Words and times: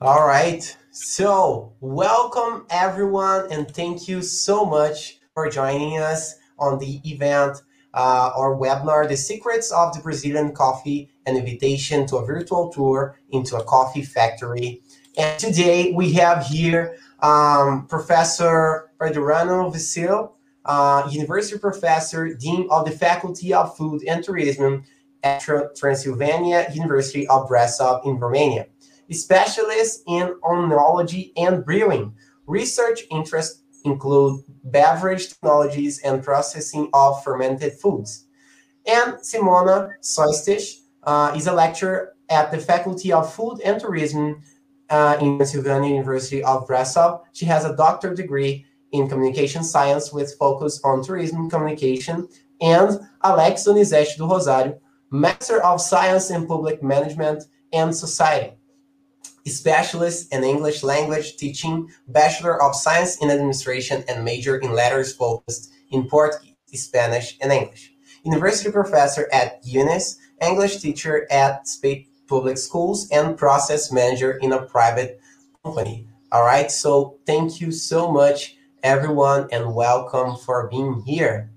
All 0.00 0.28
right. 0.28 0.76
So, 0.92 1.72
welcome 1.80 2.66
everyone, 2.70 3.50
and 3.50 3.68
thank 3.68 4.06
you 4.06 4.22
so 4.22 4.64
much 4.64 5.18
for 5.34 5.50
joining 5.50 5.98
us 5.98 6.36
on 6.56 6.78
the 6.78 7.00
event 7.04 7.60
uh, 7.94 8.30
or 8.36 8.56
webinar, 8.56 9.08
The 9.08 9.16
Secrets 9.16 9.72
of 9.72 9.92
the 9.92 10.00
Brazilian 10.00 10.52
Coffee, 10.52 11.10
an 11.26 11.36
invitation 11.36 12.06
to 12.06 12.18
a 12.18 12.24
virtual 12.24 12.68
tour 12.68 13.18
into 13.30 13.56
a 13.56 13.64
coffee 13.64 14.02
factory. 14.02 14.82
And 15.16 15.36
today 15.36 15.90
we 15.92 16.12
have 16.12 16.46
here 16.46 16.96
um, 17.18 17.88
Professor 17.88 18.92
Ferdinando 18.98 19.68
Vicil, 19.72 20.34
uh, 20.64 21.08
University 21.10 21.58
Professor, 21.58 22.32
Dean 22.34 22.68
of 22.70 22.84
the 22.84 22.92
Faculty 22.92 23.52
of 23.52 23.76
Food 23.76 24.04
and 24.06 24.22
Tourism 24.22 24.84
at 25.24 25.44
Transylvania 25.76 26.68
University 26.72 27.26
of 27.26 27.48
Brasov 27.48 28.06
in 28.06 28.16
Romania 28.20 28.68
specialists 29.10 30.02
in 30.06 30.34
oenology 30.42 31.32
and 31.36 31.64
brewing. 31.64 32.14
Research 32.46 33.02
interests 33.10 33.62
include 33.84 34.42
beverage 34.64 35.28
technologies 35.28 36.00
and 36.00 36.22
processing 36.22 36.90
of 36.92 37.22
fermented 37.22 37.72
foods. 37.74 38.26
And 38.86 39.14
Simona 39.14 39.92
Soistich 40.02 40.80
uh, 41.04 41.32
is 41.36 41.46
a 41.46 41.52
lecturer 41.52 42.14
at 42.30 42.50
the 42.50 42.58
Faculty 42.58 43.12
of 43.12 43.32
Food 43.32 43.60
and 43.64 43.80
Tourism 43.80 44.42
uh, 44.90 45.16
in 45.20 45.36
Transylvania 45.36 45.90
University 45.90 46.42
of 46.42 46.66
Brasov. 46.66 47.22
She 47.32 47.44
has 47.46 47.64
a 47.64 47.76
doctorate 47.76 48.16
degree 48.16 48.66
in 48.92 49.08
communication 49.08 49.62
science 49.62 50.12
with 50.12 50.34
focus 50.38 50.80
on 50.84 51.02
tourism 51.02 51.50
communication. 51.50 52.28
And 52.60 52.98
Alex 53.22 53.64
Donizete 53.64 54.16
do 54.16 54.24
Rosário, 54.24 54.78
Master 55.10 55.62
of 55.62 55.80
Science 55.80 56.30
in 56.30 56.46
Public 56.46 56.82
Management 56.82 57.44
and 57.72 57.94
Society 57.94 58.57
specialist 59.48 60.32
in 60.32 60.44
English 60.44 60.82
language 60.82 61.36
teaching, 61.36 61.90
Bachelor 62.08 62.62
of 62.62 62.74
Science 62.74 63.22
in 63.22 63.30
Administration, 63.30 64.04
and 64.08 64.24
major 64.24 64.56
in 64.58 64.72
letters 64.72 65.12
focused 65.12 65.72
in 65.90 66.08
Portuguese, 66.08 66.54
Spanish, 66.74 67.36
and 67.40 67.52
English. 67.52 67.92
University 68.24 68.70
professor 68.70 69.28
at 69.32 69.62
UNIS, 69.64 70.18
English 70.42 70.78
teacher 70.78 71.26
at 71.30 71.66
State 71.66 72.08
Public 72.26 72.58
Schools, 72.58 73.08
and 73.10 73.36
process 73.36 73.90
manager 73.90 74.32
in 74.32 74.52
a 74.52 74.62
private 74.62 75.20
company. 75.64 76.06
All 76.30 76.44
right, 76.44 76.70
so 76.70 77.18
thank 77.26 77.60
you 77.60 77.72
so 77.72 78.10
much, 78.12 78.56
everyone, 78.82 79.48
and 79.50 79.74
welcome 79.74 80.36
for 80.36 80.68
being 80.68 81.02
here. 81.06 81.50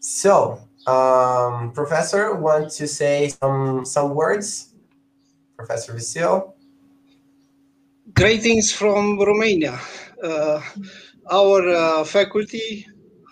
So, 0.00 0.58
um, 0.86 1.70
Professor, 1.72 2.34
want 2.34 2.72
to 2.72 2.88
say 2.88 3.28
some 3.28 3.84
some 3.84 4.14
words? 4.14 4.74
Professor 5.56 5.92
Vicil? 5.94 6.51
Greetings 8.10 8.72
from 8.72 9.16
Romania. 9.20 9.78
Uh, 10.20 10.60
our 11.30 11.68
uh, 11.68 12.02
faculty 12.04 12.84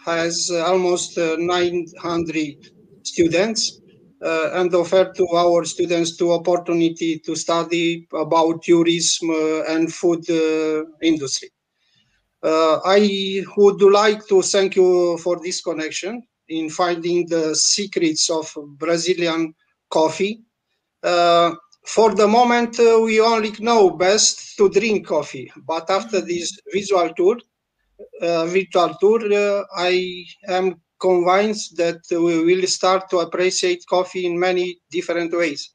has 0.07 0.49
uh, 0.49 0.65
almost 0.65 1.19
uh, 1.19 1.35
900 1.41 2.71
students 3.03 3.81
uh, 4.25 4.51
and 4.53 4.73
offer 4.73 5.13
to 5.17 5.27
our 5.35 5.65
students 5.65 6.17
the 6.17 6.31
opportunity 6.31 7.19
to 7.19 7.35
study 7.35 8.07
about 8.15 8.63
tourism 8.63 9.31
uh, 9.31 9.65
and 9.65 9.93
food 9.93 10.25
industry. 11.03 11.51
I 12.45 13.43
would 13.57 13.83
like 13.83 14.25
to 14.29 14.41
thank 14.41 14.77
you 14.77 15.19
for 15.19 15.41
this 15.43 15.61
connection 15.63 16.23
in 16.49 16.71
finding 16.71 17.27
the 17.27 17.57
secrets 17.57 18.31
of 18.31 18.55
Brazilian 18.79 19.53
coffee 19.91 20.45
for 21.85 22.15
the 22.15 22.29
moment, 22.29 22.79
uh, 22.79 23.01
we 23.03 23.21
only 23.21 23.53
know 23.59 23.91
best 23.91 24.57
to 24.57 24.69
drink 24.69 25.07
coffee. 25.07 25.51
But 25.57 25.91
after 25.91 26.21
this 26.21 26.59
visual 26.73 27.13
tour, 27.15 27.39
uh, 28.23 28.47
virtual 28.47 28.95
tour, 29.01 29.33
uh, 29.33 29.65
I 29.77 30.25
am 30.49 30.81
convinced 31.01 31.77
that 31.79 32.01
we 32.11 32.45
will 32.45 32.67
start 32.67 33.09
to 33.11 33.19
appreciate 33.19 33.85
coffee 33.89 34.27
in 34.27 34.39
many 34.39 34.79
different 34.91 35.33
ways. 35.33 35.71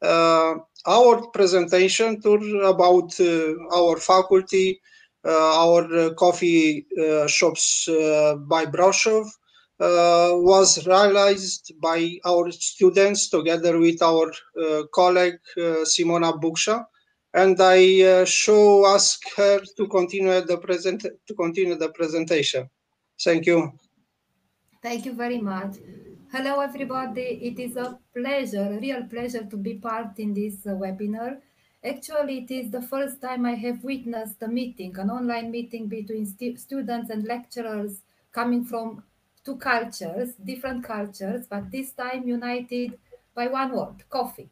Uh, 0.00 0.54
our 0.86 1.28
presentation 1.28 2.20
tour 2.20 2.62
about 2.64 3.18
uh, 3.20 3.54
our 3.74 3.96
faculty, 3.96 4.80
uh, 5.24 5.64
our 5.64 6.14
coffee 6.14 6.86
shops 7.26 7.88
by 7.88 8.66
Brasov, 8.66 9.24
uh, 9.24 9.43
was 9.78 10.86
realized 10.86 11.72
by 11.80 12.18
our 12.24 12.50
students 12.52 13.28
together 13.28 13.78
with 13.78 14.02
our 14.02 14.30
uh, 14.30 14.82
colleague 14.92 15.40
uh, 15.56 15.84
Simona 15.84 16.40
Buksha, 16.40 16.86
and 17.32 17.60
I 17.60 18.24
show 18.24 18.86
ask 18.86 19.20
her 19.36 19.60
to 19.76 19.88
continue 19.88 20.40
the 20.40 20.58
present 20.58 21.02
to 21.02 21.34
continue 21.34 21.76
the 21.76 21.90
presentation. 21.90 22.70
Thank 23.22 23.46
you. 23.46 23.72
Thank 24.82 25.06
you 25.06 25.14
very 25.14 25.40
much. 25.40 25.76
Hello, 26.30 26.60
everybody. 26.60 27.38
It 27.42 27.58
is 27.60 27.76
a 27.76 27.98
pleasure, 28.12 28.76
a 28.76 28.80
real 28.80 29.04
pleasure 29.04 29.44
to 29.44 29.56
be 29.56 29.74
part 29.74 30.18
in 30.18 30.34
this 30.34 30.56
webinar. 30.66 31.38
Actually, 31.84 32.38
it 32.38 32.50
is 32.50 32.70
the 32.70 32.82
first 32.82 33.20
time 33.20 33.46
I 33.46 33.54
have 33.54 33.84
witnessed 33.84 34.42
a 34.42 34.48
meeting, 34.48 34.98
an 34.98 35.10
online 35.10 35.50
meeting 35.50 35.86
between 35.86 36.26
st 36.26 36.58
students 36.58 37.10
and 37.10 37.24
lecturers 37.24 38.02
coming 38.32 38.64
from 38.64 39.04
two 39.44 39.56
cultures, 39.56 40.34
different 40.42 40.82
cultures, 40.82 41.46
but 41.48 41.70
this 41.70 41.92
time 41.92 42.26
united 42.26 42.98
by 43.34 43.46
one 43.48 43.72
word, 43.76 44.08
coffee. 44.08 44.48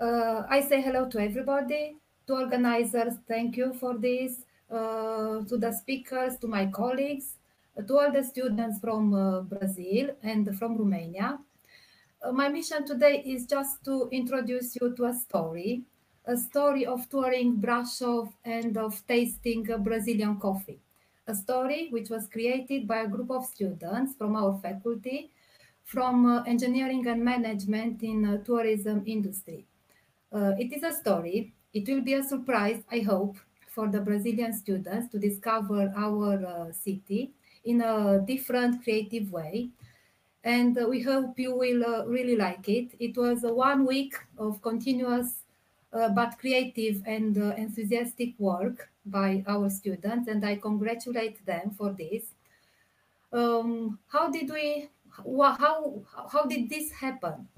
Uh, 0.00 0.42
I 0.48 0.60
say 0.60 0.82
hello 0.82 1.08
to 1.08 1.20
everybody, 1.20 1.96
to 2.26 2.34
organizers, 2.34 3.14
thank 3.28 3.56
you 3.56 3.74
for 3.74 3.96
this, 3.96 4.44
uh, 4.70 5.44
to 5.44 5.56
the 5.56 5.72
speakers, 5.72 6.36
to 6.38 6.48
my 6.48 6.66
colleagues, 6.66 7.36
uh, 7.78 7.82
to 7.82 7.98
all 7.98 8.12
the 8.12 8.24
students 8.24 8.80
from 8.80 9.14
uh, 9.14 9.40
Brazil 9.42 10.10
and 10.22 10.56
from 10.58 10.76
Romania. 10.76 11.38
Uh, 12.22 12.32
my 12.32 12.48
mission 12.48 12.84
today 12.84 13.22
is 13.24 13.46
just 13.46 13.84
to 13.84 14.08
introduce 14.10 14.74
you 14.80 14.94
to 14.96 15.04
a 15.04 15.14
story, 15.14 15.84
a 16.26 16.36
story 16.36 16.84
of 16.86 17.08
touring 17.08 17.56
Brasov 17.56 18.32
and 18.44 18.76
of 18.76 19.00
tasting 19.06 19.62
Brazilian 19.62 20.38
coffee 20.38 20.80
a 21.28 21.34
story 21.34 21.88
which 21.90 22.08
was 22.08 22.26
created 22.26 22.88
by 22.88 23.00
a 23.02 23.08
group 23.08 23.30
of 23.30 23.44
students 23.44 24.14
from 24.16 24.34
our 24.34 24.58
faculty 24.62 25.30
from 25.84 26.26
uh, 26.26 26.42
engineering 26.44 27.06
and 27.06 27.24
management 27.24 28.02
in 28.02 28.24
uh, 28.24 28.36
tourism 28.44 29.02
industry. 29.06 29.64
Uh, 30.32 30.52
it 30.58 30.72
is 30.72 30.82
a 30.82 30.92
story. 30.92 31.54
It 31.72 31.88
will 31.88 32.02
be 32.02 32.14
a 32.14 32.22
surprise, 32.22 32.82
I 32.90 33.00
hope, 33.00 33.36
for 33.68 33.88
the 33.88 34.00
Brazilian 34.00 34.52
students 34.52 35.10
to 35.12 35.18
discover 35.18 35.92
our 35.96 36.44
uh, 36.44 36.72
city 36.72 37.32
in 37.64 37.80
a 37.80 38.20
different 38.26 38.82
creative 38.82 39.30
way. 39.30 39.70
And 40.44 40.78
uh, 40.78 40.86
we 40.88 41.02
hope 41.02 41.38
you 41.38 41.54
will 41.56 41.84
uh, 41.84 42.04
really 42.04 42.36
like 42.36 42.68
it. 42.68 42.94
It 42.98 43.16
was 43.16 43.44
a 43.44 43.52
one 43.52 43.86
week 43.86 44.14
of 44.38 44.60
continuous 44.60 45.44
but 45.90 46.38
creative 46.38 47.02
and 47.06 47.36
enthusiastic 47.36 48.34
work 48.38 48.90
by 49.06 49.42
our 49.46 49.70
students, 49.70 50.28
and 50.28 50.44
I 50.44 50.56
congratulate 50.56 51.44
them 51.46 51.70
for 51.76 51.92
this. 51.92 52.24
Um, 53.32 53.98
how 54.08 54.30
did 54.30 54.50
we? 54.50 54.88
How 55.24 56.02
how 56.32 56.44
did 56.46 56.70
this 56.70 56.90
happen? 56.92 57.48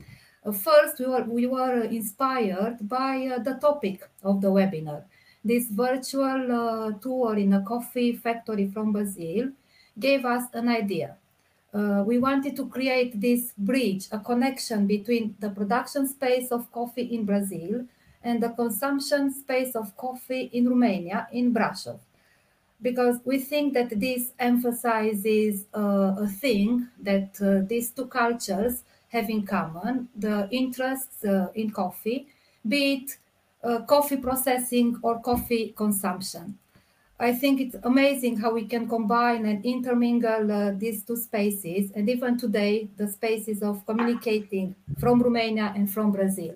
Uh, 0.45 0.53
first, 0.53 0.99
we 0.99 1.07
were 1.07 1.25
we 1.25 1.47
were 1.47 1.83
inspired 1.85 2.89
by 2.89 3.27
uh, 3.27 3.43
the 3.43 3.55
topic 3.55 4.09
of 4.23 4.41
the 4.41 4.49
webinar. 4.49 5.05
This 5.45 5.69
virtual 5.69 6.53
uh, 6.53 6.93
tour 6.99 7.37
in 7.37 7.53
a 7.55 7.63
coffee 7.63 8.15
factory 8.17 8.69
from 8.69 8.93
Brazil 8.93 9.51
gave 9.99 10.25
us 10.25 10.45
an 10.53 10.69
idea. 10.69 11.17
Uh, 11.73 12.03
we 12.05 12.19
wanted 12.19 12.57
to 12.57 12.67
create 12.67 13.21
this 13.21 13.53
bridge, 13.57 14.09
a 14.11 14.19
connection 14.19 14.87
between 14.87 15.37
the 15.39 15.51
production 15.51 16.09
space 16.09 16.51
of 16.51 16.71
coffee 16.73 17.15
in 17.15 17.25
Brazil 17.25 17.87
and 18.23 18.43
the 18.43 18.51
consumption 18.51 19.33
space 19.33 19.75
of 19.75 19.97
coffee 19.97 20.51
in 20.53 20.69
Romania, 20.69 21.29
in 21.33 21.53
Brasov. 21.55 21.99
Because 22.83 23.19
we 23.25 23.39
think 23.39 23.75
that 23.75 24.01
this 24.01 24.33
emphasizes 24.39 25.67
uh, 25.75 26.15
a 26.19 26.27
thing 26.27 26.89
that 27.03 27.41
uh, 27.43 27.67
these 27.67 27.91
two 27.91 28.07
cultures 28.07 28.83
have 29.09 29.29
in 29.29 29.45
common 29.45 30.09
the 30.17 30.49
interests 30.51 31.25
uh, 31.25 31.49
in 31.55 31.71
coffee, 31.71 32.27
be 32.67 32.93
it 32.95 33.19
uh, 33.63 33.81
coffee 33.85 34.17
processing 34.17 34.99
or 35.03 35.21
coffee 35.21 35.75
consumption. 35.77 36.59
I 37.19 37.35
think 37.35 37.61
it's 37.61 37.77
amazing 37.83 38.39
how 38.39 38.55
we 38.55 38.65
can 38.65 38.89
combine 38.89 39.45
and 39.45 39.63
intermingle 39.63 40.51
uh, 40.51 40.73
these 40.73 41.05
two 41.05 41.17
spaces, 41.17 41.91
and 41.95 42.09
even 42.09 42.39
today, 42.39 42.89
the 42.97 43.09
spaces 43.09 43.63
of 43.63 43.85
communicating 43.85 44.75
from 44.99 45.21
Romania 45.21 45.75
and 45.77 45.91
from 45.93 46.13
Brazil 46.13 46.55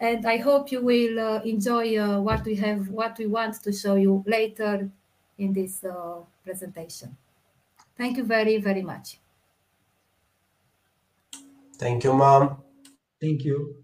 and 0.00 0.26
I 0.26 0.38
hope 0.38 0.72
you 0.72 0.82
will 0.82 1.20
uh, 1.20 1.42
enjoy 1.42 1.98
uh, 1.98 2.20
what 2.20 2.44
we 2.44 2.54
have, 2.56 2.88
what 2.88 3.18
we 3.18 3.26
want 3.26 3.62
to 3.62 3.72
show 3.72 3.96
you 3.96 4.24
later 4.26 4.90
in 5.36 5.52
this 5.52 5.84
uh, 5.84 6.20
presentation. 6.42 7.16
Thank 7.98 8.16
you 8.16 8.24
very, 8.24 8.56
very 8.56 8.82
much. 8.82 9.18
Thank 11.78 12.04
you, 12.04 12.14
Mom. 12.14 12.62
Thank 13.20 13.44
you. 13.44 13.76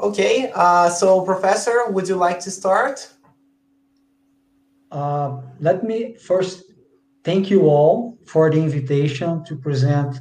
Okay, 0.00 0.50
uh, 0.54 0.88
so 0.90 1.24
Professor, 1.24 1.86
would 1.90 2.08
you 2.08 2.16
like 2.16 2.38
to 2.40 2.50
start? 2.50 3.08
Uh, 4.90 5.40
let 5.60 5.84
me 5.84 6.14
first 6.14 6.64
thank 7.24 7.50
you 7.50 7.62
all 7.62 8.16
for 8.24 8.50
the 8.50 8.58
invitation 8.58 9.44
to 9.44 9.56
present 9.56 10.20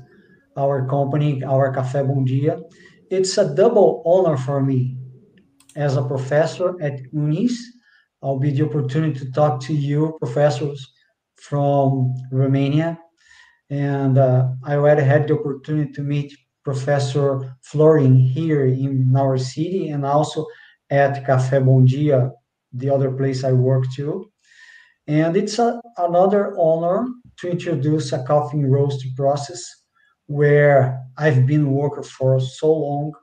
our 0.58 0.88
company, 0.88 1.44
our 1.44 1.74
Café 1.74 2.06
Bom 2.06 2.26
Dia. 2.26 2.60
It's 3.10 3.38
a 3.38 3.54
double 3.54 4.04
honor 4.06 4.38
for 4.38 4.62
me 4.62 4.98
as 5.76 5.96
a 5.96 6.04
professor 6.04 6.82
at 6.82 7.00
UNIS. 7.14 7.56
I'll 8.24 8.40
be 8.40 8.52
the 8.52 8.66
opportunity 8.66 9.20
to 9.20 9.32
talk 9.32 9.62
to 9.62 9.74
you, 9.74 10.18
professors 10.20 10.92
from 11.36 12.16
Romania. 12.32 13.00
And 13.70 14.18
uh, 14.18 14.50
I 14.64 14.76
already 14.76 15.04
had 15.04 15.28
the 15.28 15.36
opportunity 15.36 15.92
to 15.94 16.02
meet 16.02 16.34
Professor 16.64 17.56
Florin 17.62 18.18
here 18.18 18.66
in 18.66 19.16
our 19.16 19.38
city 19.38 19.90
and 19.90 20.06
also 20.06 20.46
at 20.90 21.24
Café 21.26 21.64
Bom 21.64 21.86
Dia, 21.86 22.32
the 22.74 22.90
other 22.90 23.12
place 23.12 23.44
I 23.44 23.52
work 23.52 23.86
too. 23.96 24.32
And 25.08 25.38
it's 25.38 25.60
a, 25.60 25.80
another 25.98 26.54
honor 26.60 27.08
to 27.38 27.50
introduce 27.50 28.12
a 28.12 28.24
coffee 28.24 28.64
roasting 28.66 29.14
process 29.16 29.64
where 30.28 31.04
I've 31.18 31.46
been 31.46 31.72
working 31.72 32.04
for 32.04 32.40
so 32.40 32.72
long, 32.72 33.14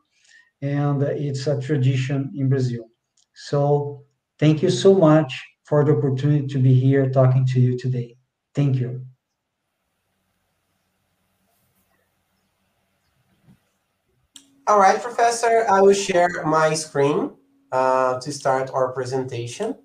and 0.60 1.02
it's 1.02 1.46
a 1.46 1.60
tradition 1.60 2.32
in 2.34 2.48
Brazil. 2.48 2.86
So 3.34 4.04
thank 4.38 4.62
you 4.62 4.70
so 4.70 4.94
much 4.94 5.32
for 5.64 5.84
the 5.84 5.96
opportunity 5.96 6.46
to 6.48 6.58
be 6.58 6.74
here 6.74 7.10
talking 7.10 7.46
to 7.46 7.60
you 7.60 7.78
today. 7.78 8.16
Thank 8.54 8.76
you. 8.76 9.06
All 14.66 14.78
right, 14.78 15.00
Professor, 15.00 15.66
I 15.68 15.82
will 15.82 15.92
share 15.92 16.42
my 16.46 16.72
screen 16.72 17.32
uh, 17.70 18.18
to 18.20 18.32
start 18.32 18.70
our 18.72 18.92
presentation. 18.92 19.76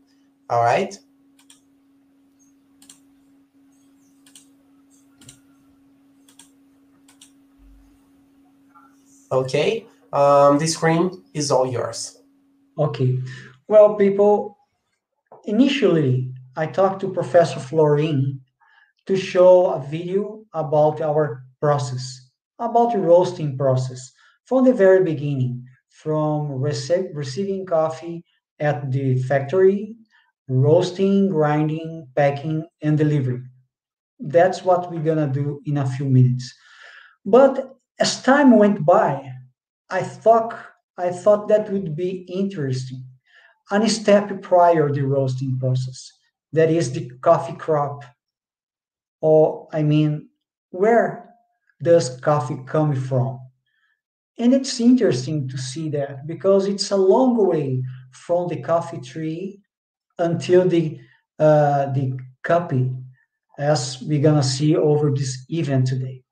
All 0.49 0.63
right. 0.63 0.97
Okay, 9.31 9.85
um, 10.11 10.57
the 10.57 10.67
screen 10.67 11.23
is 11.33 11.51
all 11.51 11.71
yours. 11.71 12.17
Okay. 12.77 13.19
Well, 13.67 13.95
people, 13.95 14.57
initially, 15.45 16.31
I 16.55 16.65
talked 16.65 17.01
to 17.01 17.13
Professor 17.13 17.59
Florin 17.59 18.41
to 19.05 19.15
show 19.15 19.67
a 19.67 19.79
video 19.79 20.43
about 20.53 21.01
our 21.01 21.43
process, 21.59 22.31
about 22.57 22.93
the 22.93 22.99
roasting 22.99 23.57
process 23.57 24.11
from 24.45 24.65
the 24.65 24.73
very 24.73 25.03
beginning, 25.03 25.65
from 25.89 26.49
rece- 26.49 27.09
receiving 27.13 27.65
coffee 27.65 28.23
at 28.59 28.91
the 28.91 29.21
factory, 29.23 29.95
roasting, 30.47 31.29
grinding, 31.29 32.07
packing, 32.15 32.65
and 32.81 32.97
delivering. 32.97 33.47
That's 34.19 34.63
what 34.63 34.89
we're 34.89 35.03
gonna 35.03 35.27
do 35.31 35.61
in 35.65 35.77
a 35.77 35.85
few 35.85 36.05
minutes. 36.05 36.53
But 37.25 37.78
as 37.99 38.21
time 38.23 38.57
went 38.57 38.85
by, 38.85 39.31
I 39.89 40.01
thought 40.01 40.57
I 40.97 41.11
thought 41.11 41.47
that 41.47 41.71
would 41.71 41.95
be 41.95 42.25
interesting. 42.27 43.05
A 43.71 43.87
step 43.87 44.41
prior 44.41 44.91
the 44.91 45.03
roasting 45.03 45.57
process, 45.59 46.11
that 46.53 46.69
is 46.71 46.91
the 46.91 47.09
coffee 47.21 47.55
crop. 47.55 48.03
Or 49.21 49.67
I 49.71 49.83
mean, 49.83 50.29
where 50.71 51.29
does 51.81 52.19
coffee 52.19 52.59
come 52.65 52.95
from? 52.95 53.39
And 54.37 54.53
it's 54.53 54.79
interesting 54.79 55.47
to 55.49 55.57
see 55.57 55.89
that 55.89 56.25
because 56.25 56.67
it's 56.67 56.91
a 56.91 56.97
long 56.97 57.35
way 57.35 57.83
from 58.11 58.47
the 58.47 58.61
coffee 58.61 59.01
tree 59.01 59.59
until 60.17 60.67
the 60.67 60.99
uh, 61.37 61.91
the 61.93 62.17
copy, 62.43 62.91
as 63.57 64.01
we're 64.01 64.21
gonna 64.21 64.43
see 64.43 64.75
over 64.75 65.11
this 65.11 65.45
event 65.49 65.87
today. 65.87 66.23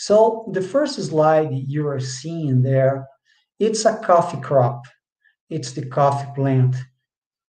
So 0.00 0.48
the 0.52 0.62
first 0.62 0.94
slide 0.94 1.50
you 1.52 1.88
are 1.88 1.98
seeing 1.98 2.62
there, 2.62 3.08
it's 3.58 3.84
a 3.84 3.96
coffee 3.96 4.40
crop. 4.40 4.84
It's 5.50 5.72
the 5.72 5.86
coffee 5.86 6.30
plant. 6.36 6.76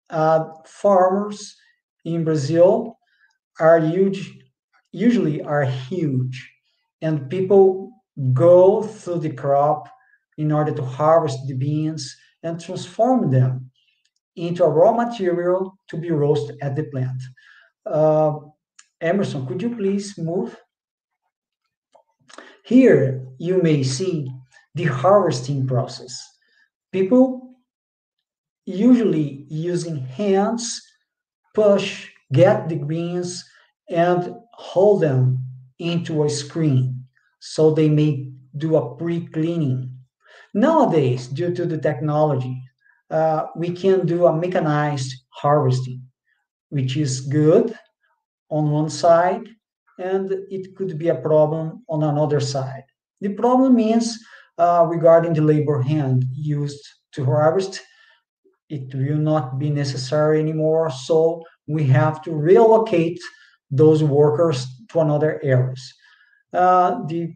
Uh, 0.10 0.46
farmers 0.66 1.56
in 2.06 2.24
Brazil 2.24 2.98
are 3.60 3.80
huge, 3.80 4.36
usually 4.92 5.44
are 5.44 5.64
huge, 5.64 6.52
and 7.04 7.30
people 7.30 7.92
go 8.34 8.82
through 8.82 9.20
the 9.20 9.34
crop 9.34 9.88
in 10.40 10.52
order 10.52 10.74
to 10.74 10.82
harvest 10.84 11.38
the 11.46 11.54
beans 11.54 12.18
and 12.42 12.60
transform 12.60 13.30
them 13.30 13.70
into 14.36 14.64
a 14.64 14.70
raw 14.70 14.92
material 14.92 15.78
to 15.88 15.98
be 15.98 16.10
roasted 16.10 16.58
at 16.64 16.76
the 16.76 16.86
plant. 16.86 17.22
Uh, 17.86 18.40
Emerson, 19.02 19.46
could 19.46 19.62
you 19.62 19.76
please 19.76 20.18
move? 20.18 20.58
Here 22.70 23.26
you 23.40 23.64
may 23.64 23.82
see 23.82 24.32
the 24.76 24.84
harvesting 24.84 25.66
process. 25.66 26.14
People 26.92 27.56
usually 28.68 29.48
using 29.50 29.98
hands 29.98 30.80
push, 31.56 32.12
get 32.32 32.70
the 32.70 32.76
greens, 32.76 33.44
and 33.90 34.36
hold 34.54 35.02
them 35.02 35.44
into 35.80 36.24
a 36.26 36.30
screen 36.30 37.06
so 37.40 37.72
they 37.72 37.90
may 37.90 38.30
do 38.56 38.76
a 38.76 38.96
pre-cleaning. 38.98 39.92
Nowadays, 40.54 41.26
due 41.26 41.56
to 41.56 41.66
the 41.66 41.80
technology, 41.80 42.62
uh, 43.10 43.48
we 43.56 43.72
can 43.72 44.06
do 44.06 44.28
a 44.28 44.36
mechanized 44.36 45.12
harvesting, 45.30 46.04
which 46.70 46.98
is 46.98 47.22
good 47.22 47.76
on 48.52 48.70
one 48.70 48.92
side 48.92 49.42
and 50.00 50.32
it 50.50 50.76
could 50.76 50.98
be 50.98 51.10
a 51.10 51.16
problem 51.16 51.84
on 51.90 52.04
another 52.04 52.40
side. 52.40 52.86
The 53.22 53.34
problem 53.34 53.78
is 53.80 54.24
uh, 54.58 54.86
regarding 54.88 55.34
the 55.34 55.42
labor 55.42 55.82
hand 55.82 56.26
used 56.34 56.82
to 57.14 57.26
harvest. 57.26 57.82
It 58.70 58.94
will 58.96 59.18
not 59.18 59.60
be 59.60 59.70
necessary 59.70 60.40
anymore, 60.40 60.90
so 60.90 61.44
we 61.68 61.84
have 61.88 62.22
to 62.24 62.32
relocate 62.32 63.20
those 63.70 64.04
workers 64.04 64.68
to 64.92 65.02
another 65.02 65.40
areas. 65.44 65.94
Uh, 66.54 67.04
the 67.08 67.36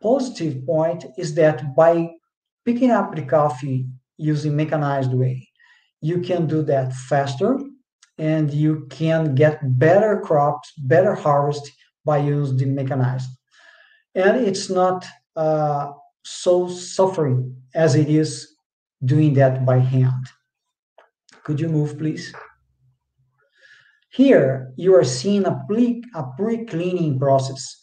positive 0.00 0.64
point 0.64 1.04
is 1.18 1.34
that 1.34 1.74
by 1.74 2.08
picking 2.64 2.90
up 2.90 3.14
the 3.14 3.22
coffee 3.22 3.86
using 4.16 4.56
mechanized 4.56 5.12
way, 5.12 5.48
you 6.00 6.20
can 6.20 6.46
do 6.46 6.62
that 6.62 6.92
faster 6.92 7.58
and 8.18 8.52
you 8.52 8.86
can 8.90 9.34
get 9.34 9.58
better 9.78 10.20
crops, 10.20 10.72
better 10.78 11.14
harvest 11.14 11.70
by 12.04 12.18
using 12.18 12.56
the 12.56 12.66
mechanized. 12.66 13.30
And 14.14 14.46
it's 14.46 14.70
not 14.70 15.06
uh, 15.36 15.92
so 16.22 16.68
suffering 16.68 17.56
as 17.74 17.94
it 17.94 18.08
is 18.08 18.54
doing 19.04 19.34
that 19.34 19.66
by 19.66 19.78
hand. 19.78 20.26
Could 21.42 21.60
you 21.60 21.68
move, 21.68 21.98
please? 21.98 22.32
Here, 24.10 24.72
you 24.76 24.94
are 24.94 25.04
seeing 25.04 25.44
a 25.44 25.64
pre-cleaning 25.66 27.18
process. 27.18 27.80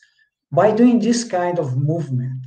By 0.52 0.72
doing 0.74 1.00
this 1.00 1.24
kind 1.24 1.60
of 1.60 1.78
movement, 1.78 2.46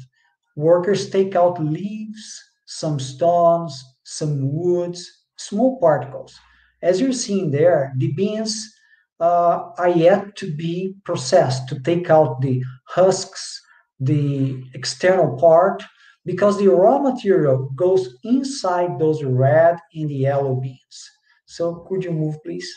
workers 0.56 1.10
take 1.10 1.36
out 1.36 1.62
leaves, 1.62 2.42
some 2.66 2.98
stones, 2.98 3.84
some 4.04 4.52
woods, 4.52 5.24
small 5.36 5.78
particles. 5.80 6.34
As 6.82 7.00
you're 7.00 7.12
seeing 7.12 7.50
there, 7.50 7.92
the 7.96 8.12
beans 8.12 8.73
uh, 9.20 9.70
are 9.78 9.88
yet 9.88 10.36
to 10.36 10.54
be 10.54 10.94
processed 11.04 11.68
to 11.68 11.80
take 11.80 12.10
out 12.10 12.40
the 12.40 12.62
husks, 12.88 13.60
the 14.00 14.62
external 14.74 15.36
part, 15.36 15.82
because 16.24 16.58
the 16.58 16.68
raw 16.68 16.98
material 16.98 17.70
goes 17.76 18.16
inside 18.24 18.98
those 18.98 19.22
red 19.22 19.76
and 19.94 20.08
the 20.08 20.14
yellow 20.14 20.56
beans. 20.56 21.10
So 21.46 21.86
could 21.88 22.02
you 22.04 22.12
move, 22.12 22.42
please? 22.42 22.68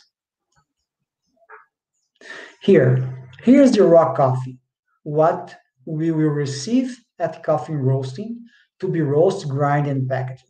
Here, 2.62 3.28
here's 3.44 3.72
the 3.72 3.84
raw 3.84 4.14
coffee. 4.14 4.60
What 5.04 5.56
we 5.86 6.12
will 6.12 6.30
receive 6.30 6.98
at 7.20 7.44
coffee 7.44 7.76
roasting 7.76 8.44
to 8.80 8.88
be 8.88 9.02
roast, 9.02 9.48
grind, 9.48 9.88
and 9.88 10.08
packaged. 10.08 10.44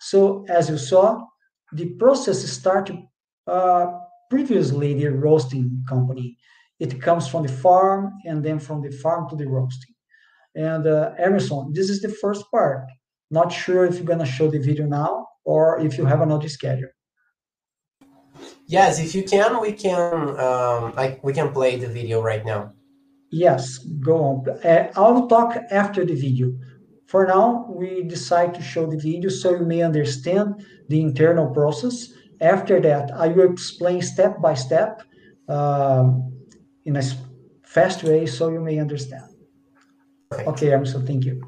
So 0.00 0.44
as 0.48 0.70
you 0.70 0.78
saw, 0.78 1.24
the 1.72 1.94
process 1.94 2.42
started 2.44 2.98
uh, 3.46 3.86
previously 4.34 4.94
the 4.94 5.10
roasting 5.26 5.84
company. 5.88 6.36
It 6.80 7.00
comes 7.00 7.28
from 7.28 7.42
the 7.46 7.52
farm 7.64 8.02
and 8.28 8.44
then 8.44 8.58
from 8.58 8.78
the 8.82 8.90
farm 8.90 9.28
to 9.30 9.36
the 9.36 9.46
roasting. 9.46 9.94
And 10.56 10.84
uh, 10.86 11.12
Emerson, 11.26 11.72
this 11.72 11.88
is 11.88 12.00
the 12.02 12.12
first 12.22 12.42
part. 12.50 12.80
Not 13.30 13.52
sure 13.52 13.84
if 13.86 13.94
you're 13.94 14.12
gonna 14.12 14.34
show 14.36 14.48
the 14.50 14.58
video 14.58 14.86
now 14.86 15.12
or 15.44 15.78
if 15.86 15.96
you 15.96 16.04
have 16.04 16.20
another 16.20 16.48
schedule. 16.48 16.92
Yes, 18.66 18.98
if 18.98 19.14
you 19.14 19.22
can, 19.22 19.60
we 19.60 19.72
can 19.72 20.40
um, 20.48 20.82
like 21.00 21.22
we 21.22 21.32
can 21.32 21.48
play 21.52 21.76
the 21.76 21.90
video 21.98 22.16
right 22.20 22.44
now. 22.44 22.72
Yes, 23.30 23.78
go 24.08 24.16
on. 24.28 24.36
Uh, 24.64 24.90
I'll 24.96 25.28
talk 25.28 25.50
after 25.70 26.02
the 26.10 26.18
video. 26.26 26.46
for 27.12 27.22
now, 27.36 27.48
we 27.80 27.90
decide 28.16 28.50
to 28.54 28.62
show 28.72 28.84
the 28.86 29.00
video 29.08 29.28
so 29.30 29.48
you 29.58 29.66
may 29.74 29.82
understand 29.90 30.46
the 30.90 31.00
internal 31.08 31.48
process. 31.58 31.96
After 32.40 32.80
that, 32.80 33.10
I 33.12 33.28
will 33.28 33.50
explain 33.52 34.02
step 34.02 34.40
by 34.40 34.54
step 34.54 35.02
um, 35.48 36.32
in 36.84 36.96
a 36.96 37.02
fast 37.62 38.02
way 38.02 38.26
so 38.26 38.50
you 38.50 38.60
may 38.60 38.78
understand. 38.78 39.24
Okay, 40.32 40.72
Emerson, 40.72 41.06
thank 41.06 41.24
you. 41.24 41.40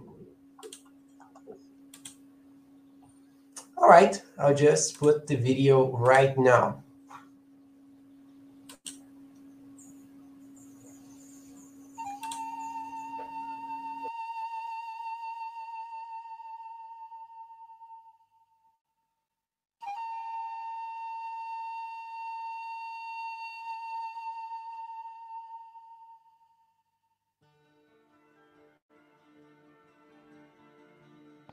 All 3.76 3.88
right, 3.88 4.21
I'll 4.38 4.55
just 4.55 4.99
put 4.99 5.26
the 5.26 5.37
video 5.37 5.90
right 5.97 6.37
now. 6.38 6.83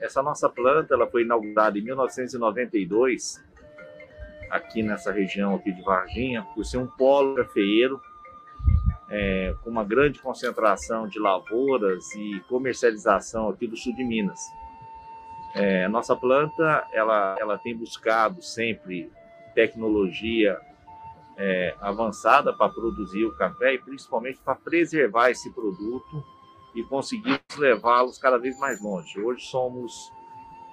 Essa 0.03 0.22
nossa 0.22 0.50
planta 0.50 0.93
ela 0.93 1.07
foi 1.07 1.22
inaugurada 1.22 1.79
em 1.79 1.81
1992 1.81 3.41
aqui 4.50 4.83
nessa 4.83 5.13
região 5.13 5.55
aqui 5.55 5.72
de 5.72 5.81
Varginha, 5.81 6.45
por 6.53 6.65
ser 6.65 6.77
um 6.77 6.86
polo 6.86 7.36
cafeeiro 7.36 8.01
é, 9.10 9.55
com 9.63 9.69
uma 9.69 9.86
grande 9.86 10.19
concentração 10.19 11.07
de 11.07 11.19
lavouras 11.19 12.13
e 12.15 12.41
comercialização 12.50 13.48
aqui 13.48 13.65
do 13.65 13.77
sul 13.77 13.95
de 13.95 14.03
Minas. 14.03 14.41
É, 15.55 15.86
a 15.86 15.89
nossa 15.89 16.17
planta 16.17 16.86
ela, 16.91 17.38
ela 17.39 17.57
tem 17.57 17.74
buscado 17.74 18.41
sempre 18.41 19.10
tecnologia 19.55 20.60
é, 21.38 21.75
avançada 21.79 22.51
para 22.51 22.74
produzir 22.74 23.24
o 23.24 23.33
café 23.38 23.75
e 23.75 23.79
principalmente 23.79 24.39
para 24.43 24.55
preservar 24.55 25.29
esse 25.29 25.50
produto 25.53 26.24
e 26.75 26.83
conseguimos 26.83 27.39
levá-los 27.57 28.17
cada 28.17 28.37
vez 28.37 28.57
mais 28.57 28.81
longe. 28.81 29.19
Hoje 29.19 29.45
somos 29.45 30.11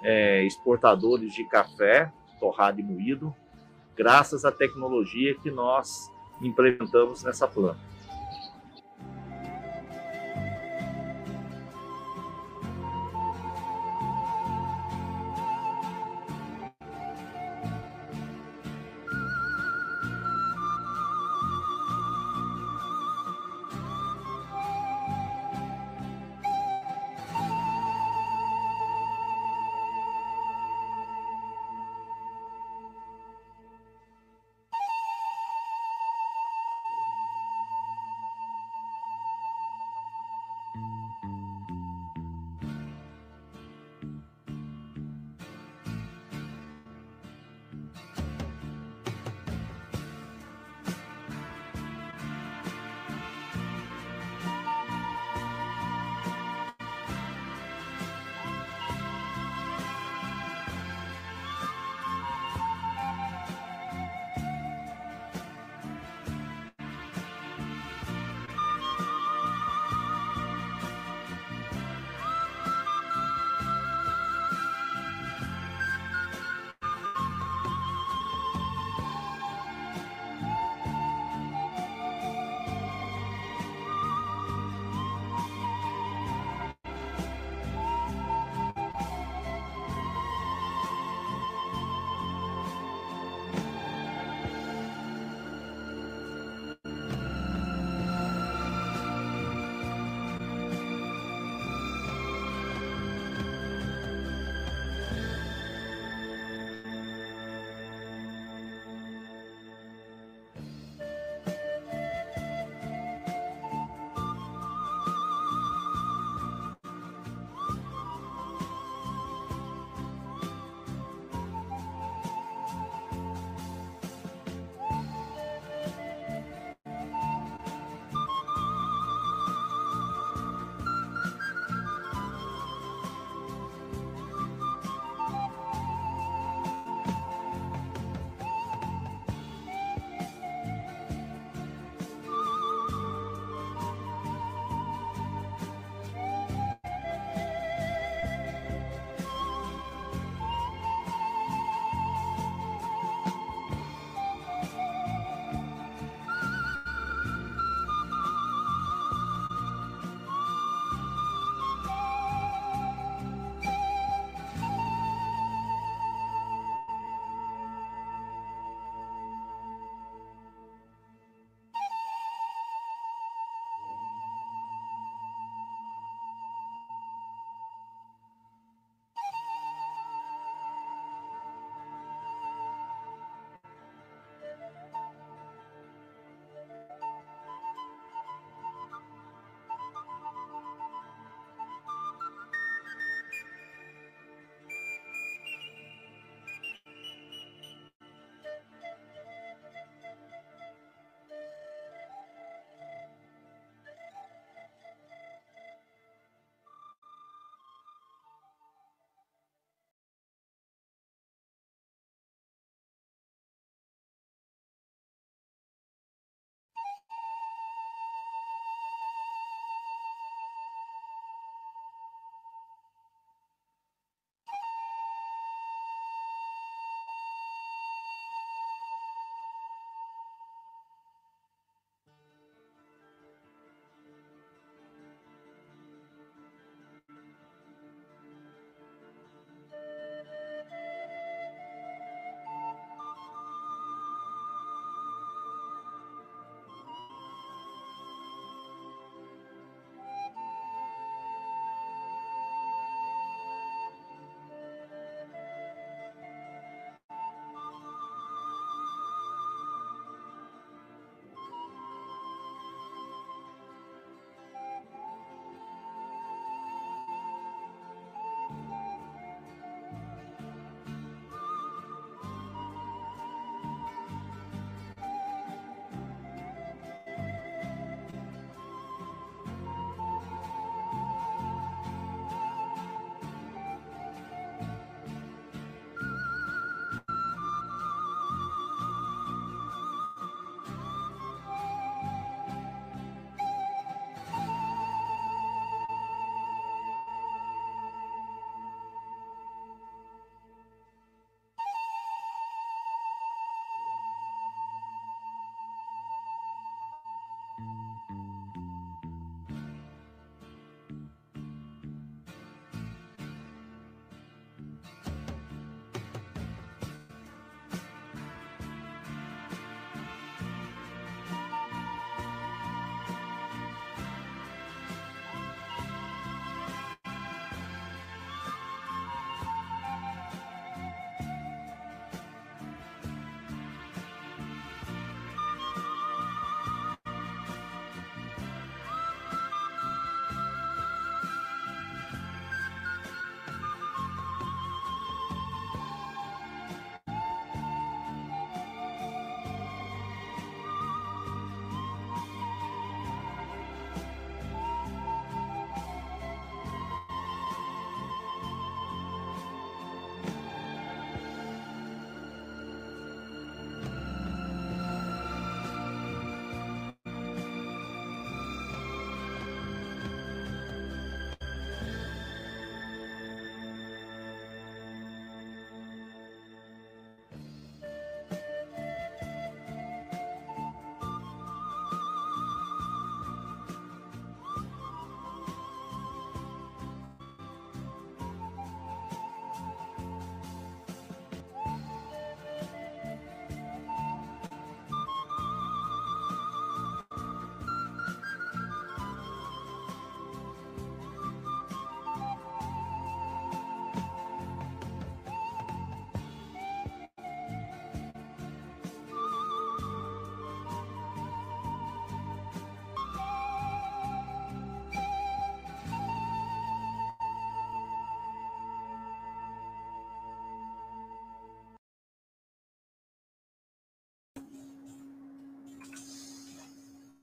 é, 0.02 0.44
exportadores 0.44 1.32
de 1.34 1.44
café 1.44 2.12
torrado 2.38 2.80
e 2.80 2.82
moído, 2.82 3.34
graças 3.94 4.46
à 4.46 4.50
tecnologia 4.50 5.34
que 5.34 5.50
nós 5.50 6.10
implementamos 6.40 7.22
nessa 7.22 7.46
planta. 7.46 7.78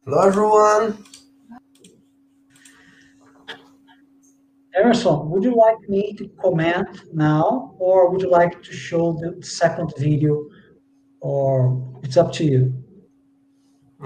Hello, 0.09 0.25
everyone. 0.25 1.03
Emerson, 4.73 5.29
would 5.29 5.43
you 5.43 5.53
like 5.53 5.89
me 5.89 6.13
to 6.13 6.29
comment 6.41 6.87
now, 7.13 7.75
or 7.77 8.09
would 8.09 8.21
you 8.21 8.29
like 8.29 8.63
to 8.63 8.71
show 8.71 9.19
the 9.19 9.45
second 9.45 9.91
video, 9.97 10.47
or 11.19 11.99
it's 12.03 12.15
up 12.15 12.31
to 12.39 12.45
you? 12.45 12.73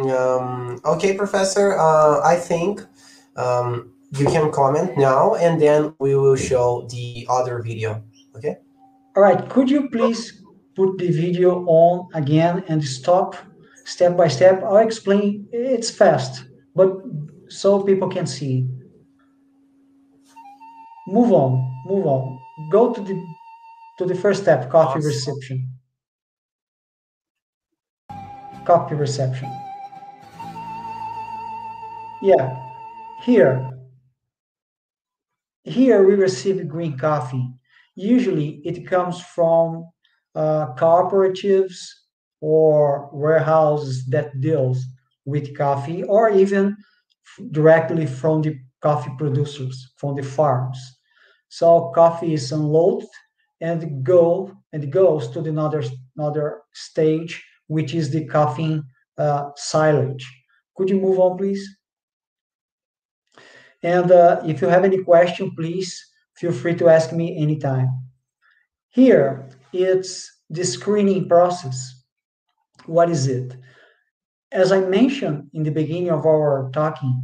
Um, 0.10 0.82
okay, 0.86 1.16
Professor, 1.16 1.78
uh, 1.78 2.20
I 2.26 2.36
think 2.36 2.82
um, 3.36 3.94
you 4.18 4.26
can 4.26 4.52
comment 4.52 4.98
now, 4.98 5.36
and 5.36 5.62
then 5.62 5.94
we 6.00 6.16
will 6.16 6.36
show 6.36 6.88
the 6.90 7.28
other 7.30 7.62
video, 7.62 8.04
okay? 8.36 8.58
All 9.16 9.22
right, 9.22 9.48
could 9.50 9.70
you 9.70 9.88
please 9.90 10.42
put 10.76 10.98
the 10.98 11.12
video 11.12 11.64
on 11.68 12.10
again 12.16 12.64
and 12.70 12.84
stop 12.84 13.36
step 13.86 14.18
by 14.18 14.28
step? 14.28 14.64
I'll 14.64 14.78
explain, 14.78 15.48
it's 15.52 15.90
fast, 15.92 16.46
but 16.76 16.94
so 17.50 17.84
people 17.84 18.10
can 18.10 18.26
see. 18.26 18.68
Move 21.08 21.32
on, 21.34 21.82
move 21.86 22.06
on. 22.06 22.40
Go 22.72 22.94
to 22.94 23.02
the 23.02 23.16
to 24.00 24.06
the 24.06 24.16
first 24.16 24.44
step, 24.44 24.70
coffee 24.70 25.00
Awesome. 25.00 25.08
reception. 25.08 25.70
Copy 28.66 28.96
reception. 28.96 29.50
Yeah, 32.22 32.56
here. 33.24 33.68
Here 35.64 36.06
we 36.08 36.16
receive 36.16 36.68
green 36.68 36.98
coffee. 36.98 37.52
Usually 37.96 38.62
it 38.64 38.88
comes 38.88 39.22
from 39.22 39.90
uh, 40.36 40.74
cooperatives 40.76 41.78
or 42.42 43.10
warehouses 43.14 44.06
that 44.08 44.40
deals 44.42 44.84
with 45.26 45.56
coffee 45.56 46.04
or 46.04 46.30
even 46.30 46.76
directly 47.52 48.06
from 48.06 48.42
the 48.42 48.60
coffee 48.82 49.12
producers, 49.18 49.94
from 49.98 50.16
the 50.16 50.24
farms. 50.24 50.80
So 51.50 51.92
coffee 51.94 52.34
is 52.34 52.52
unloaded 52.52 53.08
and 53.62 54.04
go 54.04 54.52
and 54.74 54.92
goes 54.92 55.30
to 55.30 55.42
the 55.42 55.50
another 55.50 55.84
another 56.18 56.62
stage, 56.74 57.44
which 57.68 57.94
is 57.94 58.10
the 58.10 58.26
coffee 58.26 58.82
uh, 59.18 59.50
silage. 59.56 60.28
Could 60.76 60.90
you 60.90 61.00
move 61.00 61.20
on, 61.20 61.38
please? 61.38 61.78
And 63.84 64.12
uh, 64.12 64.42
if 64.46 64.62
you 64.62 64.68
have 64.68 64.84
any 64.84 65.04
question, 65.04 65.52
please 65.56 66.04
feel 66.36 66.52
free 66.52 66.76
to 66.76 66.90
ask 66.90 67.12
me 67.12 67.38
anytime. 67.38 67.90
Here, 68.90 69.50
it's 69.74 70.30
the 70.50 70.64
screening 70.64 71.28
process. 71.28 72.01
What 72.92 73.10
is 73.10 73.28
it? 73.28 73.56
As 74.52 74.74
I 74.74 74.82
mentioned 74.82 75.50
in 75.54 75.64
the 75.64 75.72
beginning 75.72 76.10
of 76.10 76.26
our 76.26 76.70
talking, 76.74 77.24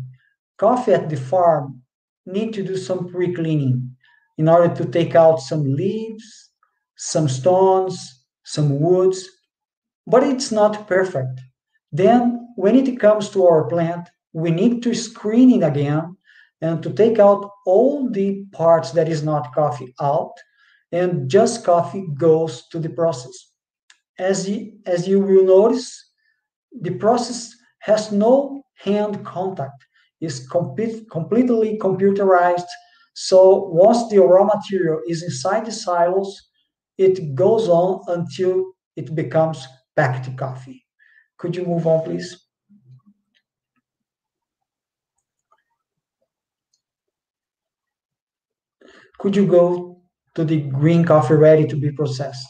coffee 0.57 0.93
at 0.93 1.09
the 1.09 1.17
farm 1.17 1.81
need 2.25 2.53
to 2.53 2.63
do 2.63 2.77
some 2.77 3.09
pre-cleaning 3.09 3.97
in 4.37 4.47
order 4.47 4.73
to 4.73 4.85
take 4.85 5.13
out 5.13 5.41
some 5.41 5.65
leaves, 5.75 6.51
some 6.95 7.27
stones, 7.27 8.23
some 8.45 8.79
woods, 8.79 9.27
but 10.05 10.23
it's 10.23 10.53
not 10.53 10.87
perfect. 10.87 11.41
Then, 11.91 12.47
when 12.55 12.77
it 12.77 12.97
comes 12.97 13.29
to 13.31 13.45
our 13.45 13.65
plant, 13.67 14.07
we 14.31 14.51
need 14.51 14.81
to 14.83 14.93
screen 14.93 15.51
it 15.51 15.65
again 15.67 16.15
and 16.61 16.81
to 16.81 16.93
take 16.93 17.19
out 17.19 17.51
all 17.65 18.09
the 18.09 18.45
parts 18.53 18.91
that 18.91 19.09
is 19.09 19.21
not 19.21 19.53
coffee 19.53 19.93
out, 19.99 20.31
and 20.93 21.29
just 21.29 21.65
coffee 21.65 22.07
goes 22.17 22.69
to 22.69 22.79
the 22.79 22.89
process. 22.89 23.46
As 24.19 24.49
you, 24.49 24.73
as 24.85 25.07
you 25.07 25.19
will 25.19 25.45
notice, 25.45 26.11
the 26.81 26.91
process 26.91 27.53
has 27.79 28.11
no 28.11 28.63
hand 28.75 29.25
contact. 29.25 29.85
It's 30.21 30.47
complete, 30.47 31.09
completely 31.11 31.77
computerized. 31.79 32.67
So 33.15 33.65
once 33.69 34.09
the 34.09 34.19
raw 34.19 34.45
material 34.45 35.01
is 35.07 35.23
inside 35.23 35.65
the 35.65 35.71
silos, 35.71 36.49
it 36.97 37.35
goes 37.35 37.69
on 37.69 38.01
until 38.07 38.73
it 38.95 39.15
becomes 39.15 39.67
packed 39.95 40.35
coffee. 40.37 40.85
Could 41.37 41.55
you 41.55 41.65
move 41.65 41.87
on, 41.87 42.03
please? 42.03 42.45
Could 49.19 49.35
you 49.35 49.45
go 49.45 50.01
to 50.35 50.43
the 50.45 50.61
green 50.61 51.03
coffee 51.03 51.33
ready 51.35 51.67
to 51.67 51.75
be 51.75 51.91
processed? 51.91 52.47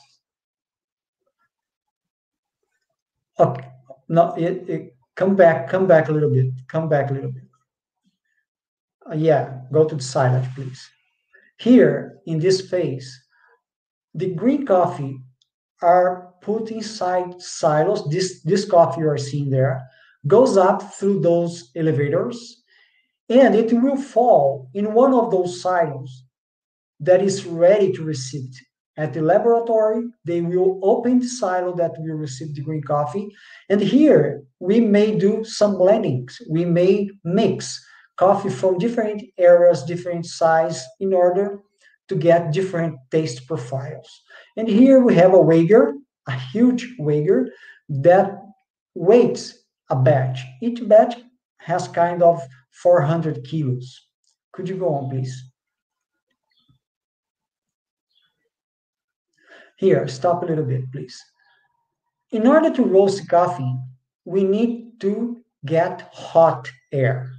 Okay, 3.39 3.67
no, 4.09 4.33
it, 4.33 4.69
it, 4.69 4.95
come 5.15 5.35
back, 5.35 5.69
come 5.69 5.87
back 5.87 6.09
a 6.09 6.11
little 6.11 6.29
bit, 6.29 6.47
come 6.67 6.89
back 6.89 7.11
a 7.11 7.13
little 7.13 7.31
bit. 7.31 7.43
Uh, 9.09 9.15
yeah, 9.15 9.61
go 9.71 9.85
to 9.85 9.95
the 9.95 10.03
silage, 10.03 10.47
please. 10.55 10.89
Here, 11.59 12.19
in 12.25 12.39
this 12.39 12.69
phase, 12.69 13.23
the 14.13 14.33
green 14.33 14.65
coffee 14.65 15.19
are 15.81 16.33
put 16.41 16.71
inside 16.71 17.41
silos. 17.41 18.09
This, 18.09 18.41
this 18.43 18.65
coffee 18.65 19.01
you 19.01 19.09
are 19.09 19.17
seeing 19.17 19.49
there 19.49 19.87
goes 20.25 20.57
up 20.57 20.93
through 20.95 21.21
those 21.21 21.71
elevators 21.75 22.63
and 23.29 23.55
it 23.55 23.71
will 23.73 23.97
fall 23.97 24.69
in 24.73 24.93
one 24.93 25.13
of 25.13 25.31
those 25.31 25.61
silos 25.61 26.23
that 26.99 27.21
is 27.21 27.45
ready 27.45 27.91
to 27.93 28.03
receive 28.03 28.49
it. 28.49 28.66
At 28.97 29.13
the 29.13 29.21
laboratory, 29.21 30.07
they 30.25 30.41
will 30.41 30.79
open 30.81 31.19
the 31.19 31.27
silo 31.27 31.75
that 31.75 31.93
will 31.99 32.15
receive 32.15 32.55
the 32.55 32.61
green 32.61 32.81
coffee. 32.81 33.29
And 33.69 33.79
here 33.79 34.43
we 34.59 34.79
may 34.79 35.17
do 35.17 35.43
some 35.43 35.75
blendings. 35.75 36.41
We 36.49 36.65
may 36.65 37.11
mix 37.23 37.85
coffee 38.17 38.49
from 38.49 38.79
different 38.79 39.21
areas, 39.37 39.83
different 39.83 40.25
size 40.25 40.83
in 40.99 41.13
order 41.13 41.59
to 42.07 42.15
get 42.15 42.51
different 42.51 42.97
taste 43.11 43.45
profiles. 43.47 44.09
And 44.55 44.67
here 44.67 44.99
we 44.99 45.13
have 45.15 45.33
a 45.33 45.41
wager, 45.41 45.93
a 46.27 46.31
huge 46.31 46.95
wager 46.97 47.49
that 47.89 48.31
weighs 48.95 49.63
a 49.91 49.95
batch. 49.95 50.41
Each 50.61 50.85
batch 50.87 51.15
has 51.59 51.87
kind 51.87 52.23
of 52.23 52.41
400 52.71 53.43
kilos. 53.43 54.07
Could 54.53 54.69
you 54.69 54.77
go 54.77 54.95
on, 54.95 55.09
please? 55.09 55.51
Here, 59.77 60.07
stop 60.07 60.43
a 60.43 60.45
little 60.45 60.65
bit, 60.65 60.91
please. 60.91 61.23
In 62.31 62.47
order 62.47 62.73
to 62.73 62.83
roast 62.83 63.27
coffee, 63.29 63.75
we 64.25 64.43
need 64.43 64.99
to 65.01 65.37
get 65.65 66.09
hot 66.11 66.69
air. 66.91 67.31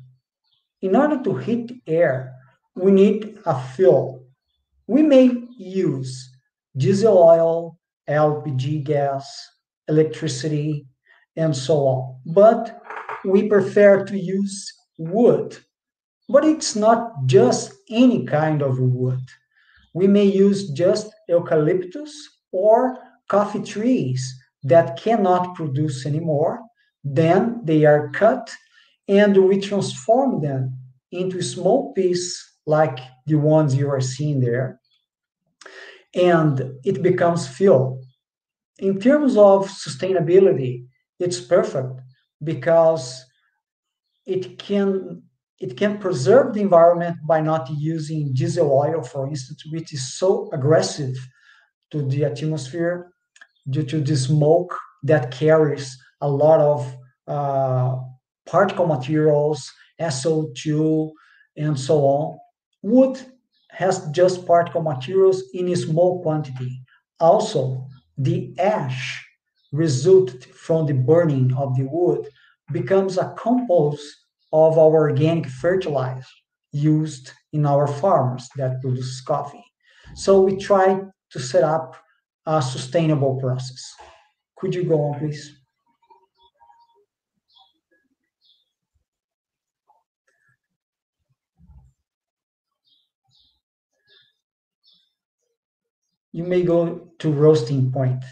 In 0.80 0.96
order 0.96 1.22
to 1.24 1.36
heat 1.36 1.82
air, 1.86 2.34
we 2.74 2.92
need 2.92 3.38
a 3.44 3.60
fuel. 3.70 4.24
We 4.86 5.02
may 5.02 5.30
use 5.58 6.30
diesel 6.76 7.18
oil, 7.18 7.78
LPG 8.08 8.84
gas, 8.84 9.26
electricity, 9.88 10.86
and 11.36 11.54
so 11.54 11.74
on. 11.78 12.20
But 12.24 12.82
we 13.24 13.48
prefer 13.48 14.04
to 14.04 14.18
use 14.18 14.72
wood. 14.96 15.58
But 16.28 16.44
it's 16.44 16.76
not 16.76 17.26
just 17.26 17.72
any 17.90 18.24
kind 18.24 18.62
of 18.62 18.78
wood 18.78 19.20
we 19.94 20.06
may 20.06 20.24
use 20.24 20.70
just 20.70 21.12
eucalyptus 21.28 22.12
or 22.52 22.98
coffee 23.28 23.62
trees 23.62 24.34
that 24.62 25.00
cannot 25.00 25.54
produce 25.54 26.06
anymore. 26.06 26.60
Then 27.04 27.60
they 27.64 27.84
are 27.84 28.10
cut 28.10 28.50
and 29.06 29.36
we 29.48 29.60
transform 29.60 30.42
them 30.42 30.78
into 31.12 31.42
small 31.42 31.92
pieces 31.92 32.44
like 32.66 32.98
the 33.26 33.36
ones 33.36 33.74
you 33.74 33.88
are 33.90 34.00
seeing 34.00 34.40
there. 34.40 34.80
And 36.14 36.74
it 36.84 37.02
becomes 37.02 37.48
fuel. 37.48 38.02
In 38.78 39.00
terms 39.00 39.36
of 39.36 39.68
sustainability, 39.68 40.86
it's 41.18 41.40
perfect 41.40 42.00
because 42.42 43.24
it 44.26 44.58
can 44.58 45.22
it 45.60 45.76
can 45.76 45.98
preserve 45.98 46.54
the 46.54 46.60
environment 46.60 47.16
by 47.26 47.40
not 47.40 47.68
using 47.70 48.32
diesel 48.32 48.72
oil, 48.72 49.02
for 49.02 49.26
instance, 49.28 49.64
which 49.70 49.92
is 49.92 50.14
so 50.14 50.48
aggressive 50.52 51.16
to 51.90 52.02
the 52.02 52.24
atmosphere 52.24 53.10
due 53.68 53.82
to 53.82 54.00
the 54.00 54.16
smoke 54.16 54.76
that 55.02 55.30
carries 55.30 55.96
a 56.20 56.28
lot 56.28 56.60
of 56.60 56.96
uh, 57.26 57.96
particle 58.46 58.86
materials, 58.86 59.70
SO2, 60.00 61.10
and 61.56 61.78
so 61.78 61.98
on. 62.00 62.38
Wood 62.82 63.20
has 63.70 64.08
just 64.10 64.46
particle 64.46 64.82
materials 64.82 65.42
in 65.54 65.68
a 65.68 65.76
small 65.76 66.22
quantity. 66.22 66.82
Also, 67.20 67.86
the 68.16 68.54
ash 68.58 69.24
resulted 69.72 70.44
from 70.44 70.86
the 70.86 70.94
burning 70.94 71.52
of 71.54 71.76
the 71.76 71.84
wood 71.84 72.28
becomes 72.72 73.18
a 73.18 73.34
compost 73.36 74.02
of 74.52 74.78
our 74.78 74.94
organic 74.94 75.46
fertilizer 75.46 76.24
used 76.72 77.32
in 77.52 77.66
our 77.66 77.86
farms 77.86 78.48
that 78.56 78.80
produce 78.80 79.20
coffee. 79.20 79.64
So 80.14 80.40
we 80.40 80.56
try 80.56 81.00
to 81.30 81.38
set 81.38 81.64
up 81.64 81.96
a 82.46 82.62
sustainable 82.62 83.36
process. 83.36 83.94
Could 84.56 84.74
you 84.74 84.84
go 84.84 85.00
on, 85.02 85.18
please? 85.18 85.54
You 96.32 96.44
may 96.44 96.62
go 96.62 97.10
to 97.18 97.32
roasting 97.32 97.90
point. 97.90 98.22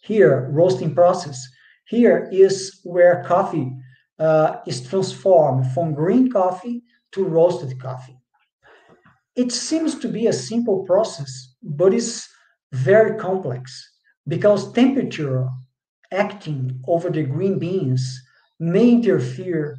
Here, 0.00 0.48
roasting 0.50 0.94
process 0.94 1.46
here 1.94 2.28
is 2.32 2.80
where 2.82 3.22
coffee 3.22 3.70
uh, 4.18 4.56
is 4.66 4.80
transformed 4.88 5.70
from 5.72 5.94
green 5.94 6.28
coffee 6.28 6.82
to 7.12 7.22
roasted 7.24 7.80
coffee. 7.80 8.18
It 9.36 9.52
seems 9.52 9.94
to 10.00 10.08
be 10.08 10.26
a 10.26 10.32
simple 10.32 10.82
process, 10.84 11.54
but 11.62 11.94
it's 11.94 12.28
very 12.72 13.16
complex 13.16 13.62
because 14.26 14.72
temperature 14.72 15.48
acting 16.10 16.80
over 16.88 17.10
the 17.10 17.22
green 17.22 17.60
beans 17.60 18.02
may 18.58 18.90
interfere 18.90 19.78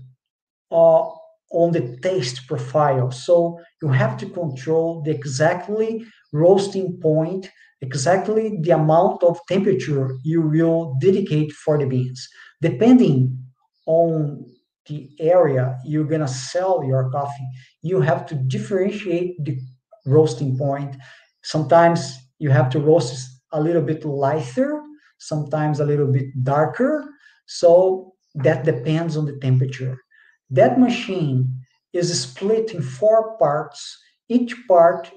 uh, 0.72 1.04
on 1.52 1.74
the 1.74 1.98
taste 2.02 2.48
profile. 2.48 3.12
So 3.12 3.60
you 3.82 3.90
have 3.90 4.18
to 4.18 4.26
control 4.28 5.02
the 5.04 5.12
exactly 5.12 6.06
roasting 6.32 7.00
point, 7.02 7.50
exactly 7.82 8.58
the 8.62 8.72
amount 8.72 9.24
of 9.24 9.40
temperature 9.48 10.18
you 10.24 10.42
will 10.42 10.96
dedicate 11.02 11.52
for 11.52 11.78
the 11.78 11.86
beans. 11.86 12.28
Depending 12.62 13.38
on 13.86 14.46
the 14.88 15.10
area 15.20 15.78
you're 15.86 16.06
gonna 16.06 16.28
sell 16.28 16.84
your 16.84 17.10
coffee, 17.12 17.48
you 17.82 18.02
have 18.02 18.26
to 18.28 18.36
differentiate 18.36 19.44
the 19.44 19.60
roasting 20.06 20.58
point. 20.58 20.96
Sometimes 21.44 22.18
you 22.40 22.50
have 22.50 22.70
to 22.70 22.80
roast 22.80 23.42
a 23.52 23.62
little 23.62 23.82
bit 23.82 24.06
lighter, 24.06 24.82
sometimes 25.18 25.80
a 25.80 25.86
little 25.86 26.12
bit 26.12 26.28
darker. 26.44 27.06
So 27.46 28.14
that 28.36 28.64
depends 28.64 29.18
on 29.18 29.26
the 29.26 29.38
temperature. 29.38 29.98
That 30.50 30.80
machine 30.80 31.65
is 31.96 32.22
split 32.22 32.74
in 32.74 32.82
four 32.82 33.38
parts. 33.38 33.98
Each 34.28 34.54
part 34.68 35.12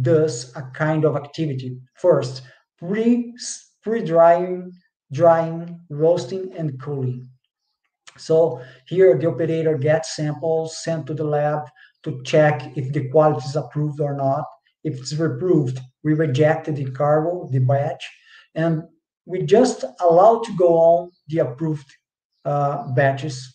does 0.00 0.54
a 0.56 0.62
kind 0.74 1.04
of 1.04 1.16
activity. 1.16 1.78
First, 1.94 2.42
pre 2.78 3.34
pre 3.82 4.04
drying, 4.04 4.72
drying, 5.12 5.80
roasting, 5.90 6.52
and 6.56 6.80
cooling. 6.80 7.28
So 8.18 8.62
here 8.86 9.18
the 9.18 9.28
operator 9.28 9.76
gets 9.76 10.16
samples 10.16 10.82
sent 10.82 11.06
to 11.06 11.14
the 11.14 11.24
lab 11.24 11.62
to 12.04 12.22
check 12.22 12.76
if 12.76 12.92
the 12.92 13.08
quality 13.08 13.46
is 13.46 13.56
approved 13.56 14.00
or 14.00 14.14
not. 14.14 14.44
If 14.84 14.98
it's 14.98 15.12
approved, 15.12 15.80
we 16.04 16.14
reject 16.14 16.66
the 16.66 16.90
cargo, 16.92 17.48
the 17.50 17.58
batch, 17.58 18.08
and 18.54 18.84
we 19.24 19.42
just 19.42 19.84
allow 20.00 20.38
to 20.38 20.56
go 20.56 20.74
on 20.74 21.10
the 21.28 21.38
approved 21.40 21.90
uh, 22.44 22.92
batches 22.92 23.52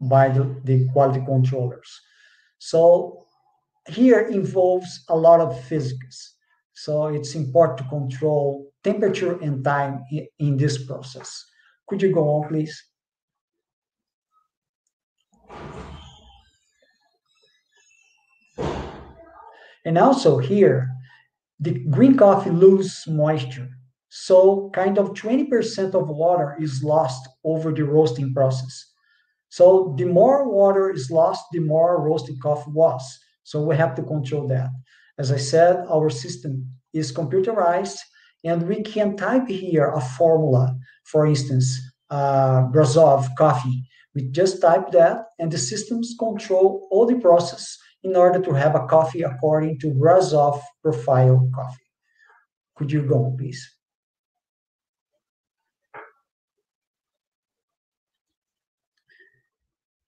by 0.00 0.28
the, 0.28 0.60
the 0.64 0.88
quality 0.92 1.24
controllers. 1.24 2.00
So 2.58 3.26
here 3.88 4.20
involves 4.20 5.04
a 5.08 5.16
lot 5.16 5.40
of 5.40 5.60
physics. 5.64 6.34
So 6.74 7.06
it's 7.06 7.34
important 7.34 7.78
to 7.78 7.84
control 7.84 8.70
temperature 8.84 9.38
and 9.40 9.64
time 9.64 10.04
in, 10.38 10.56
this 10.56 10.84
process. 10.84 11.44
Could 11.88 12.02
you 12.02 12.12
go 12.12 12.28
on, 12.28 12.48
please? 12.48 12.84
And 19.84 19.96
also 19.96 20.38
here, 20.38 20.90
the 21.60 21.72
green 21.90 22.16
coffee 22.16 22.50
loses 22.50 23.06
moisture. 23.08 23.68
So 24.10 24.70
kind 24.74 24.98
of 24.98 25.14
20% 25.14 25.94
of 25.94 26.08
water 26.08 26.56
is 26.60 26.84
lost 26.84 27.28
over 27.44 27.72
the 27.72 27.84
roasting 27.84 28.32
process. 28.32 28.92
So 29.48 29.94
the 29.96 30.04
more 30.04 30.48
water 30.48 30.90
is 30.90 31.10
lost, 31.10 31.44
the 31.52 31.60
more 31.60 32.02
roasted 32.02 32.40
coffee 32.40 32.70
was. 32.70 33.18
So 33.44 33.62
we 33.62 33.76
have 33.76 33.94
to 33.94 34.02
control 34.02 34.46
that. 34.48 34.68
As 35.18 35.32
I 35.32 35.38
said, 35.38 35.84
our 35.90 36.10
system 36.10 36.70
is 36.92 37.12
computerized 37.12 37.98
and 38.44 38.68
we 38.68 38.82
can 38.82 39.16
type 39.16 39.48
here 39.48 39.90
a 39.90 40.00
formula. 40.00 40.76
For 41.04 41.26
instance, 41.26 41.80
uh, 42.10 42.64
Brasov 42.68 43.34
coffee. 43.36 43.88
We 44.14 44.30
just 44.30 44.60
type 44.60 44.90
that 44.92 45.26
and 45.38 45.50
the 45.50 45.58
systems 45.58 46.14
control 46.18 46.88
all 46.90 47.06
the 47.06 47.20
process 47.20 47.76
in 48.02 48.16
order 48.16 48.40
to 48.40 48.52
have 48.52 48.74
a 48.74 48.86
coffee 48.86 49.22
according 49.22 49.80
to 49.80 49.88
Brasov 49.88 50.60
profile 50.82 51.50
coffee. 51.54 51.90
Could 52.76 52.92
you 52.92 53.02
go, 53.02 53.34
please? 53.36 53.77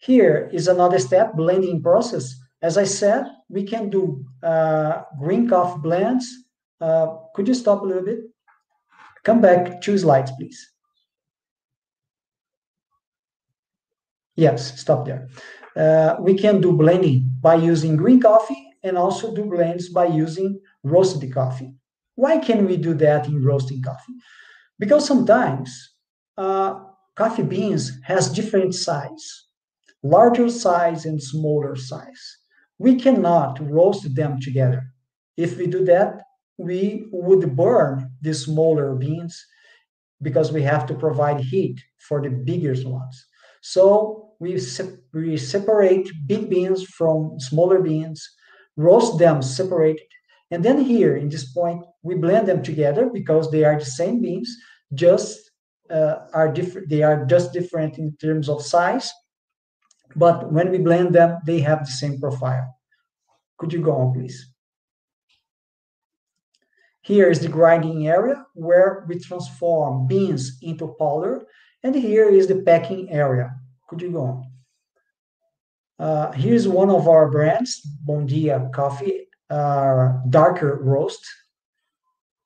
Here 0.01 0.49
is 0.51 0.67
another 0.67 0.99
step, 0.99 1.35
blending 1.35 1.83
process. 1.83 2.35
As 2.63 2.79
I 2.79 2.85
said, 2.85 3.25
we 3.51 3.65
can 3.65 3.91
do 3.91 4.25
uh, 4.43 5.03
green 5.19 5.49
coffee 5.49 5.81
blends. 5.81 6.27
Uh, 6.81 7.17
could 7.35 7.47
you 7.47 7.55
stop 7.55 7.83
a 7.83 7.85
little 7.85 8.05
bit? 8.05 8.21
Come 9.25 9.43
back 9.43 9.83
two 9.83 9.99
slides, 9.99 10.33
please. 10.39 10.73
Yes, 14.37 14.81
stop 14.81 15.05
there. 15.05 15.29
Uh, 15.77 16.17
we 16.21 16.35
can 16.35 16.63
do 16.63 16.73
blending 16.73 17.31
by 17.43 17.57
using 17.57 17.97
green 17.97 18.21
coffee 18.21 18.71
and 18.83 18.97
also 18.97 19.35
do 19.35 19.45
blends 19.45 19.91
by 19.91 20.07
using 20.07 20.59
roasted 20.83 21.35
coffee. 21.35 21.75
Why 22.15 22.39
can 22.39 22.67
we 22.67 22.79
do 22.79 22.95
that 22.95 23.27
in 23.27 23.45
roasting 23.45 23.83
coffee? 23.83 24.15
Because 24.79 25.07
sometimes 25.07 25.95
uh, 26.39 26.81
coffee 27.17 27.43
beans 27.43 28.01
has 28.05 28.33
different 28.33 28.75
size 28.75 29.50
larger 30.03 30.49
size 30.49 31.05
and 31.05 31.23
smaller 31.23 31.77
size. 31.77 32.23
We 32.79 32.97
cannot 32.97 33.61
roast 33.61 34.15
them 34.15 34.41
together. 34.41 34.83
If 35.37 35.59
we 35.59 35.67
do 35.67 35.85
that, 35.85 36.23
we 36.59 37.07
would 37.13 37.57
burn 37.57 38.13
the 38.23 38.35
smaller 38.35 38.95
beans 38.95 39.43
because 40.23 40.53
we 40.53 40.63
have 40.63 40.87
to 40.87 40.95
provide 40.95 41.41
heat 41.41 41.81
for 42.09 42.21
the 42.23 42.31
bigger 42.31 42.75
ones. 42.89 43.27
So 43.63 44.35
we, 44.39 44.59
se- 44.59 44.99
we 45.13 45.37
separate 45.37 46.09
big 46.27 46.49
beans 46.51 46.85
from 46.85 47.39
smaller 47.39 47.81
beans, 47.81 48.27
roast 48.77 49.19
them 49.19 49.43
separated, 49.43 50.07
and 50.51 50.65
then 50.65 50.83
here 50.83 51.17
in 51.17 51.29
this 51.29 51.53
point 51.53 51.85
we 52.03 52.15
blend 52.17 52.49
them 52.49 52.63
together 52.63 53.09
because 53.13 53.51
they 53.51 53.65
are 53.65 53.79
the 53.79 53.85
same 53.85 54.21
beans, 54.21 54.55
just 54.95 55.39
uh, 55.91 56.27
are 56.33 56.53
different. 56.53 56.89
They 56.89 57.03
are 57.03 57.25
just 57.25 57.53
different 57.53 57.99
in 57.99 58.17
terms 58.21 58.49
of 58.49 58.63
size, 58.63 59.13
but 60.17 60.53
when 60.53 60.71
we 60.71 60.79
blend 60.79 61.15
them, 61.15 61.39
they 61.47 61.61
have 61.61 61.81
the 61.81 61.93
same 61.93 62.21
profile. 62.21 62.77
Could 63.59 63.73
you 63.73 63.81
go 63.81 63.93
on, 63.93 64.13
please? 64.15 64.53
Here 67.03 67.31
is 67.31 67.41
the 67.41 67.49
grinding 67.49 68.09
area 68.09 68.45
where 68.55 69.05
we 69.09 69.19
transform 69.19 70.07
beans 70.07 70.59
into 70.63 70.95
powder, 70.99 71.43
and 71.83 71.95
here 71.95 72.29
is 72.29 72.47
the 72.47 72.63
packing 72.63 73.11
area. 73.11 73.55
Could 73.89 74.03
you 74.03 74.13
go 74.13 74.23
on? 74.23 74.45
Uh, 75.99 76.33
here's 76.33 76.67
one 76.69 76.91
of 76.91 77.09
our 77.09 77.31
brands, 77.31 77.81
Bom 78.05 78.27
Dia 78.27 78.71
Coffee, 78.73 79.29
uh, 79.51 80.13
darker 80.29 80.79
roast. 80.83 81.27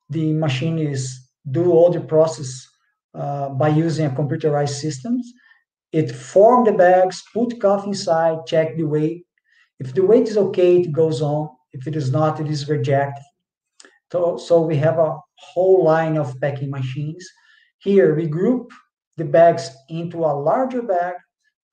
The 0.09 0.33
machine 0.33 0.79
is 0.79 1.19
do 1.49 1.71
all 1.71 1.89
the 1.89 2.01
process 2.01 2.67
uh, 3.13 3.49
by 3.49 3.69
using 3.69 4.07
a 4.07 4.09
computerized 4.09 4.81
systems 4.81 5.31
it 5.95 6.11
form 6.11 6.65
the 6.65 6.73
bags, 6.73 7.23
put 7.33 7.61
coffee 7.61 7.91
inside, 7.91 8.45
check 8.45 8.75
the 8.75 8.83
weight. 8.83 9.25
If 9.79 9.93
the 9.93 10.05
weight 10.05 10.27
is 10.27 10.35
okay, 10.37 10.81
it 10.81 10.91
goes 10.91 11.21
on. 11.21 11.47
If 11.71 11.87
it 11.87 11.95
is 11.95 12.11
not, 12.11 12.41
it 12.41 12.49
is 12.49 12.67
rejected. 12.67 13.23
So, 14.11 14.35
so 14.35 14.59
we 14.59 14.75
have 14.75 14.99
a 14.99 15.17
whole 15.35 15.85
line 15.85 16.17
of 16.17 16.37
packing 16.41 16.69
machines. 16.69 17.25
Here 17.77 18.13
we 18.13 18.27
group 18.27 18.73
the 19.15 19.23
bags 19.23 19.69
into 19.87 20.17
a 20.25 20.35
larger 20.49 20.81
bag 20.81 21.15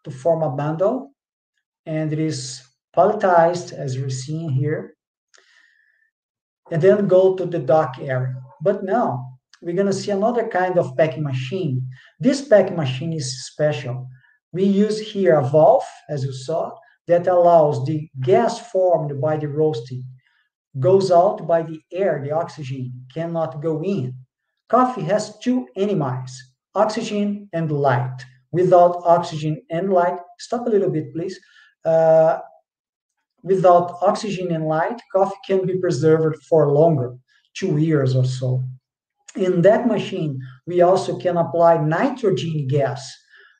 to 0.05 0.11
form 0.13 0.45
a 0.45 0.51
bundle, 0.51 1.11
and 1.87 2.13
it 2.13 2.21
is 2.21 2.63
palletized 2.97 3.73
as 3.73 3.97
you're 3.97 4.09
seeing 4.09 4.51
here, 4.51 4.95
and 6.71 6.81
then 6.81 7.09
go 7.09 7.35
to 7.35 7.45
the 7.45 7.59
dock 7.59 7.97
area. 8.01 8.41
But 8.61 8.85
now 8.85 9.32
we're 9.63 9.75
going 9.75 9.87
to 9.87 9.93
see 9.93 10.11
another 10.11 10.49
kind 10.49 10.79
of 10.79 10.97
packing 10.97 11.23
machine. 11.23 11.89
This 12.21 12.47
packing 12.47 12.77
machine 12.77 13.13
is 13.13 13.47
special. 13.47 14.09
We 14.53 14.65
use 14.65 15.01
here 15.01 15.35
a 15.39 15.49
valve, 15.49 15.85
as 16.11 16.25
you 16.25 16.33
saw, 16.33 16.73
that 17.07 17.27
allows 17.27 17.85
the 17.87 18.09
gas 18.21 18.71
formed 18.71 19.21
by 19.21 19.37
the 19.37 19.49
roasting 19.49 20.05
goes 20.81 21.11
out 21.11 21.47
by 21.47 21.63
the 21.63 21.81
air, 21.93 22.21
the 22.23 22.31
oxygen 22.33 22.93
cannot 23.13 23.63
go 23.63 23.83
in. 23.83 24.15
Coffee 24.69 25.03
has 25.03 25.39
two 25.39 25.69
enemies, 25.77 26.53
oxygen 26.75 27.49
and 27.53 27.71
light. 27.71 28.17
Without 28.53 29.03
oxygen 29.05 29.63
and 29.71 29.93
light, 29.93 30.19
stop 30.39 30.67
a 30.67 30.71
little 30.71 30.91
bit, 30.91 31.13
please. 31.13 31.39
Uh, 31.85 32.39
without 33.43 33.99
oxygen 34.03 34.53
and 34.53 34.67
light, 34.67 35.01
coffee 35.13 35.37
can 35.47 35.67
be 35.67 35.79
preserved 35.79 36.43
for 36.49 36.71
longer, 36.71 37.17
two 37.55 37.79
years 37.79 38.15
or 38.15 38.25
so. 38.25 38.63
In 39.37 39.63
that 39.63 39.87
machine, 39.87 40.41
we 40.67 40.83
also 40.83 41.19
can 41.19 41.37
apply 41.37 41.79
nitrogen 41.79 42.67
gas. 42.69 43.11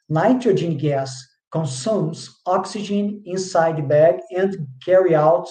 Nitrogen 0.09 0.77
gas 0.77 1.25
consumes 1.51 2.41
oxygen 2.47 3.23
inside 3.25 3.77
the 3.77 3.83
bag 3.83 4.17
and 4.37 4.67
carry 4.85 5.15
out 5.15 5.49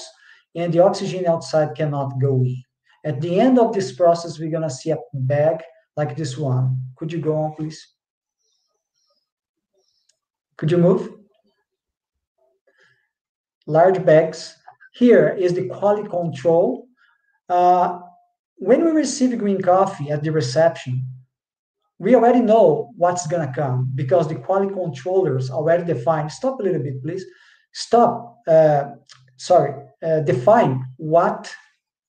and 0.55 0.73
the 0.73 0.79
oxygen 0.79 1.25
outside 1.27 1.75
cannot 1.75 2.19
go 2.19 2.35
in. 2.43 2.61
At 3.05 3.21
the 3.21 3.39
end 3.39 3.57
of 3.57 3.73
this 3.73 3.91
process, 3.93 4.37
we're 4.37 4.51
gonna 4.51 4.69
see 4.69 4.91
a 4.91 4.97
bag 5.13 5.61
like 5.97 6.15
this 6.15 6.37
one. 6.37 6.77
Could 6.97 7.11
you 7.11 7.19
go 7.19 7.35
on, 7.35 7.55
please? 7.55 7.95
Could 10.57 10.69
you 10.69 10.77
move? 10.77 11.09
Large 13.65 14.05
bags. 14.05 14.55
Here 14.93 15.29
is 15.29 15.53
the 15.53 15.67
quality 15.67 16.07
control. 16.07 16.87
Uh, 17.49 18.01
when 18.61 18.85
we 18.85 18.91
receive 18.91 19.35
green 19.39 19.59
coffee 19.59 20.11
at 20.11 20.21
the 20.21 20.31
reception, 20.31 21.03
we 21.97 22.13
already 22.13 22.41
know 22.41 22.91
what's 22.95 23.25
going 23.25 23.45
to 23.47 23.51
come 23.51 23.91
because 23.95 24.27
the 24.27 24.35
quality 24.35 24.71
controllers 24.71 25.49
already 25.49 25.83
define. 25.83 26.29
Stop 26.29 26.59
a 26.59 26.63
little 26.63 26.83
bit, 26.83 27.01
please. 27.01 27.25
Stop. 27.73 28.37
Uh, 28.47 28.83
sorry. 29.37 29.73
Uh, 30.05 30.19
define 30.19 30.85
what 30.97 31.51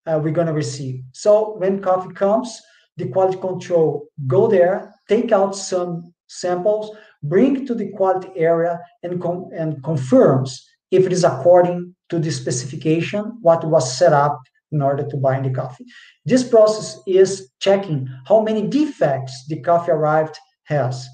uh, 0.04 0.20
we're 0.22 0.30
going 0.30 0.46
to 0.46 0.52
receive. 0.52 1.02
So 1.12 1.56
when 1.56 1.80
coffee 1.80 2.12
comes, 2.12 2.60
the 2.98 3.08
quality 3.08 3.38
control 3.38 4.08
go 4.26 4.46
there, 4.46 4.94
take 5.08 5.32
out 5.32 5.56
some 5.56 6.12
samples, 6.26 6.94
bring 7.22 7.64
to 7.64 7.74
the 7.74 7.92
quality 7.92 8.28
area, 8.36 8.78
and 9.02 9.22
com- 9.22 9.48
and 9.56 9.82
confirms 9.82 10.68
if 10.90 11.06
it 11.06 11.12
is 11.14 11.24
according 11.24 11.94
to 12.10 12.18
the 12.18 12.30
specification 12.30 13.38
what 13.40 13.64
was 13.64 13.96
set 13.96 14.12
up 14.12 14.38
in 14.72 14.82
order 14.82 15.06
to 15.08 15.16
bind 15.16 15.44
the 15.44 15.50
coffee. 15.50 15.84
This 16.24 16.48
process 16.48 16.98
is 17.06 17.50
checking 17.60 18.08
how 18.26 18.40
many 18.40 18.66
defects 18.66 19.44
the 19.48 19.60
coffee 19.60 19.92
arrived 19.92 20.36
has. 20.64 21.06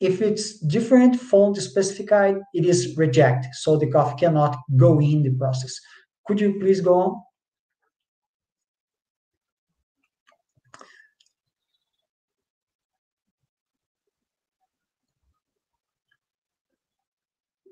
If 0.00 0.22
it's 0.22 0.58
different 0.60 1.20
from 1.20 1.54
the 1.54 1.60
specified, 1.60 2.36
it 2.54 2.64
is 2.64 2.96
rejected, 2.96 3.50
so 3.54 3.76
the 3.76 3.90
coffee 3.90 4.16
cannot 4.18 4.56
go 4.76 5.00
in 5.00 5.22
the 5.22 5.30
process. 5.30 5.74
Could 6.26 6.40
you 6.40 6.58
please 6.60 6.80
go 6.80 6.94
on? 6.94 7.22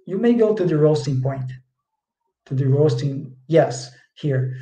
You 0.07 0.18
may 0.18 0.35
go 0.35 0.55
to 0.55 0.64
the 0.64 0.79
roasting 0.79 1.20
point, 1.20 1.50
to 2.46 2.55
the 2.55 2.66
roasting, 2.66 3.37
yes, 3.48 3.90
here. 4.14 4.57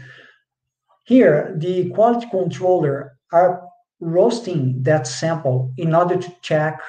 Here, 1.05 1.55
the 1.59 1.91
quality 1.91 2.27
controller 2.31 3.19
are 3.31 3.63
roasting 4.01 4.83
that 4.85 5.07
sample 5.07 5.73
in 5.77 5.95
order 5.95 6.17
to 6.17 6.37
check 6.41 6.81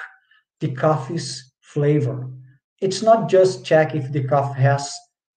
the 0.60 0.72
coffee's 0.72 1.52
flavor. 1.60 2.30
It's 2.80 3.02
not 3.02 3.28
just 3.28 3.64
check 3.64 3.94
if 3.94 4.10
the 4.12 4.24
coffee 4.24 4.62
has 4.62 4.90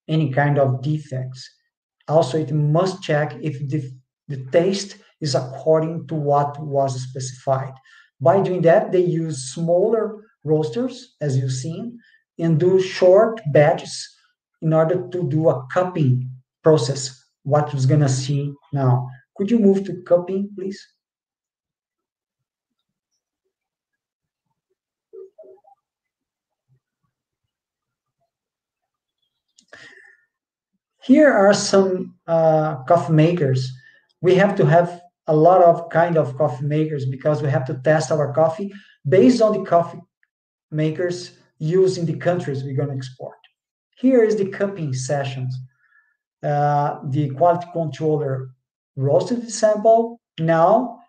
any 0.08 0.32
kind 0.32 0.58
of 0.58 0.82
defects. 0.82 1.50
Also, 2.08 2.38
it 2.38 2.54
must 2.54 3.04
check 3.04 3.36
if 3.42 3.60
the, 3.68 3.92
the 4.30 4.46
taste 4.52 4.96
is 5.20 5.36
according 5.36 6.08
to 6.08 6.16
what 6.16 6.58
was 6.60 7.02
specified. 7.02 7.74
By 8.22 8.42
doing 8.42 8.62
that, 8.62 8.94
they 8.94 9.04
use 9.04 9.54
smaller 9.54 10.24
roasters, 10.46 11.16
as 11.20 11.38
you've 11.38 11.52
seen, 11.52 12.00
and 12.38 12.58
do 12.58 12.82
short 12.82 13.42
batches 13.52 14.08
in 14.62 14.72
order 14.74 15.06
to 15.10 15.30
do 15.30 15.50
a 15.50 15.68
cupping 15.74 16.30
process 16.64 17.19
what 17.44 17.74
going 17.86 18.02
to 18.02 18.10
see 18.10 18.54
now. 18.74 19.10
Could 19.36 19.50
you 19.50 19.60
move 19.60 19.86
to 19.86 20.02
cupping, 20.04 20.50
please? 20.56 20.86
Here 31.02 31.32
are 31.32 31.54
some 31.54 32.16
uh, 32.28 32.84
coffee 32.84 33.14
makers. 33.14 33.72
We 34.22 34.36
have 34.36 34.56
to 34.58 34.66
have 34.66 35.02
a 35.28 35.36
lot 35.36 35.62
of 35.62 35.90
kind 35.90 36.18
of 36.18 36.38
coffee 36.38 36.66
makers 36.66 37.06
because 37.06 37.42
we 37.42 37.50
have 37.50 37.66
to 37.66 37.82
test 37.84 38.12
our 38.12 38.34
coffee 38.34 38.72
based 39.08 39.42
on 39.42 39.54
the 39.54 39.64
coffee 39.64 40.02
makers 40.72 41.38
used 41.58 41.98
in 41.98 42.06
the 42.06 42.16
countries 42.16 42.64
we're 42.64 42.76
going 42.76 42.90
to 42.90 42.96
export. 42.96 43.38
Here 43.98 44.24
is 44.24 44.36
the 44.36 44.50
cupping 44.50 44.94
sessions 44.94 45.58
uh, 46.44 47.00
the 47.06 47.30
quality 47.32 47.68
controller 47.74 48.50
roasted 48.96 49.42
the 49.42 49.52
sample. 49.52 50.20
Now 50.40 51.00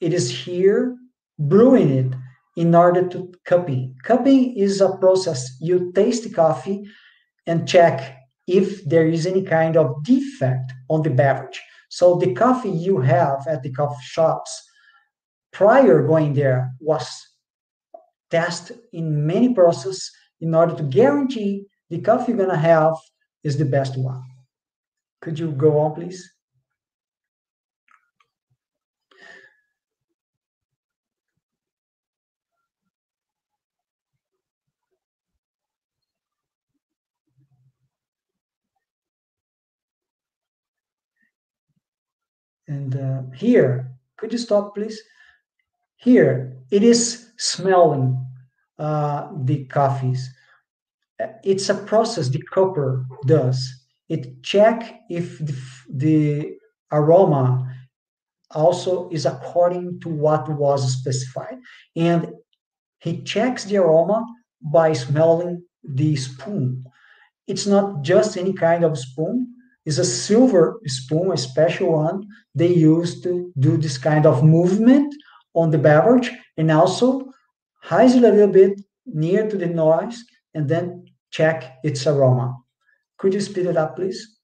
it 0.00 0.12
is 0.12 0.30
here 0.30 0.96
brewing 1.38 1.90
it 1.90 2.14
in 2.56 2.74
order 2.74 3.06
to 3.08 3.32
cupping. 3.44 3.96
Cupping 4.02 4.56
is 4.56 4.80
a 4.80 4.96
process 4.96 5.56
you 5.60 5.92
taste 5.92 6.24
the 6.24 6.30
coffee 6.30 6.84
and 7.46 7.68
check 7.68 8.16
if 8.46 8.84
there 8.84 9.06
is 9.06 9.26
any 9.26 9.42
kind 9.42 9.76
of 9.76 10.02
defect 10.04 10.72
on 10.88 11.02
the 11.02 11.10
beverage. 11.10 11.60
So 11.90 12.16
the 12.16 12.34
coffee 12.34 12.70
you 12.70 12.98
have 13.00 13.46
at 13.46 13.62
the 13.62 13.72
coffee 13.72 14.02
shops 14.02 14.62
prior 15.52 16.06
going 16.06 16.34
there 16.34 16.70
was 16.80 17.08
tested 18.30 18.78
in 18.92 19.26
many 19.26 19.54
processes 19.54 20.10
in 20.40 20.54
order 20.54 20.74
to 20.76 20.82
guarantee 20.82 21.66
the 21.90 22.00
coffee 22.00 22.32
you're 22.32 22.46
gonna 22.46 22.58
have 22.58 22.94
is 23.42 23.56
the 23.56 23.64
best 23.64 23.96
one. 23.96 24.22
Could 25.20 25.38
you 25.38 25.50
go 25.52 25.78
on, 25.78 25.94
please? 25.94 26.32
And 42.68 42.94
uh, 42.96 43.22
here, 43.34 43.90
could 44.18 44.30
you 44.30 44.38
stop, 44.38 44.74
please? 44.74 45.02
Here, 45.96 46.56
it 46.70 46.82
is 46.82 47.30
smelling 47.38 48.24
uh, 48.78 49.30
the 49.44 49.64
coffees. 49.64 50.30
It's 51.42 51.68
a 51.70 51.74
process 51.74 52.28
the 52.28 52.42
cupper 52.52 53.04
does 53.26 53.77
it 54.08 54.42
check 54.42 55.00
if 55.10 55.38
the, 55.38 55.54
the 55.88 56.58
aroma 56.92 57.74
also 58.50 59.08
is 59.10 59.26
according 59.26 60.00
to 60.00 60.08
what 60.08 60.48
was 60.48 60.92
specified. 60.92 61.58
And 61.94 62.32
he 63.00 63.22
checks 63.22 63.64
the 63.64 63.76
aroma 63.76 64.24
by 64.60 64.92
smelling 64.92 65.64
the 65.84 66.16
spoon. 66.16 66.84
It's 67.46 67.66
not 67.66 68.02
just 68.02 68.36
any 68.36 68.52
kind 68.52 68.84
of 68.84 68.98
spoon, 68.98 69.54
it's 69.84 69.98
a 69.98 70.04
silver 70.04 70.80
spoon, 70.86 71.32
a 71.32 71.36
special 71.36 71.92
one 71.92 72.26
they 72.54 72.68
use 72.68 73.20
to 73.22 73.52
do 73.58 73.76
this 73.76 73.96
kind 73.96 74.26
of 74.26 74.44
movement 74.44 75.14
on 75.54 75.70
the 75.70 75.78
beverage 75.78 76.30
and 76.56 76.70
also 76.70 77.32
hides 77.82 78.14
it 78.14 78.24
a 78.24 78.28
little 78.28 78.52
bit 78.52 78.80
near 79.06 79.48
to 79.48 79.56
the 79.56 79.66
noise 79.66 80.22
and 80.54 80.68
then 80.68 81.06
check 81.30 81.78
its 81.84 82.06
aroma. 82.06 82.54
Could 83.18 83.34
you 83.34 83.40
speed 83.40 83.66
it 83.66 83.76
up, 83.76 83.96
please? 83.96 84.38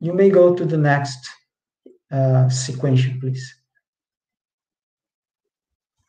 You 0.00 0.12
may 0.12 0.30
go 0.30 0.54
to 0.54 0.64
the 0.64 0.78
next 0.78 1.28
uh, 2.10 2.48
sequential, 2.48 3.14
please. 3.20 3.54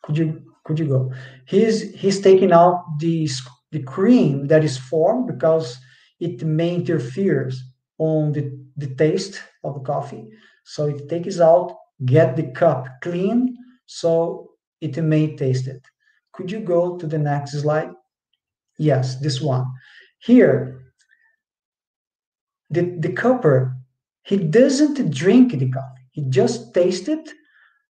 Could 0.02 0.18
you 0.18 0.42
could 0.64 0.78
you 0.78 0.86
go? 0.86 1.12
He's 1.46 1.92
he's 1.94 2.20
taking 2.20 2.52
out 2.52 2.84
the 2.98 3.28
the 3.70 3.82
cream 3.82 4.46
that 4.48 4.64
is 4.64 4.78
formed 4.78 5.26
because 5.26 5.78
it 6.20 6.44
may 6.44 6.74
interferes 6.74 7.62
on 7.98 8.32
the, 8.32 8.58
the 8.76 8.94
taste 8.94 9.42
of 9.64 9.74
the 9.74 9.80
coffee. 9.80 10.28
So 10.64 10.86
it 10.86 11.08
takes 11.08 11.40
out, 11.40 11.76
get 12.04 12.36
the 12.36 12.50
cup 12.52 12.86
clean, 13.00 13.56
so 13.86 14.50
it 14.80 14.96
may 15.02 15.36
taste 15.36 15.66
it. 15.66 15.82
Could 16.32 16.50
you 16.50 16.60
go 16.60 16.96
to 16.96 17.06
the 17.06 17.18
next 17.18 17.60
slide? 17.60 17.90
Yes, 18.78 19.16
this 19.16 19.40
one. 19.40 19.66
Here, 20.18 20.82
the, 22.70 22.96
the 22.98 23.12
cupper, 23.12 23.74
he 24.22 24.36
doesn't 24.36 25.10
drink 25.10 25.52
the 25.52 25.70
coffee. 25.70 26.02
He 26.12 26.22
just 26.22 26.72
tastes 26.72 27.08
it 27.08 27.28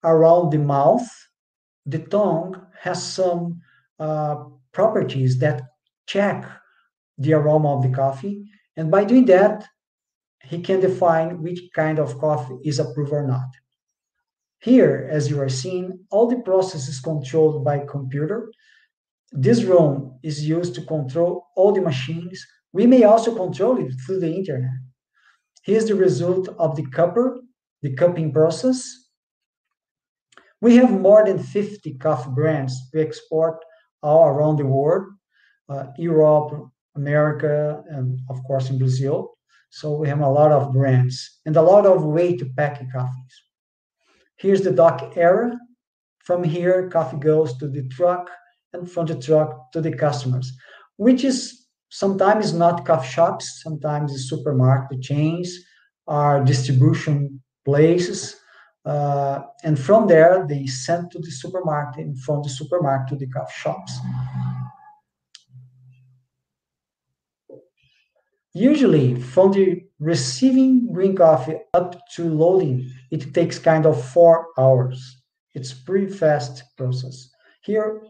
around 0.02 0.50
the 0.50 0.59
mouth. 0.59 1.09
The 1.87 1.98
tongue 1.98 2.66
has 2.81 3.02
some 3.02 3.61
uh, 3.98 4.37
properties 4.72 5.38
that 5.38 5.62
check 6.07 6.44
the 7.18 7.35
aroma 7.35 7.76
of 7.76 7.83
the 7.83 7.90
coffee. 7.90 8.50
And 8.76 8.90
by 8.90 9.05
doing 9.05 9.26
that, 9.26 9.66
he 10.44 10.61
can 10.61 10.81
define 10.81 11.42
which 11.42 11.61
kind 11.74 11.98
of 11.98 12.18
coffee 12.18 12.59
is 12.64 12.78
approved 12.78 13.12
or 13.12 13.26
not. 13.26 13.48
Here, 14.62 15.09
as 15.11 15.29
you 15.29 15.40
are 15.40 15.48
seeing, 15.48 15.98
all 16.12 16.29
the 16.29 16.40
process 16.40 16.87
is 16.87 17.01
controlled 17.01 17.64
by 17.64 17.81
computer. 17.81 18.53
This 19.33 19.64
room 19.64 20.20
is 20.22 20.46
used 20.46 20.77
to 20.77 20.83
control 20.83 21.48
all 21.57 21.72
the 21.72 21.81
machines. 21.81 22.46
We 22.72 22.87
may 22.87 23.03
also 23.03 23.35
control 23.35 23.85
it 23.85 23.92
through 24.07 24.20
the 24.20 24.33
internet. 24.33 24.79
Here's 25.64 25.87
the 25.87 25.96
result 25.96 26.48
of 26.61 26.77
the 26.77 26.87
cupper, 26.92 27.40
the 27.83 27.92
cupping 27.94 28.33
process. 28.33 28.88
We 30.61 30.77
have 30.77 30.92
more 30.92 31.25
than 31.25 31.42
50 31.42 31.94
coffee 31.94 32.31
brands 32.31 32.81
we 32.94 33.01
export 33.01 33.64
all 34.01 34.29
around 34.29 34.59
the 34.59 34.66
world, 34.66 35.09
uh, 35.68 35.87
Europe, 35.98 36.70
America, 36.94 37.83
and 37.88 38.20
of 38.31 38.40
course 38.44 38.70
in 38.70 38.79
Brazil. 38.79 39.37
So 39.70 39.96
we 39.96 40.09
have 40.09 40.20
a 40.20 40.29
lot 40.29 40.53
of 40.53 40.72
brands 40.72 41.40
and 41.46 41.57
a 41.57 41.62
lot 41.62 41.85
of 41.85 42.05
way 42.05 42.37
to 42.37 42.44
pack 42.57 42.81
coffees. 42.92 43.42
Here's 44.42 44.62
the 44.62 44.72
dock 44.72 45.16
area. 45.16 45.57
From 46.18 46.42
here, 46.42 46.88
coffee 46.90 47.16
goes 47.16 47.57
to 47.59 47.68
the 47.68 47.87
truck 47.88 48.28
and 48.72 48.90
from 48.90 49.07
the 49.07 49.14
truck 49.14 49.70
to 49.70 49.81
the 49.81 49.92
customers, 49.92 50.52
which 50.96 51.22
is 51.22 51.68
sometimes 51.90 52.52
not 52.52 52.85
coffee 52.85 53.09
shops, 53.09 53.61
sometimes 53.62 54.12
it's 54.12 54.28
supermarket 54.28 55.00
chains, 55.00 55.57
are 56.09 56.42
distribution 56.42 57.40
places. 57.64 58.35
Uh, 58.85 59.42
and 59.62 59.78
from 59.78 60.09
there, 60.09 60.44
they 60.48 60.66
send 60.66 61.12
to 61.12 61.20
the 61.20 61.31
supermarket, 61.31 62.05
and 62.05 62.18
from 62.18 62.42
the 62.42 62.48
supermarket 62.48 63.11
to 63.11 63.16
the 63.16 63.31
coffee 63.31 63.52
shops. 63.57 63.92
Usually, 68.55 69.14
from 69.20 69.52
the 69.52 69.85
receiving 70.03 70.93
green 70.93 71.15
coffee 71.15 71.59
up 71.75 71.95
to 72.17 72.25
loading, 72.29 72.91
it 73.12 73.33
takes 73.33 73.59
kind 73.59 73.87
of 73.87 74.05
four 74.12 74.49
hours. 74.59 75.23
It's 75.55 75.73
pretty 75.73 76.09
fast 76.09 76.65
process. 76.77 77.31
Here 77.62 78.03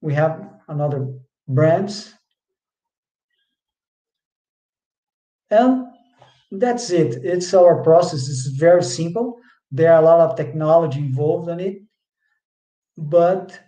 we 0.00 0.14
have 0.14 0.48
another 0.68 1.12
brands. 1.48 2.14
And 5.50 5.86
that's 6.52 6.90
it. 6.90 7.24
It's 7.24 7.52
our 7.52 7.82
process. 7.82 8.28
It's 8.28 8.46
very 8.46 8.84
simple. 8.84 9.40
There 9.72 9.92
are 9.92 10.00
a 10.00 10.04
lot 10.04 10.20
of 10.20 10.36
technology 10.36 11.00
involved 11.00 11.48
in 11.48 11.58
it, 11.58 11.82
but 12.96 13.58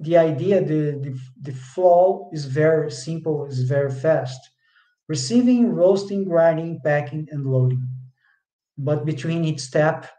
the 0.00 0.16
idea, 0.16 0.60
the, 0.60 0.98
the, 1.04 1.16
the 1.40 1.52
flow 1.52 2.30
is 2.32 2.46
very 2.46 2.90
simple, 2.90 3.46
is 3.46 3.62
very 3.62 3.92
fast 3.92 4.40
receiving, 5.08 5.72
roasting, 5.72 6.24
grinding, 6.24 6.80
packing, 6.84 7.28
and 7.30 7.46
loading. 7.46 7.86
But 8.78 9.04
between 9.04 9.44
each 9.44 9.60
step, 9.60 10.10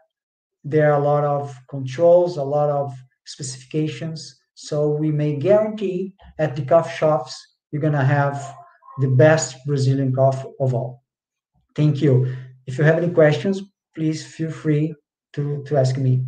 there 0.62 0.92
are 0.92 1.00
a 1.00 1.04
lot 1.04 1.24
of 1.24 1.54
controls, 1.68 2.36
a 2.36 2.42
lot 2.42 2.70
of 2.70 2.94
specifications. 3.26 4.40
So 4.54 4.88
we 4.88 5.10
may 5.10 5.36
guarantee 5.36 6.14
at 6.38 6.56
the 6.56 6.64
coffee 6.64 6.96
shops, 6.96 7.34
you're 7.70 7.82
going 7.82 7.92
to 7.92 8.04
have 8.04 8.54
the 9.00 9.08
best 9.08 9.56
Brazilian 9.66 10.14
coffee 10.14 10.48
of 10.60 10.74
all. 10.74 11.02
Thank 11.74 12.00
you. 12.00 12.36
If 12.66 12.78
you 12.78 12.84
have 12.84 12.96
any 12.96 13.12
questions, 13.12 13.62
please 13.94 14.24
feel 14.24 14.50
free 14.50 14.94
to, 15.34 15.64
to 15.64 15.76
ask 15.76 15.96
me. 15.96 16.24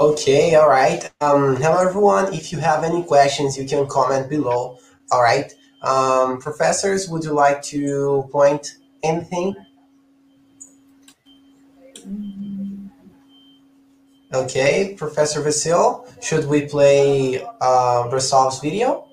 Okay, 0.00 0.54
all 0.54 0.70
right. 0.70 1.10
Um, 1.20 1.56
hello, 1.56 1.86
everyone. 1.86 2.32
If 2.32 2.52
you 2.52 2.58
have 2.58 2.84
any 2.84 3.02
questions, 3.02 3.58
you 3.58 3.66
can 3.66 3.86
comment 3.86 4.30
below. 4.30 4.78
All 5.12 5.22
right. 5.22 5.52
Um, 5.82 6.38
professors, 6.40 7.06
would 7.10 7.22
you 7.22 7.34
like 7.34 7.60
to 7.64 8.26
point 8.32 8.78
anything? 9.02 9.54
Okay, 14.32 14.94
Professor 14.96 15.42
Vasil, 15.42 16.08
should 16.24 16.46
we 16.46 16.64
play 16.64 17.44
uh, 17.60 18.08
video? 18.62 19.06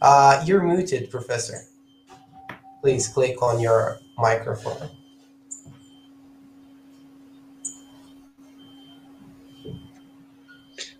Uh, 0.00 0.40
you're 0.46 0.62
muted, 0.62 1.10
Professor. 1.10 1.62
Please 2.80 3.08
click 3.08 3.42
on 3.42 3.58
your 3.58 3.98
microphone. 4.16 4.97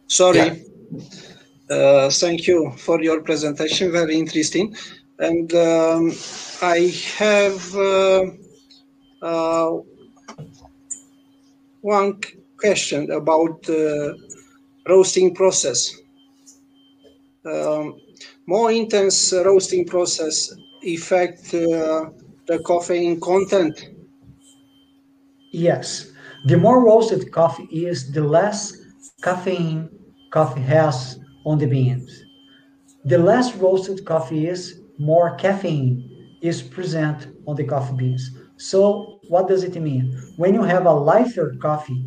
Sorry. 0.08 0.38
Yeah. 0.38 0.54
Uh, 1.70 2.10
thank 2.10 2.46
you 2.46 2.72
for 2.78 3.02
your 3.02 3.20
presentation. 3.20 3.92
Very 3.92 4.16
interesting. 4.16 4.74
And 5.18 5.52
um, 5.54 6.12
I 6.62 6.92
have 7.18 7.76
uh, 7.76 8.24
uh, 9.20 9.78
one 11.82 12.20
question 12.56 13.10
about 13.10 13.62
the 13.64 14.16
roasting 14.88 15.34
process. 15.34 15.94
Um, 17.44 18.00
more 18.46 18.72
intense 18.72 19.32
roasting 19.32 19.86
process 19.86 20.54
affect 20.86 21.52
uh, 21.52 22.10
the 22.46 22.62
caffeine 22.66 23.20
content? 23.20 23.90
Yes. 25.52 26.12
The 26.46 26.56
more 26.56 26.82
roasted 26.84 27.30
coffee 27.30 27.64
is, 27.64 28.10
the 28.10 28.22
less 28.22 28.72
caffeine 29.22 29.90
coffee 30.30 30.62
has 30.62 31.18
on 31.44 31.58
the 31.58 31.66
beans. 31.66 32.24
The 33.04 33.18
less 33.18 33.54
roasted 33.56 34.04
coffee 34.04 34.46
is, 34.46 34.82
more 34.98 35.34
caffeine 35.36 36.08
is 36.40 36.62
present 36.62 37.28
on 37.46 37.56
the 37.56 37.64
coffee 37.64 37.96
beans. 37.96 38.30
So 38.56 39.20
what 39.28 39.48
does 39.48 39.62
it 39.64 39.74
mean? 39.80 40.12
When 40.36 40.54
you 40.54 40.62
have 40.62 40.86
a 40.86 40.92
lighter 40.92 41.56
coffee, 41.60 42.04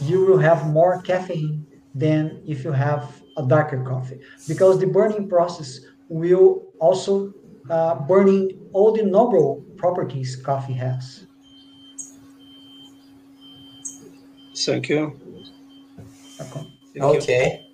you 0.00 0.24
will 0.24 0.38
have 0.38 0.66
more 0.68 1.02
caffeine 1.02 1.66
than 1.94 2.42
if 2.46 2.64
you 2.64 2.72
have 2.72 3.22
a 3.36 3.46
darker 3.46 3.82
coffee 3.84 4.20
because 4.46 4.78
the 4.78 4.86
burning 4.86 5.28
process 5.28 5.80
will 6.08 6.72
also 6.80 7.32
uh, 7.68 7.94
burning 8.06 8.68
all 8.72 8.92
the 8.92 9.02
noble 9.02 9.64
properties 9.76 10.36
coffee 10.36 10.72
has. 10.74 11.26
Thank 14.54 14.88
you. 14.88 15.18
Okay. 16.40 16.79
Okay. 16.98 17.66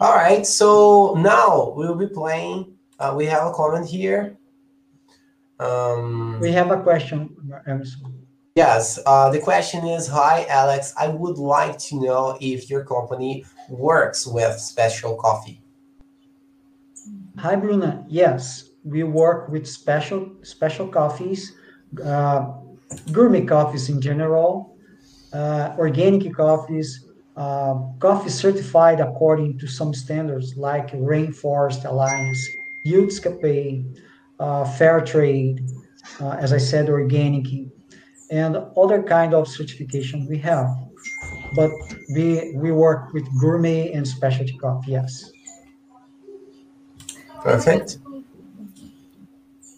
All 0.00 0.14
right. 0.14 0.46
So 0.46 1.14
now 1.14 1.72
we'll 1.76 1.94
be 1.94 2.06
playing. 2.06 2.76
Uh, 2.98 3.14
we 3.16 3.26
have 3.26 3.46
a 3.46 3.52
comment 3.52 3.88
here. 3.88 4.36
Um, 5.60 6.40
we 6.40 6.52
have 6.52 6.70
a 6.70 6.82
question, 6.82 7.36
Emerson. 7.66 8.26
Yes. 8.56 8.98
Uh, 9.04 9.30
the 9.30 9.40
question 9.40 9.86
is 9.86 10.06
Hi, 10.08 10.46
Alex. 10.48 10.94
I 10.98 11.08
would 11.08 11.38
like 11.38 11.78
to 11.78 12.00
know 12.00 12.38
if 12.40 12.70
your 12.70 12.84
company 12.84 13.44
works 13.68 14.26
with 14.26 14.58
special 14.58 15.16
coffee. 15.16 15.60
Hi, 17.38 17.56
Bruna. 17.56 18.04
Yes, 18.08 18.70
we 18.84 19.02
work 19.02 19.48
with 19.48 19.66
special 19.66 20.30
special 20.42 20.86
coffees, 20.86 21.52
uh, 22.04 22.52
gourmet 23.10 23.44
coffees 23.44 23.88
in 23.88 24.00
general, 24.00 24.76
uh, 25.32 25.74
organic 25.76 26.32
coffees, 26.34 27.06
uh, 27.36 27.74
coffee 27.98 28.30
certified 28.30 29.00
according 29.00 29.58
to 29.58 29.66
some 29.66 29.92
standards 29.92 30.56
like 30.56 30.92
Rainforest 30.92 31.84
Alliance, 31.84 32.38
UTZ 32.86 33.20
Kapeh, 33.22 33.98
uh, 34.38 34.64
Fair 34.64 35.00
Trade, 35.00 35.66
uh, 36.20 36.30
as 36.30 36.52
I 36.52 36.58
said, 36.58 36.88
organic, 36.88 37.46
and 38.30 38.56
other 38.76 39.02
kind 39.02 39.34
of 39.34 39.48
certification 39.48 40.26
we 40.28 40.38
have. 40.38 40.68
But 41.54 41.70
we 42.14 42.54
we 42.56 42.72
work 42.72 43.12
with 43.12 43.26
gourmet 43.40 43.92
and 43.92 44.06
specialty 44.06 44.56
coffee. 44.58 44.92
Yes. 44.92 45.30
Perfect. 47.42 47.98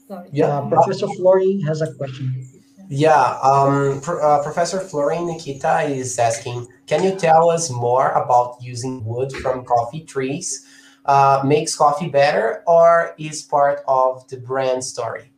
Sorry. 0.08 0.28
Yeah, 0.32 0.58
uh, 0.58 0.68
Professor 0.68 1.06
Flori 1.06 1.66
has 1.66 1.82
a 1.82 1.92
question. 1.94 2.55
Yeah, 2.88 3.38
um, 3.42 4.00
uh, 4.06 4.42
Professor 4.42 4.78
Florian 4.78 5.26
Nikita 5.26 5.82
is 5.82 6.18
asking, 6.18 6.68
can 6.86 7.02
you 7.02 7.16
tell 7.16 7.50
us 7.50 7.68
more 7.68 8.10
about 8.10 8.58
using 8.60 9.04
wood 9.04 9.32
from 9.32 9.64
coffee 9.64 10.04
trees? 10.04 10.66
Uh, 11.04 11.42
makes 11.44 11.74
coffee 11.74 12.08
better 12.08 12.62
or 12.66 13.14
is 13.18 13.42
part 13.42 13.80
of 13.88 14.26
the 14.28 14.36
brand 14.36 14.84
story? 14.84 15.32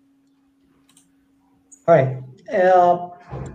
All 1.87 1.95
right. 1.95 2.23
Uh, 2.53 3.11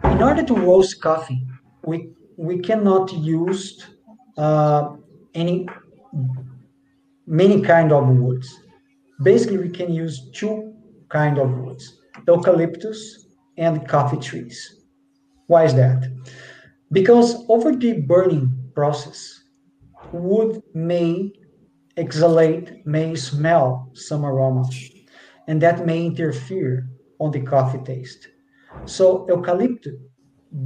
in 0.05 0.21
order 0.21 0.43
to 0.43 0.53
roast 0.55 1.01
coffee, 1.01 1.45
we 1.83 2.09
we 2.35 2.59
cannot 2.59 3.11
use 3.13 3.85
uh, 4.37 4.95
any 5.33 5.67
many 7.25 7.61
kind 7.61 7.91
of 7.91 8.07
woods. 8.07 8.59
Basically, 9.21 9.57
we 9.57 9.69
can 9.69 9.91
use 9.91 10.29
two 10.31 10.73
kind 11.09 11.39
of 11.39 11.49
woods: 11.57 11.99
eucalyptus 12.27 13.22
and 13.57 13.87
coffee 13.87 14.17
trees. 14.17 14.83
Why 15.47 15.65
is 15.65 15.75
that? 15.75 16.11
Because 16.91 17.45
over 17.49 17.75
the 17.75 18.01
burning 18.01 18.71
process, 18.75 19.43
wood 20.11 20.61
may 20.73 21.31
exhalate, 21.97 22.85
may 22.85 23.15
smell 23.15 23.89
some 23.93 24.25
aroma, 24.25 24.65
and 25.47 25.61
that 25.61 25.85
may 25.85 26.05
interfere 26.05 26.89
on 27.19 27.31
the 27.31 27.41
coffee 27.41 27.79
taste. 27.79 28.27
So 28.85 29.25
eucalyptus 29.27 29.93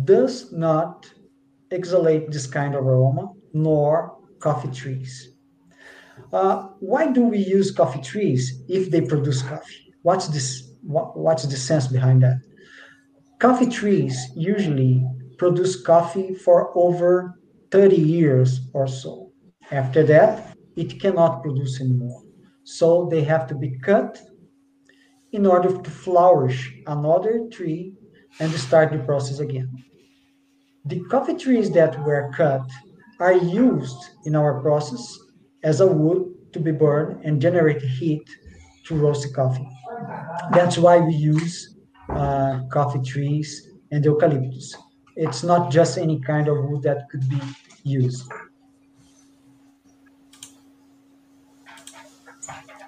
does 0.03 0.51
not 0.51 1.09
exhalate 1.71 2.31
this 2.31 2.47
kind 2.47 2.75
of 2.75 2.85
aroma, 2.85 3.31
nor 3.53 4.17
coffee 4.39 4.71
trees. 4.71 5.33
Uh, 6.33 6.69
why 6.79 7.11
do 7.11 7.21
we 7.21 7.37
use 7.37 7.71
coffee 7.71 8.01
trees 8.01 8.63
if 8.67 8.89
they 8.89 9.01
produce 9.01 9.41
coffee? 9.41 9.93
What's 10.01 10.27
this? 10.27 10.71
What, 10.81 11.17
what's 11.17 11.43
the 11.43 11.57
sense 11.57 11.87
behind 11.87 12.23
that? 12.23 12.39
Coffee 13.39 13.67
trees 13.67 14.31
usually 14.35 15.05
produce 15.37 15.79
coffee 15.79 16.33
for 16.33 16.75
over 16.75 17.39
30 17.69 17.95
years 17.95 18.61
or 18.73 18.87
so. 18.87 19.31
After 19.69 20.01
that, 20.03 20.57
it 20.75 20.99
cannot 20.99 21.43
produce 21.43 21.79
anymore. 21.79 22.23
So 22.63 23.07
they 23.11 23.23
have 23.23 23.45
to 23.47 23.55
be 23.55 23.77
cut 23.77 24.19
in 25.33 25.45
order 25.45 25.71
to 25.77 25.89
flourish 25.89 26.73
another 26.87 27.47
tree 27.51 27.93
and 28.39 28.51
start 28.53 28.91
the 28.91 28.99
process 28.99 29.37
again. 29.37 29.69
The 30.85 31.03
coffee 31.11 31.35
trees 31.35 31.69
that 31.71 32.03
were 32.03 32.31
cut 32.35 32.67
are 33.19 33.33
used 33.33 33.97
in 34.25 34.35
our 34.35 34.61
process 34.61 35.15
as 35.63 35.79
a 35.79 35.87
wood 35.87 36.33
to 36.53 36.59
be 36.59 36.71
burned 36.71 37.23
and 37.23 37.39
generate 37.39 37.81
heat 37.83 38.27
to 38.85 38.95
roast 38.95 39.27
the 39.27 39.33
coffee. 39.35 39.67
That's 40.53 40.79
why 40.79 40.97
we 40.97 41.13
use 41.13 41.76
uh, 42.17 42.63
coffee 42.69 43.01
trees 43.01 43.69
and 43.91 44.03
eucalyptus. 44.03 44.75
It's 45.15 45.43
not 45.43 45.71
just 45.71 45.97
any 45.97 46.19
kind 46.19 46.47
of 46.47 46.57
wood 46.65 46.83
that 46.83 47.09
could 47.09 47.27
be 47.29 47.39
used. 47.83 48.31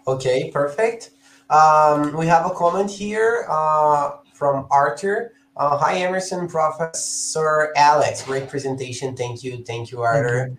Okay, 0.08 0.50
perfect. 0.52 1.12
Um, 1.50 2.16
we 2.18 2.26
have 2.28 2.46
a 2.46 2.50
comment 2.50 2.90
here 2.90 3.46
uh, 3.50 4.18
from 4.34 4.68
Arthur. 4.72 5.34
Uh, 5.56 5.78
hi, 5.78 5.98
Emerson, 5.98 6.48
Professor 6.48 7.72
Alex. 7.76 8.24
Great 8.24 8.50
presentation. 8.50 9.16
Thank 9.16 9.44
you. 9.44 9.64
Thank 9.64 9.92
you, 9.92 10.02
Arthur. 10.02 10.58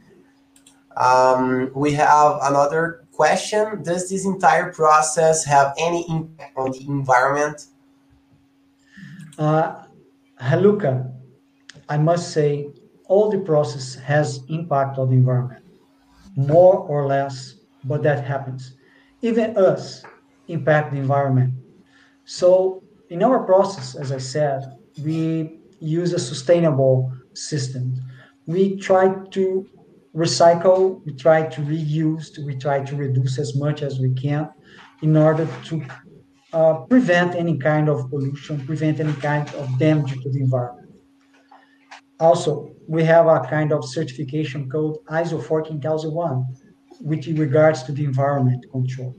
Um, 0.97 1.71
we 1.75 1.93
have 1.95 2.39
another 2.43 3.07
question. 3.13 3.83
Does 3.83 4.11
this 4.11 4.25
entire 4.25 4.73
process 4.73 5.45
have 5.45 5.73
any 5.79 6.05
impact 6.09 6.57
on 6.57 6.73
the 6.73 6.87
environment? 6.87 7.67
Uh, 9.41 9.87
Haluka, 10.39 11.11
I 11.89 11.97
must 11.97 12.35
say, 12.35 12.69
all 13.09 13.31
the 13.31 13.39
process 13.39 13.95
has 13.95 14.45
impact 14.51 14.99
on 14.99 15.09
the 15.09 15.15
environment, 15.15 15.65
more 16.37 16.77
or 16.77 17.07
less, 17.07 17.55
but 17.85 18.03
that 18.03 18.23
happens. 18.23 18.77
Even 19.23 19.57
us 19.57 20.05
impact 20.49 20.93
the 20.93 20.99
environment. 20.99 21.55
So 22.27 22.83
in 23.09 23.23
our 23.23 23.43
process, 23.45 23.95
as 23.95 24.13
I 24.13 24.19
said, 24.19 24.61
we 25.03 25.61
use 25.81 26.13
a 26.13 26.19
sustainable 26.19 27.11
system. 27.33 27.95
We 28.47 28.77
try 28.77 29.15
to 29.31 29.67
recycle, 30.15 31.03
we 31.07 31.15
try 31.15 31.47
to 31.47 31.61
reuse, 31.63 32.37
we 32.45 32.57
try 32.57 32.85
to 32.85 32.95
reduce 32.95 33.39
as 33.39 33.57
much 33.57 33.81
as 33.81 34.01
we 34.01 34.13
can 34.13 34.51
in 35.01 35.17
order 35.17 35.49
to 35.65 35.83
uh, 36.53 36.75
prevent 36.89 37.35
any 37.35 37.57
kind 37.57 37.89
of 37.89 38.11
pollution, 38.11 38.65
prevent 38.67 39.01
any 39.01 39.13
kind 39.15 39.49
of 39.55 39.79
damage 39.79 40.21
to 40.23 40.31
the 40.31 40.41
environment. 40.41 40.91
Also, 42.19 42.71
we 42.87 43.05
have 43.05 43.27
a 43.27 43.41
kind 43.49 43.73
of 43.73 43.85
certification 43.85 44.69
code 44.69 44.97
ISO 45.09 45.43
14001, 45.43 46.45
which 47.01 47.27
regards 47.27 47.83
to 47.85 47.93
the 47.93 48.05
environment 48.05 48.65
control. 48.71 49.17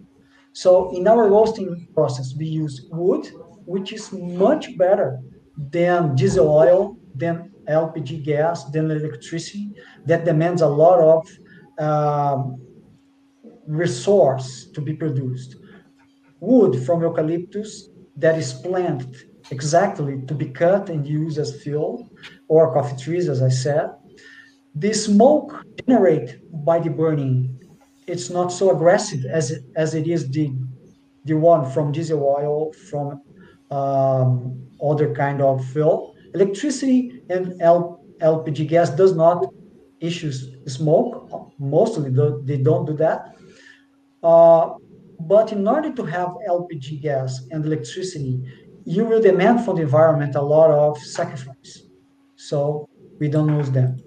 So 0.54 0.96
in 0.96 1.08
our 1.08 1.30
roasting 1.30 1.88
process, 1.96 2.36
we 2.38 2.46
use 2.46 2.88
wood, 2.92 3.32
which 3.66 3.94
is 3.94 4.12
much 4.12 4.78
better 4.78 5.20
than 5.58 6.16
diesel 6.16 6.50
oil, 6.50 6.98
than 7.16 7.52
LPG 7.68 8.24
gas, 8.26 8.66
than 8.66 8.92
electricity, 8.92 9.72
that 10.06 10.26
demands 10.26 10.62
a 10.62 10.68
lot 10.68 11.00
of 11.00 11.28
um, 11.80 12.62
resource 13.68 14.68
to 14.74 14.82
be 14.82 14.94
produced. 14.94 15.56
Wood 16.42 16.84
from 16.86 17.02
eucalyptus 17.02 17.90
that 18.18 18.38
is 18.38 18.52
planted 18.52 19.16
exactly 19.52 20.22
to 20.28 20.34
be 20.34 20.48
cut 20.50 20.90
and 20.90 21.08
used 21.08 21.38
as 21.38 21.62
fuel, 21.62 22.10
or 22.48 22.74
coffee 22.74 22.98
trees, 22.98 23.30
as 23.30 23.42
I 23.42 23.50
said. 23.50 23.92
The 24.76 24.94
smoke 24.94 25.54
generated 25.86 26.42
by 26.66 26.80
the 26.80 26.90
burning, 26.90 27.60
it's 28.08 28.30
not 28.30 28.52
so 28.52 28.72
aggressive 28.72 29.24
as 29.26 29.52
it, 29.52 29.64
as 29.76 29.94
it 29.94 30.08
is 30.08 30.30
the 30.30 30.52
the 31.26 31.36
one 31.36 31.70
from 31.72 31.92
diesel 31.92 32.24
oil, 32.24 32.74
from 32.90 33.22
um, 33.70 34.68
other 34.84 35.14
kind 35.14 35.40
of 35.40 35.64
fuel. 35.66 36.16
Electricity 36.34 37.22
and 37.30 37.62
L, 37.62 38.04
LPG 38.20 38.68
gas 38.68 38.90
does 38.90 39.16
not 39.16 39.46
issue 40.00 40.32
smoke. 40.66 41.52
Mostly 41.60 42.10
they 42.44 42.58
don't 42.58 42.86
do 42.86 42.94
that. 42.94 43.36
Uh, 44.24 44.74
but 45.28 45.52
in 45.52 45.68
order 45.68 45.92
to 45.94 46.04
have 46.04 46.30
LPG 46.48 47.02
gas 47.02 47.42
and 47.52 47.66
electricity, 47.66 48.42
you 48.86 49.06
will 49.06 49.22
demand 49.22 49.64
from 49.64 49.76
the 49.76 49.84
environment 49.84 50.36
a 50.36 50.42
lot 50.42 50.72
of 50.72 50.98
sacrifice. 50.98 51.84
So 52.36 52.90
we 53.20 53.28
don't 53.28 53.56
lose 53.56 53.72
them. 53.72 53.98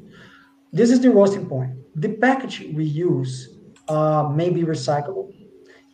This 0.73 0.91
is 0.91 1.01
the 1.01 1.11
roasting 1.11 1.49
point. 1.49 1.73
The 1.95 2.15
package 2.15 2.67
we 2.73 2.85
use 2.85 3.59
uh, 3.89 4.29
may 4.35 4.51
be 4.51 4.63
recyclable. 4.63 5.33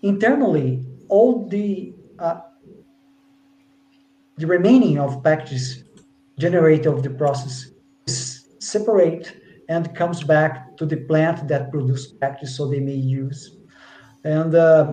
Internally, 0.02 0.82
all 1.08 1.46
the 1.48 1.94
uh, 2.18 2.40
the 4.38 4.46
remaining 4.46 4.98
of 4.98 5.22
packages 5.22 5.84
generated 6.38 6.86
of 6.86 7.02
the 7.02 7.10
process 7.10 7.72
is 8.06 8.48
separate 8.58 9.36
and 9.68 9.94
comes 9.94 10.22
back 10.22 10.76
to 10.78 10.86
the 10.86 10.96
plant 10.96 11.46
that 11.48 11.70
produce 11.70 12.12
packages 12.12 12.56
so 12.56 12.66
they 12.66 12.80
may 12.80 12.94
use 12.94 13.58
and 14.24 14.54
uh, 14.54 14.92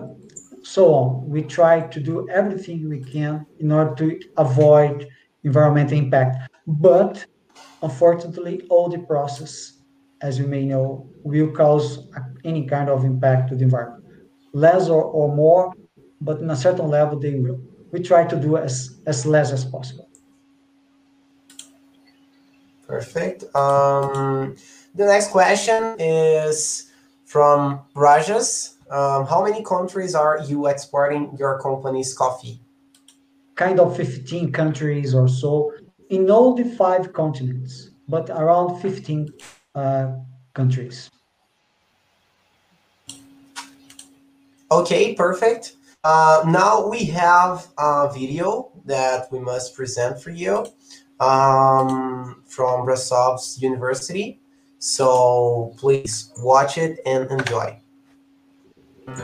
so 0.74 0.82
on 0.94 1.08
we 1.34 1.40
try 1.42 1.74
to 1.94 1.98
do 2.00 2.14
everything 2.40 2.88
we 2.88 3.00
can 3.14 3.46
in 3.58 3.72
order 3.72 3.94
to 3.94 4.06
avoid 4.36 5.08
environmental 5.44 5.98
impact 5.98 6.50
but 6.66 7.24
unfortunately 7.82 8.54
all 8.68 8.88
the 8.88 9.02
process 9.12 9.54
as 10.20 10.38
you 10.38 10.46
may 10.46 10.64
know 10.64 11.08
will 11.22 11.50
cause 11.62 12.08
any 12.44 12.66
kind 12.66 12.88
of 12.88 13.04
impact 13.04 13.48
to 13.48 13.54
the 13.56 13.64
environment 13.64 14.04
less 14.52 14.88
or, 14.88 15.02
or 15.04 15.34
more 15.34 15.72
but 16.20 16.40
in 16.40 16.50
a 16.50 16.56
certain 16.56 16.88
level 16.88 17.18
they 17.18 17.34
will 17.34 17.60
we 17.90 18.00
try 18.00 18.24
to 18.24 18.36
do 18.36 18.56
as, 18.56 19.00
as 19.06 19.24
less 19.24 19.52
as 19.52 19.64
possible. 19.64 20.08
Perfect. 22.86 23.44
Um, 23.54 24.56
the 24.94 25.04
next 25.06 25.30
question 25.30 25.96
is 25.98 26.90
from 27.24 27.80
Rajas. 27.94 28.77
Um, 28.90 29.26
how 29.26 29.44
many 29.44 29.62
countries 29.62 30.14
are 30.14 30.40
you 30.46 30.66
exporting 30.66 31.36
your 31.38 31.60
company's 31.60 32.14
coffee? 32.14 32.60
Kind 33.54 33.80
of 33.80 33.96
15 33.96 34.52
countries 34.52 35.14
or 35.14 35.28
so 35.28 35.72
in 36.10 36.30
all 36.30 36.54
the 36.54 36.64
five 36.64 37.12
continents, 37.12 37.90
but 38.08 38.30
around 38.30 38.80
15 38.80 39.28
uh, 39.74 40.12
countries. 40.54 41.10
Okay, 44.70 45.14
perfect. 45.14 45.76
Uh, 46.04 46.44
now 46.46 46.86
we 46.88 47.04
have 47.04 47.66
a 47.78 48.10
video 48.12 48.70
that 48.84 49.30
we 49.32 49.38
must 49.38 49.74
present 49.74 50.22
for 50.22 50.30
you 50.30 50.66
um, 51.20 52.42
from 52.46 52.86
Brasov's 52.86 53.60
University. 53.60 54.40
So 54.78 55.74
please 55.76 56.32
watch 56.38 56.78
it 56.78 57.00
and 57.04 57.30
enjoy. 57.30 57.80
One 59.08 59.16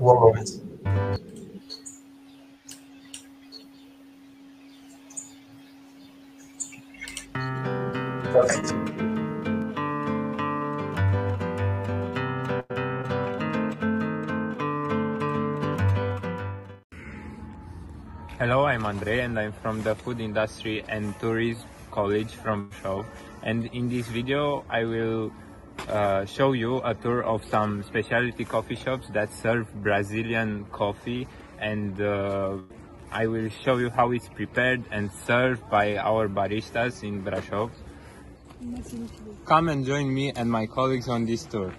moment. 0.00 0.48
Perfect. 8.24 8.72
Hello, 18.38 18.64
I'm 18.64 18.86
Andre 18.86 19.20
and 19.20 19.38
I'm 19.38 19.52
from 19.52 19.82
the 19.82 19.94
Food 19.94 20.20
Industry 20.20 20.82
and 20.88 21.12
Tourism 21.20 21.68
College 21.90 22.32
from 22.32 22.70
Show. 22.82 23.04
And 23.42 23.66
in 23.74 23.90
this 23.90 24.06
video, 24.06 24.64
I 24.70 24.84
will 24.84 25.30
uh, 25.88 26.24
show 26.24 26.52
you 26.52 26.78
a 26.78 26.94
tour 26.94 27.22
of 27.24 27.44
some 27.44 27.82
specialty 27.82 28.44
coffee 28.44 28.76
shops 28.76 29.08
that 29.08 29.32
serve 29.32 29.72
Brazilian 29.82 30.66
coffee 30.72 31.26
and 31.60 32.00
uh, 32.00 32.56
I 33.10 33.26
will 33.26 33.48
show 33.48 33.76
you 33.78 33.90
how 33.90 34.10
it's 34.10 34.28
prepared 34.28 34.84
and 34.90 35.10
served 35.26 35.68
by 35.70 35.96
our 35.96 36.28
baristas 36.28 37.02
in 37.02 37.22
Brasov. 37.24 37.70
Come 39.46 39.68
and 39.68 39.86
join 39.86 40.12
me 40.12 40.32
and 40.32 40.50
my 40.50 40.66
colleagues 40.66 41.08
on 41.08 41.24
this 41.24 41.44
tour. 41.44 41.72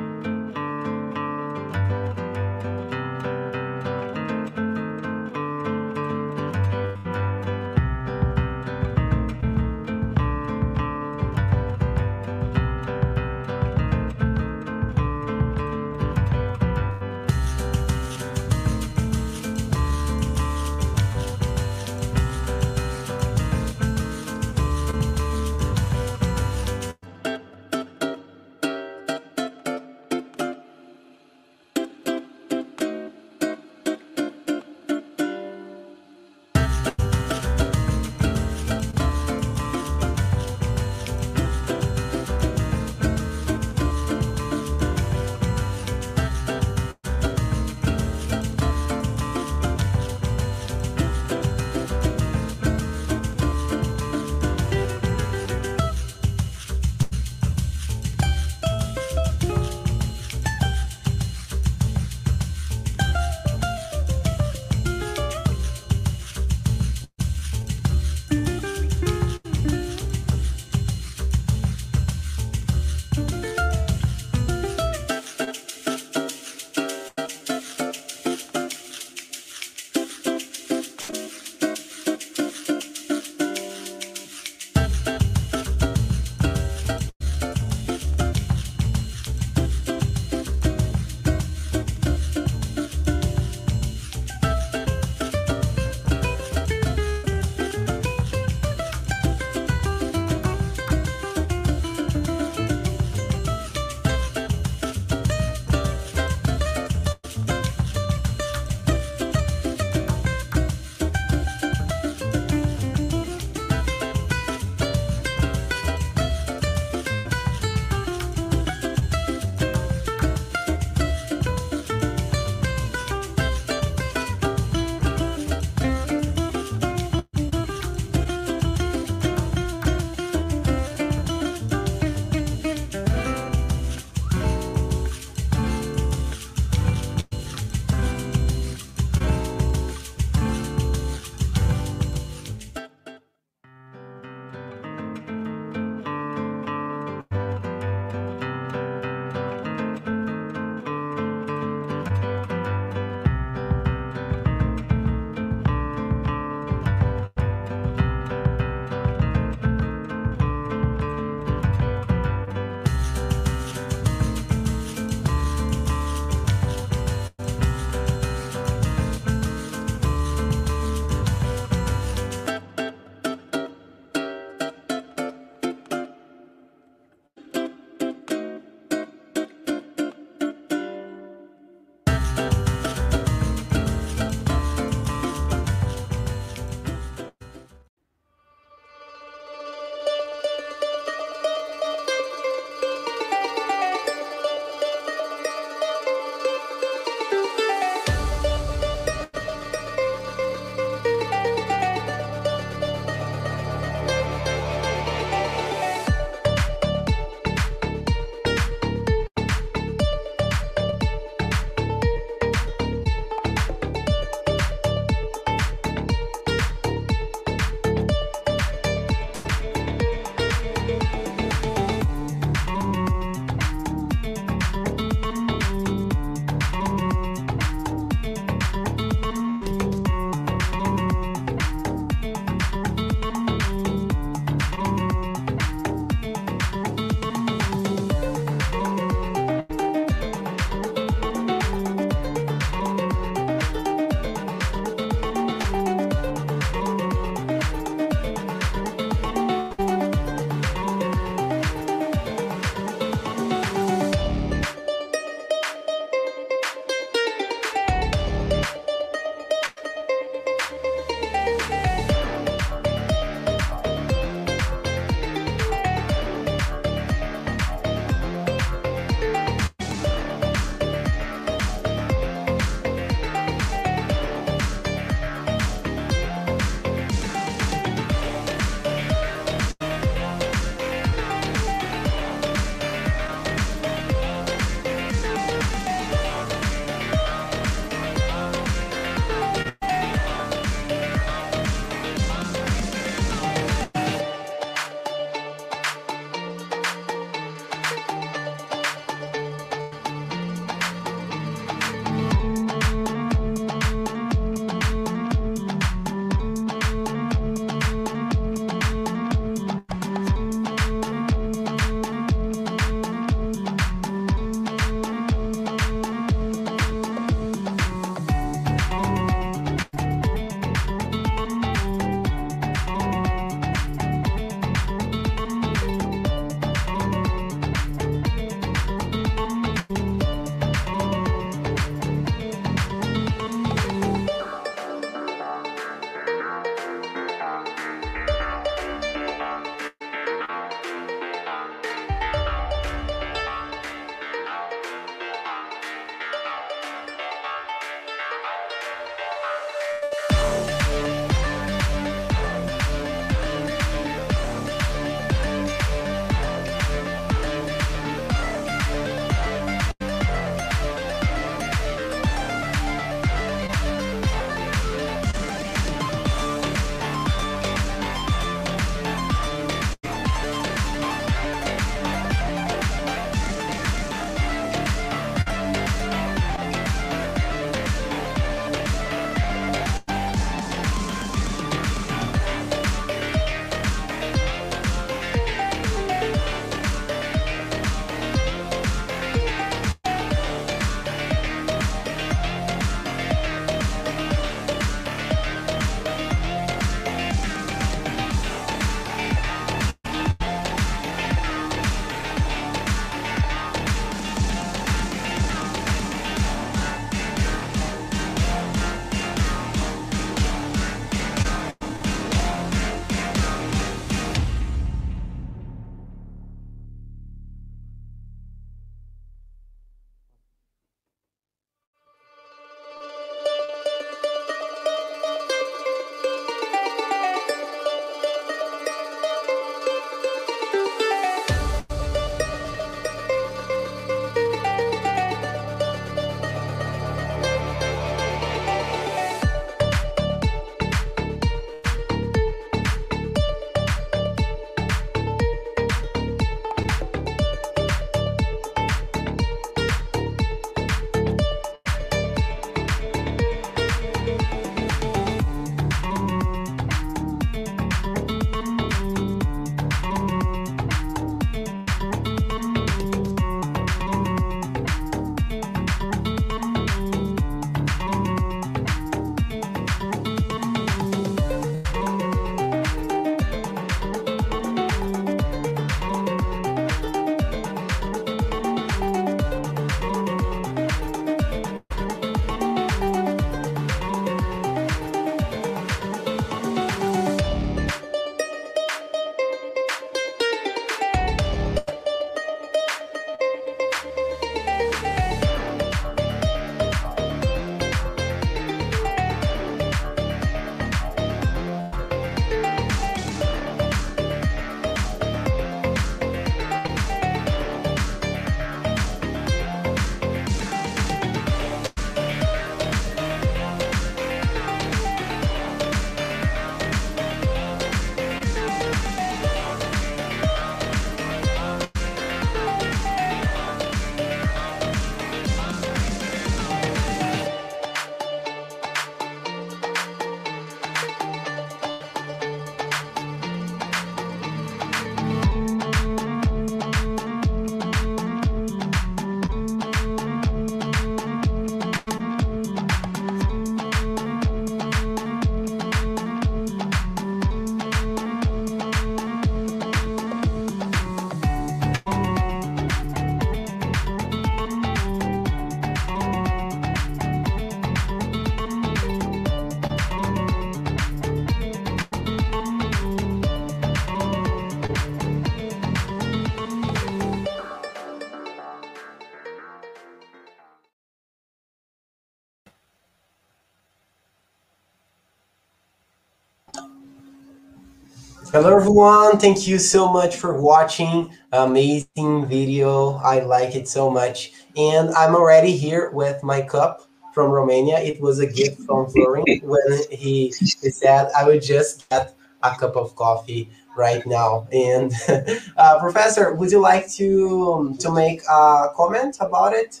Hello 578.52 578.76
everyone, 578.76 579.38
thank 579.38 579.68
you 579.68 579.78
so 579.78 580.12
much 580.12 580.34
for 580.34 580.60
watching. 580.60 581.32
Amazing 581.52 582.48
video, 582.48 583.14
I 583.22 583.44
like 583.44 583.76
it 583.76 583.86
so 583.86 584.10
much. 584.10 584.50
And 584.76 585.10
I'm 585.10 585.36
already 585.36 585.76
here 585.76 586.10
with 586.10 586.42
my 586.42 586.60
cup 586.60 587.06
from 587.32 587.52
Romania. 587.52 588.00
It 588.00 588.20
was 588.20 588.40
a 588.40 588.48
gift 588.48 588.80
from 588.80 589.08
Florin 589.08 589.60
when 589.62 590.02
he, 590.10 590.52
he 590.58 590.66
said 590.66 591.30
I 591.38 591.46
would 591.46 591.62
just 591.62 592.10
get 592.10 592.34
a 592.64 592.74
cup 592.74 592.96
of 592.96 593.14
coffee 593.14 593.70
right 593.96 594.26
now. 594.26 594.66
And 594.72 595.12
uh, 595.76 596.00
Professor, 596.00 596.52
would 596.52 596.72
you 596.72 596.80
like 596.80 597.08
to, 597.12 597.72
um, 597.72 597.98
to 597.98 598.10
make 598.10 598.42
a 598.50 598.88
comment 598.96 599.36
about 599.38 599.74
it? 599.74 600.00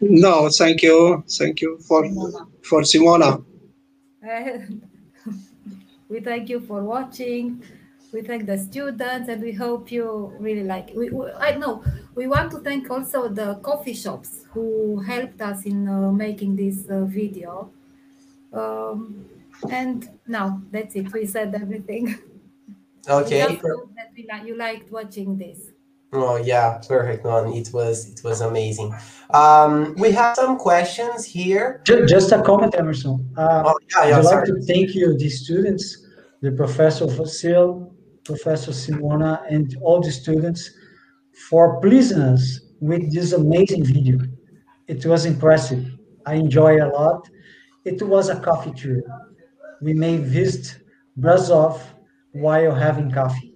No, 0.00 0.48
thank 0.48 0.82
you. 0.82 1.22
Thank 1.28 1.60
you 1.60 1.78
for, 1.78 2.04
for 2.62 2.80
Simona. 2.80 3.44
we 6.10 6.20
thank 6.20 6.48
you 6.48 6.60
for 6.60 6.82
watching. 6.82 7.62
We 8.12 8.22
thank 8.22 8.46
the 8.46 8.58
students 8.58 9.28
and 9.28 9.40
we 9.40 9.52
hope 9.52 9.92
you 9.92 10.34
really 10.40 10.64
like 10.64 10.90
we, 10.94 11.10
we 11.10 11.30
I 11.30 11.56
know 11.56 11.84
we 12.16 12.26
want 12.26 12.50
to 12.50 12.58
thank 12.58 12.90
also 12.90 13.28
the 13.28 13.54
coffee 13.62 13.94
shops 13.94 14.44
who 14.50 14.98
helped 15.00 15.40
us 15.40 15.64
in 15.64 15.88
uh, 15.88 16.10
making 16.10 16.56
this 16.56 16.88
uh, 16.90 17.04
video. 17.04 17.70
Um, 18.52 19.26
and 19.70 20.10
now 20.26 20.60
that's 20.72 20.96
it. 20.96 21.12
We 21.12 21.26
said 21.26 21.54
everything. 21.54 22.18
Okay. 23.08 23.46
We 23.46 23.54
hope 23.56 23.96
that 23.96 24.10
we 24.14 24.26
like, 24.30 24.44
you 24.46 24.56
liked 24.56 24.92
watching 24.92 25.38
this. 25.38 25.70
Oh 26.12 26.36
yeah, 26.36 26.80
perfect 26.88 27.24
one. 27.24 27.52
It 27.52 27.70
was 27.72 28.08
it 28.10 28.20
was 28.24 28.40
amazing. 28.40 28.92
Um, 29.32 29.94
we 29.96 30.10
have 30.10 30.34
some 30.34 30.58
questions 30.58 31.24
here. 31.24 31.80
Ju- 31.84 32.04
Just 32.06 32.32
a 32.32 32.42
comment, 32.42 32.74
Emerson. 32.76 33.32
Uh, 33.36 33.62
Oh 33.66 33.78
yeah, 33.94 34.08
yeah. 34.08 34.18
I'd 34.18 34.24
like 34.24 34.44
to 34.46 34.60
thank 34.62 34.94
you, 34.94 35.16
the 35.16 35.28
students, 35.28 35.86
the 36.42 36.50
Professor 36.52 37.06
Vasil, 37.06 37.92
Professor 38.24 38.72
Simona, 38.72 39.40
and 39.48 39.76
all 39.82 40.00
the 40.00 40.10
students 40.10 40.70
for 41.48 41.80
pleasing 41.80 42.20
us 42.20 42.60
with 42.80 43.12
this 43.14 43.32
amazing 43.32 43.84
video. 43.84 44.18
It 44.88 45.06
was 45.06 45.26
impressive. 45.26 45.84
I 46.26 46.34
enjoy 46.34 46.84
a 46.84 46.88
lot. 46.88 47.28
It 47.84 48.02
was 48.02 48.28
a 48.30 48.40
coffee 48.40 48.72
tour. 48.72 49.00
We 49.80 49.94
may 49.94 50.16
visit 50.16 50.76
Brasov 51.18 51.80
while 52.32 52.74
having 52.74 53.12
coffee. 53.12 53.49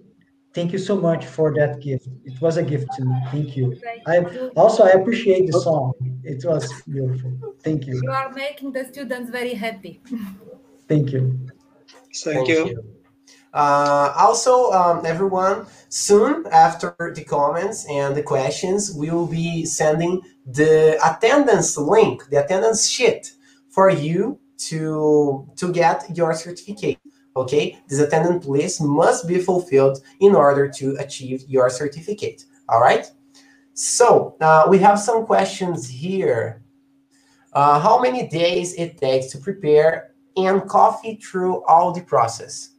Thank 0.55 0.71
you 0.71 0.79
so 0.79 0.95
much 0.95 1.25
for 1.25 1.53
that 1.55 1.81
gift. 1.81 2.07
It 2.23 2.39
was 2.39 2.55
a 2.55 2.63
gift 2.63 2.87
to 2.95 3.03
me. 3.03 3.15
Thank 3.29 3.57
you. 3.57 3.77
I 4.07 4.19
also 4.55 4.85
I 4.85 4.91
appreciate 4.91 5.47
the 5.47 5.59
song. 5.59 5.91
It 6.23 6.45
was 6.45 6.63
beautiful. 6.83 7.31
Thank 7.61 7.85
you. 7.87 7.99
You 8.01 8.11
are 8.11 8.31
making 8.31 8.71
the 8.71 8.85
students 8.85 9.29
very 9.29 9.53
happy. 9.53 10.01
Thank 10.87 11.11
you. 11.11 11.21
Thank, 12.23 12.47
you. 12.47 12.81
Uh, 13.53 14.13
also, 14.17 14.71
um, 14.71 15.05
everyone, 15.05 15.65
soon 15.89 16.45
after 16.51 16.95
the 17.13 17.23
comments 17.25 17.85
and 17.89 18.15
the 18.15 18.23
questions, 18.23 18.95
we 18.95 19.09
will 19.09 19.27
be 19.27 19.65
sending 19.65 20.21
the 20.45 20.97
attendance 21.03 21.77
link, 21.77 22.29
the 22.29 22.43
attendance 22.43 22.87
sheet 22.87 23.33
for 23.69 23.89
you 23.89 24.39
to 24.69 25.49
to 25.57 25.71
get 25.73 26.15
your 26.15 26.33
certificate. 26.33 26.97
Okay, 27.37 27.77
this 27.87 27.99
attendance 27.99 28.45
list 28.45 28.81
must 28.81 29.27
be 29.27 29.39
fulfilled 29.39 29.99
in 30.21 30.35
order 30.35 30.69
to 30.69 30.95
achieve 30.99 31.43
your 31.47 31.69
certificate. 31.69 32.45
All 32.69 32.79
right. 32.79 33.05
So 33.73 34.37
uh, 34.39 34.67
we 34.69 34.77
have 34.79 34.99
some 34.99 35.25
questions 35.25 35.89
here. 35.89 36.63
Uh, 37.51 37.79
how 37.79 37.99
many 38.01 38.27
days 38.27 38.73
it 38.75 38.97
takes 38.97 39.27
to 39.27 39.37
prepare 39.37 40.11
and 40.37 40.67
coffee 40.67 41.15
through 41.15 41.63
all 41.65 41.91
the 41.91 42.01
process? 42.01 42.69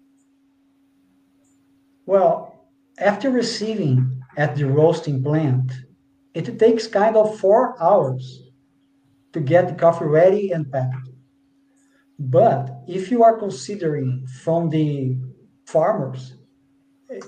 Well, 2.06 2.66
after 2.98 3.30
receiving 3.30 4.22
at 4.38 4.56
the 4.56 4.64
roasting 4.64 5.22
plant, 5.22 5.72
it 6.34 6.58
takes 6.58 6.86
kind 6.86 7.16
of 7.16 7.38
four 7.38 7.82
hours 7.82 8.42
to 9.32 9.40
get 9.40 9.68
the 9.68 9.74
coffee 9.74 10.04
ready 10.06 10.52
and 10.52 10.70
packed. 10.70 11.08
But 12.18 12.82
if 12.86 13.10
you 13.10 13.22
are 13.24 13.36
considering 13.38 14.26
from 14.42 14.70
the 14.70 15.16
farmers, 15.66 16.36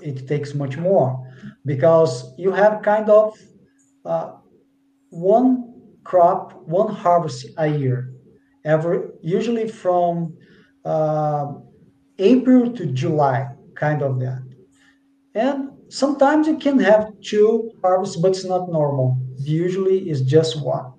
it 0.01 0.27
takes 0.27 0.53
much 0.55 0.77
more 0.77 1.25
because 1.65 2.33
you 2.37 2.51
have 2.51 2.81
kind 2.81 3.09
of 3.09 3.37
uh, 4.05 4.33
one 5.09 5.73
crop, 6.03 6.53
one 6.67 6.93
harvest 6.93 7.47
a 7.57 7.67
year, 7.67 8.11
ever 8.65 9.11
usually 9.21 9.67
from 9.67 10.35
uh, 10.85 11.53
April 12.19 12.71
to 12.73 12.87
July, 12.87 13.47
kind 13.75 14.01
of 14.01 14.19
that. 14.19 14.43
And 15.35 15.69
sometimes 15.89 16.47
you 16.47 16.57
can 16.57 16.79
have 16.79 17.11
two 17.21 17.71
harvests, 17.81 18.17
but 18.17 18.29
it's 18.31 18.45
not 18.45 18.71
normal. 18.71 19.17
Usually 19.37 20.09
it's 20.09 20.21
just 20.21 20.61
one. 20.63 20.93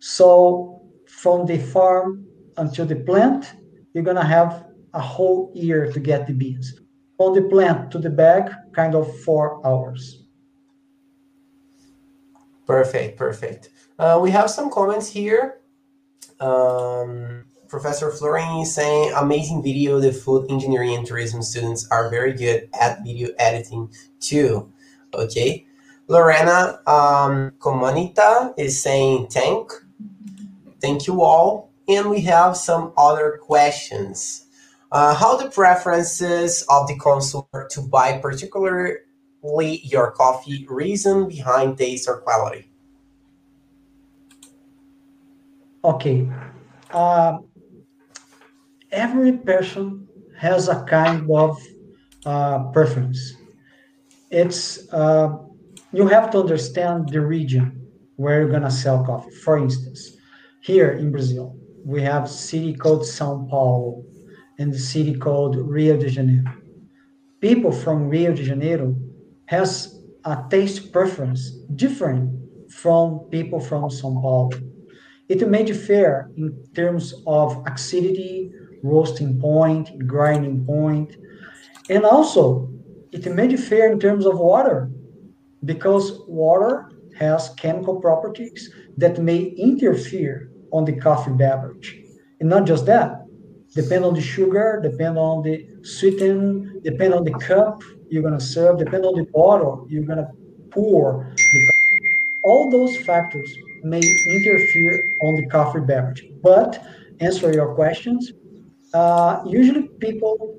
So 0.00 0.82
from 1.06 1.46
the 1.46 1.58
farm 1.58 2.26
until 2.60 2.86
the 2.86 2.96
plant, 2.96 3.54
you're 3.92 4.04
gonna 4.04 4.24
have 4.24 4.66
a 4.94 5.00
whole 5.00 5.50
year 5.54 5.90
to 5.90 5.98
get 5.98 6.26
the 6.26 6.32
beans. 6.32 6.78
From 7.16 7.34
the 7.34 7.42
plant 7.42 7.90
to 7.92 7.98
the 7.98 8.10
bag, 8.10 8.50
kind 8.72 8.94
of 8.94 9.04
four 9.20 9.64
hours. 9.66 10.24
Perfect, 12.66 13.18
perfect. 13.18 13.70
Uh, 13.98 14.18
we 14.22 14.30
have 14.30 14.48
some 14.48 14.70
comments 14.70 15.08
here. 15.08 15.60
Um, 16.38 17.44
Professor 17.68 18.10
Florin 18.10 18.62
is 18.62 18.74
saying, 18.74 19.12
amazing 19.16 19.62
video. 19.62 20.00
The 20.00 20.12
food 20.12 20.50
engineering 20.50 20.94
and 20.94 21.06
tourism 21.06 21.42
students 21.42 21.86
are 21.90 22.10
very 22.10 22.32
good 22.32 22.68
at 22.80 23.02
video 23.04 23.30
editing 23.38 23.92
too. 24.20 24.72
Okay. 25.14 25.66
Lorena 26.08 26.80
um, 26.86 27.52
Comanita 27.58 28.54
is 28.56 28.82
saying, 28.82 29.28
thank. 29.28 29.70
Thank 30.80 31.06
you 31.06 31.22
all. 31.22 31.69
And 31.90 32.08
we 32.08 32.20
have 32.20 32.56
some 32.56 32.92
other 32.96 33.40
questions. 33.42 34.46
Uh, 34.92 35.12
how 35.12 35.36
the 35.36 35.50
preferences 35.50 36.64
of 36.68 36.86
the 36.86 36.96
consumer 36.98 37.66
to 37.70 37.80
buy 37.82 38.18
particularly 38.18 39.80
your 39.82 40.12
coffee 40.12 40.64
reason 40.70 41.26
behind 41.28 41.78
taste 41.78 42.08
or 42.08 42.18
quality? 42.20 42.70
Okay. 45.82 46.28
Uh, 46.92 47.38
every 48.92 49.32
person 49.38 50.06
has 50.38 50.68
a 50.68 50.84
kind 50.84 51.28
of 51.28 51.60
uh, 52.24 52.70
preference. 52.70 53.34
It's 54.30 54.92
uh, 54.92 55.38
you 55.92 56.06
have 56.06 56.30
to 56.30 56.38
understand 56.38 57.08
the 57.08 57.20
region 57.20 57.88
where 58.14 58.42
you're 58.42 58.50
gonna 58.50 58.70
sell 58.70 59.04
coffee. 59.04 59.32
For 59.42 59.58
instance, 59.58 60.16
here 60.60 60.92
in 60.92 61.10
Brazil, 61.10 61.59
we 61.84 62.02
have 62.02 62.28
city 62.28 62.74
called 62.74 63.02
São 63.02 63.48
Paulo 63.48 64.04
and 64.58 64.72
the 64.72 64.78
city 64.78 65.14
called 65.14 65.56
Rio 65.56 65.96
de 65.96 66.08
Janeiro. 66.08 66.52
People 67.40 67.72
from 67.72 68.08
Rio 68.08 68.34
de 68.34 68.44
Janeiro 68.44 68.94
has 69.46 70.02
a 70.24 70.44
taste 70.50 70.92
preference 70.92 71.50
different 71.76 72.30
from 72.70 73.20
people 73.30 73.60
from 73.60 73.84
São 73.84 74.20
Paulo. 74.20 74.50
It 75.28 75.48
may 75.48 75.64
differ 75.64 76.30
in 76.36 76.64
terms 76.74 77.14
of 77.26 77.62
acidity, 77.66 78.52
roasting 78.82 79.40
point, 79.40 80.06
grinding 80.06 80.64
point, 80.66 81.16
and 81.88 82.04
also 82.04 82.68
it 83.12 83.26
may 83.32 83.48
differ 83.48 83.90
in 83.90 83.98
terms 83.98 84.26
of 84.26 84.38
water 84.38 84.90
because 85.64 86.22
water 86.26 86.90
has 87.18 87.50
chemical 87.50 88.00
properties 88.00 88.70
that 88.96 89.18
may 89.18 89.38
interfere 89.38 90.49
on 90.72 90.84
the 90.84 90.92
coffee 90.92 91.32
beverage. 91.32 91.98
And 92.40 92.48
not 92.48 92.66
just 92.66 92.86
that, 92.86 93.26
depend 93.74 94.04
on 94.04 94.14
the 94.14 94.20
sugar, 94.20 94.80
depend 94.82 95.18
on 95.18 95.42
the 95.42 95.66
sweeten, 95.82 96.80
depend 96.82 97.14
on 97.14 97.24
the 97.24 97.32
cup 97.32 97.82
you're 98.08 98.22
gonna 98.22 98.40
serve, 98.40 98.78
depend 98.78 99.04
on 99.04 99.14
the 99.14 99.26
bottle 99.32 99.86
you're 99.88 100.04
gonna 100.04 100.30
pour. 100.70 101.34
All 102.42 102.70
those 102.70 102.96
factors 102.98 103.50
may 103.82 104.00
interfere 104.00 105.02
on 105.22 105.36
the 105.36 105.46
coffee 105.46 105.80
beverage. 105.80 106.26
But 106.42 106.82
answer 107.20 107.52
your 107.52 107.74
questions. 107.74 108.32
Uh, 108.92 109.42
usually, 109.46 109.88
people, 110.00 110.58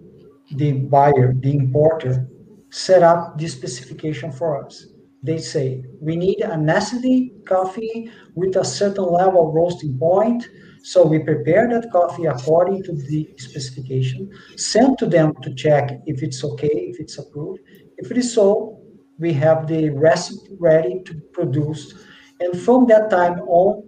the 0.56 0.74
buyer, 0.74 1.34
the 1.34 1.52
importer, 1.56 2.28
set 2.70 3.04
up 3.04 3.38
the 3.38 3.48
specification 3.48 4.32
for 4.32 4.64
us. 4.64 4.86
They 5.24 5.38
say 5.38 5.84
we 6.00 6.16
need 6.16 6.42
an 6.42 6.68
acidity 6.70 7.34
coffee 7.46 8.12
with 8.34 8.56
a 8.56 8.66
certain 8.66 9.06
level 9.06 9.50
of 9.50 9.54
roasting 9.54 9.98
point. 9.98 10.48
So 10.84 11.06
we 11.06 11.20
prepare 11.20 11.70
that 11.70 11.92
coffee 11.92 12.26
according 12.26 12.84
to 12.84 12.94
the 12.94 13.30
specification, 13.38 14.32
send 14.56 14.98
to 14.98 15.06
them 15.06 15.36
to 15.44 15.54
check 15.54 15.92
if 16.08 16.24
it's 16.24 16.44
okay, 16.44 16.90
if 16.92 17.00
it's 17.00 17.20
approved. 17.20 17.60
If 17.98 18.10
it 18.10 18.18
is 18.18 18.34
so, 18.34 18.82
we 19.20 19.32
have 19.34 19.68
the 19.68 19.92
recipe 19.92 20.56
ready 20.60 21.04
to 21.06 21.14
produce. 21.34 21.94
And 22.40 22.60
from 22.60 22.88
that 22.88 23.12
time 23.12 23.42
on, 23.42 23.84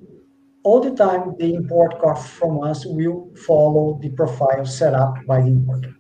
all 0.63 0.79
the 0.81 0.91
time 0.91 1.35
the 1.39 1.55
import 1.55 1.99
coffee 1.99 2.29
from 2.29 2.61
us 2.61 2.85
will 2.85 3.31
follow 3.47 3.99
the 4.01 4.09
profile 4.09 4.65
set 4.65 4.93
up 4.93 5.15
by 5.25 5.41
the 5.41 5.47
importer. 5.47 5.95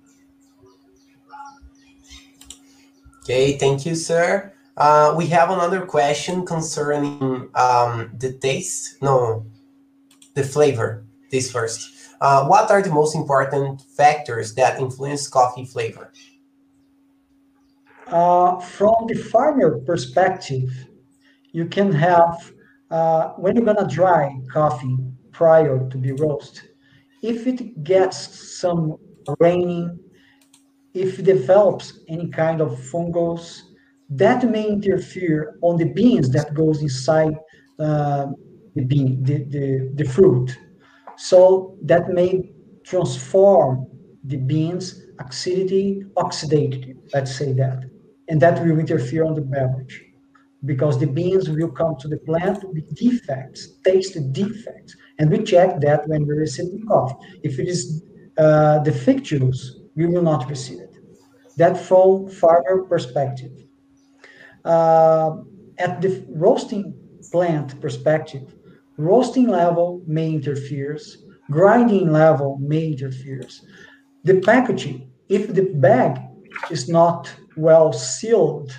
Okay, 3.23 3.57
thank 3.57 3.85
you, 3.85 3.95
sir. 3.95 4.52
Uh, 4.75 5.13
we 5.15 5.27
have 5.27 5.51
another 5.51 5.85
question 5.85 6.45
concerning 6.45 7.49
um, 7.55 8.11
the 8.17 8.33
taste. 8.33 9.01
No, 9.01 9.45
the 10.33 10.43
flavor. 10.43 11.05
This 11.31 11.51
first. 11.51 11.89
Uh, 12.21 12.45
what 12.45 12.69
are 12.71 12.81
the 12.81 12.91
most 12.91 13.15
important 13.15 13.81
factors 13.81 14.53
that 14.55 14.79
influence 14.79 15.27
coffee 15.27 15.65
flavor? 15.65 16.11
Uh, 18.07 18.59
from 18.59 19.07
the 19.07 19.15
farmer 19.15 19.79
perspective, 19.79 20.69
you 21.51 21.65
can 21.65 21.91
have 21.91 22.51
uh, 22.91 23.29
when 23.37 23.55
you're 23.55 23.65
gonna 23.65 23.87
dry 23.87 24.39
coffee 24.51 24.95
prior 25.31 25.89
to 25.89 25.97
be 25.97 26.11
roast, 26.11 26.63
if 27.23 27.47
it 27.47 27.83
gets 27.83 28.59
some 28.59 28.97
raining, 29.39 29.99
if 30.93 31.17
it 31.17 31.23
develops 31.23 31.99
any 32.07 32.29
kind 32.29 32.61
of 32.61 32.79
fungus, 32.85 33.72
that 34.17 34.49
may 34.49 34.67
interfere 34.67 35.57
on 35.61 35.77
the 35.77 35.85
beans 35.85 36.29
that 36.31 36.53
goes 36.53 36.81
inside 36.81 37.33
uh, 37.79 38.27
the 38.75 38.83
bean, 38.83 39.23
the, 39.23 39.43
the, 39.45 39.91
the 39.95 40.03
fruit. 40.03 40.57
So 41.17 41.77
that 41.83 42.09
may 42.09 42.51
transform 42.83 43.87
the 44.25 44.37
beans 44.37 45.03
acidity, 45.19 46.03
oxidated, 46.15 46.97
let's 47.13 47.35
say 47.35 47.53
that. 47.53 47.89
And 48.29 48.41
that 48.41 48.63
will 48.63 48.79
interfere 48.79 49.25
on 49.25 49.35
the 49.35 49.41
beverage 49.41 50.03
because 50.65 50.99
the 50.99 51.07
beans 51.07 51.49
will 51.49 51.69
come 51.69 51.95
to 51.97 52.07
the 52.07 52.17
plant 52.17 52.63
with 52.63 52.95
defects, 52.95 53.77
taste 53.83 54.17
defects. 54.31 54.95
And 55.19 55.29
we 55.29 55.43
check 55.43 55.81
that 55.81 56.07
when 56.07 56.25
we 56.25 56.33
receive 56.33 56.71
the 56.71 56.85
coffee. 56.87 57.15
If 57.43 57.59
it 57.59 57.67
is 57.67 58.03
uh, 58.37 58.79
defectuous, 58.83 59.57
we 59.95 60.07
will 60.07 60.21
not 60.21 60.49
receive 60.49 60.79
it. 60.79 60.97
That 61.57 61.77
from 61.77 62.29
farmer 62.29 62.83
perspective. 62.83 63.51
Uh, 64.65 65.37
at 65.77 66.01
the 66.01 66.25
roasting 66.29 66.93
plant 67.31 67.79
perspective, 67.81 68.55
roasting 68.97 69.47
level 69.47 70.01
may 70.07 70.31
interferes, 70.31 71.25
grinding 71.51 72.11
level 72.11 72.57
may 72.61 72.87
interferes. 72.87 73.65
The 74.23 74.39
packaging, 74.41 75.11
if 75.29 75.53
the 75.53 75.63
bag 75.75 76.19
is 76.69 76.87
not 76.87 77.33
well 77.57 77.91
sealed, 77.91 78.71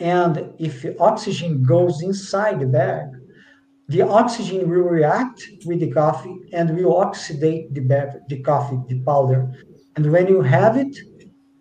and 0.00 0.52
if 0.58 0.82
the 0.82 0.98
oxygen 0.98 1.62
goes 1.62 2.02
inside 2.02 2.60
the 2.60 2.66
bag, 2.66 3.06
the 3.88 4.02
oxygen 4.02 4.68
will 4.68 4.82
react 4.82 5.42
with 5.64 5.80
the 5.80 5.90
coffee 5.90 6.36
and 6.52 6.76
will 6.76 6.94
oxidate 6.94 7.72
the 7.72 7.80
beverage, 7.80 8.24
the 8.28 8.40
coffee, 8.40 8.80
the 8.88 9.00
powder. 9.00 9.52
And 9.94 10.10
when 10.10 10.26
you 10.26 10.42
have 10.42 10.76
it, 10.76 10.96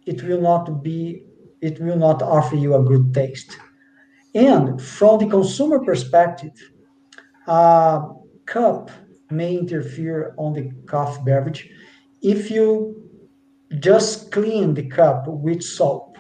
it 0.05 0.23
will 0.23 0.41
not 0.41 0.83
be, 0.83 1.23
it 1.68 1.80
will 1.80 1.97
not 1.97 2.22
offer 2.22 2.55
you 2.55 2.76
a 2.76 2.84
good 2.91 3.13
taste. 3.13 3.57
And 4.36 4.82
from 4.82 5.20
the 5.20 5.28
consumer 5.28 5.80
perspective, 5.80 6.55
a 7.47 8.01
cup 8.45 8.91
may 9.32 9.57
interfere 9.57 10.36
on 10.38 10.53
the 10.53 10.66
coffee 10.86 11.24
beverage 11.26 11.61
if 12.22 12.51
you 12.51 12.66
just 13.80 14.32
clean 14.32 14.74
the 14.76 14.88
cup 14.99 15.28
with 15.28 15.61
soap 15.63 16.18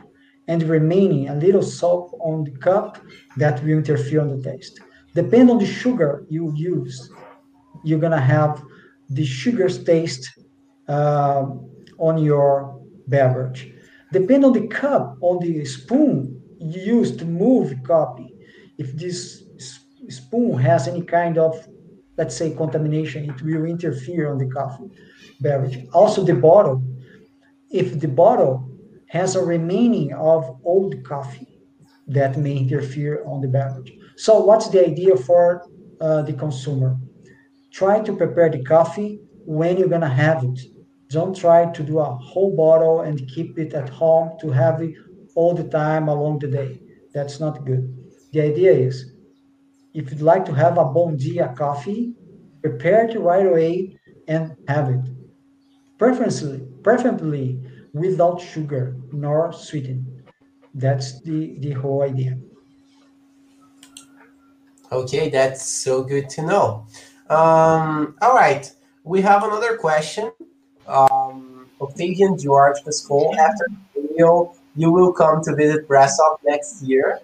and 0.47 0.63
remaining 0.63 1.29
a 1.29 1.35
little 1.35 1.61
soap 1.61 2.05
on 2.19 2.43
the 2.43 2.55
cup 2.69 2.99
that 3.37 3.63
will 3.63 3.77
interfere 3.83 4.21
on 4.21 4.29
the 4.33 4.41
taste. 4.49 4.79
Depend 5.13 5.49
on 5.51 5.59
the 5.59 5.65
sugar 5.65 6.25
you 6.29 6.51
use, 6.55 6.97
you're 7.83 7.99
gonna 7.99 8.27
have 8.35 8.63
the 9.09 9.25
sugar's 9.25 9.83
taste 9.83 10.23
uh, 10.87 11.45
on 11.99 12.17
your 12.17 12.81
beverage. 13.07 13.74
Depend 14.15 14.45
on 14.45 14.53
the 14.53 14.65
cup, 14.67 15.17
on 15.19 15.39
the 15.39 15.65
spoon 15.65 16.41
you 16.57 16.79
use 16.99 17.17
to 17.17 17.25
move 17.25 17.75
coffee. 17.83 18.33
If 18.77 18.95
this 18.95 19.43
spoon 20.07 20.57
has 20.57 20.87
any 20.87 21.01
kind 21.01 21.37
of, 21.37 21.67
let's 22.17 22.33
say, 22.37 22.55
contamination, 22.55 23.29
it 23.29 23.41
will 23.41 23.65
interfere 23.65 24.31
on 24.31 24.37
the 24.37 24.47
coffee 24.47 24.89
beverage. 25.41 25.85
Also, 25.91 26.23
the 26.23 26.33
bottle. 26.33 26.81
If 27.69 27.99
the 27.99 28.07
bottle 28.07 28.65
has 29.09 29.35
a 29.35 29.43
remaining 29.43 30.13
of 30.13 30.61
old 30.63 31.03
coffee 31.03 31.59
that 32.07 32.37
may 32.37 32.55
interfere 32.55 33.21
on 33.25 33.41
the 33.41 33.49
beverage. 33.49 33.91
So, 34.15 34.39
what's 34.39 34.69
the 34.69 34.87
idea 34.87 35.17
for 35.17 35.67
uh, 35.99 36.21
the 36.21 36.31
consumer? 36.31 36.95
Try 37.73 37.99
to 37.99 38.15
prepare 38.15 38.49
the 38.49 38.63
coffee 38.63 39.19
when 39.45 39.75
you're 39.75 39.89
gonna 39.89 40.15
have 40.23 40.45
it. 40.45 40.74
Don't 41.09 41.35
try 41.35 41.71
to 41.71 41.83
do 41.83 41.99
a 41.99 42.15
whole 42.15 42.55
bottle 42.55 43.01
and 43.01 43.27
keep 43.27 43.57
it 43.59 43.73
at 43.73 43.89
home 43.89 44.37
to 44.41 44.49
have 44.51 44.81
it 44.81 44.95
all 45.35 45.53
the 45.53 45.63
time 45.63 46.07
along 46.07 46.39
the 46.39 46.47
day. 46.47 46.81
That's 47.13 47.39
not 47.39 47.65
good. 47.65 47.95
The 48.31 48.41
idea 48.41 48.71
is 48.71 49.13
if 49.93 50.11
you'd 50.11 50.21
like 50.21 50.45
to 50.45 50.53
have 50.53 50.77
a 50.77 50.85
Bom 50.85 51.15
Dia 51.15 51.53
coffee, 51.57 52.13
prepare 52.61 53.07
it 53.07 53.19
right 53.19 53.45
away 53.45 53.97
and 54.27 54.55
have 54.67 54.89
it. 54.89 55.05
Preferably, 55.97 56.67
preferably 56.83 57.59
without 57.93 58.41
sugar 58.41 58.97
nor 59.13 59.53
sweetened. 59.53 60.05
That's 60.73 61.21
the, 61.21 61.55
the 61.59 61.71
whole 61.71 62.01
idea. 62.03 62.37
Okay, 64.91 65.29
that's 65.29 65.65
so 65.65 66.03
good 66.03 66.29
to 66.31 66.41
know. 66.41 66.87
Um, 67.29 68.15
all 68.21 68.35
right, 68.35 68.69
we 69.03 69.21
have 69.21 69.43
another 69.43 69.77
question. 69.77 70.31
Um, 70.87 71.69
Octavian 71.81 72.37
George 72.37 72.83
Pascal, 72.83 73.35
after 73.39 73.65
the 73.95 74.01
video, 74.01 74.53
you 74.75 74.91
will 74.91 75.11
come 75.11 75.41
to 75.43 75.55
visit 75.55 75.87
Brasov 75.87 76.37
next 76.45 76.83
year. 76.83 77.19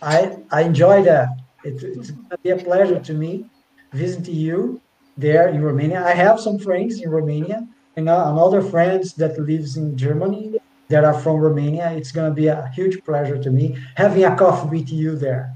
I, 0.00 0.36
I 0.50 0.62
enjoy 0.62 1.02
that. 1.02 1.28
It, 1.64 1.82
it's 1.82 2.08
to 2.08 2.38
be 2.42 2.50
a 2.50 2.56
pleasure 2.56 2.98
to 2.98 3.14
me 3.14 3.46
visiting 3.92 4.34
you 4.34 4.80
there 5.16 5.48
in 5.48 5.62
Romania. 5.62 6.04
I 6.04 6.14
have 6.14 6.40
some 6.40 6.58
friends 6.58 7.00
in 7.00 7.10
Romania 7.10 7.66
and 7.96 8.08
another 8.08 8.62
friends 8.62 9.14
that 9.14 9.38
lives 9.38 9.76
in 9.76 9.96
Germany 9.96 10.54
that 10.88 11.04
are 11.04 11.14
from 11.14 11.36
Romania. 11.36 11.92
It's 11.92 12.12
to 12.12 12.30
be 12.30 12.48
a 12.48 12.70
huge 12.74 13.04
pleasure 13.04 13.42
to 13.42 13.50
me 13.50 13.76
having 13.96 14.24
a 14.24 14.34
coffee 14.34 14.68
with 14.68 14.92
you 14.92 15.16
there. 15.16 15.54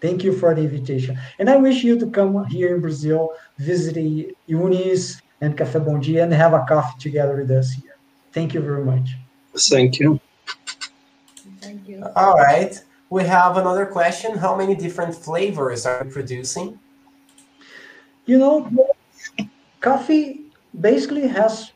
Thank 0.00 0.22
you 0.22 0.32
for 0.32 0.54
the 0.54 0.62
invitation. 0.62 1.18
And 1.38 1.48
I 1.48 1.56
wish 1.56 1.82
you 1.82 1.98
to 1.98 2.06
come 2.10 2.44
here 2.46 2.74
in 2.74 2.80
Brazil, 2.80 3.30
visit 3.58 3.96
Unis 4.46 5.22
and 5.44 5.56
Café 5.56 5.84
Bom 5.84 6.00
Dia 6.00 6.24
and 6.24 6.32
have 6.32 6.54
a 6.54 6.64
coffee 6.66 6.98
together 6.98 7.36
with 7.36 7.50
us 7.50 7.72
here. 7.72 7.96
Thank 8.32 8.54
you 8.54 8.60
very 8.60 8.84
much. 8.84 9.10
Thank 9.56 10.00
you. 10.00 10.20
Thank 11.60 11.88
you. 11.88 12.04
All 12.16 12.34
right. 12.34 12.82
We 13.10 13.24
have 13.24 13.56
another 13.56 13.86
question. 13.86 14.36
How 14.38 14.56
many 14.56 14.74
different 14.74 15.14
flavors 15.14 15.86
are 15.86 16.02
you 16.04 16.10
producing? 16.10 16.78
You 18.26 18.38
know, 18.38 18.88
coffee 19.80 20.46
basically 20.80 21.28
has 21.28 21.72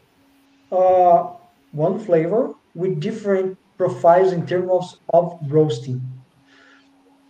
uh, 0.73 1.31
one 1.73 1.99
flavor 1.99 2.55
with 2.75 3.01
different 3.01 3.59
profiles 3.77 4.33
in 4.33 4.47
terms 4.47 4.71
of, 4.71 4.85
of 5.12 5.39
roasting. 5.53 6.01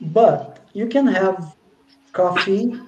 But 0.00 0.64
you 0.72 0.86
can 0.86 1.06
have 1.08 1.56
coffee 2.12 2.80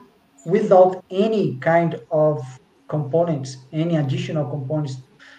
without 0.47 1.05
any 1.11 1.57
kind 1.57 2.01
of 2.11 2.60
components, 2.91 3.66
any 3.72 3.97
additional 3.97 4.47
components 4.51 4.97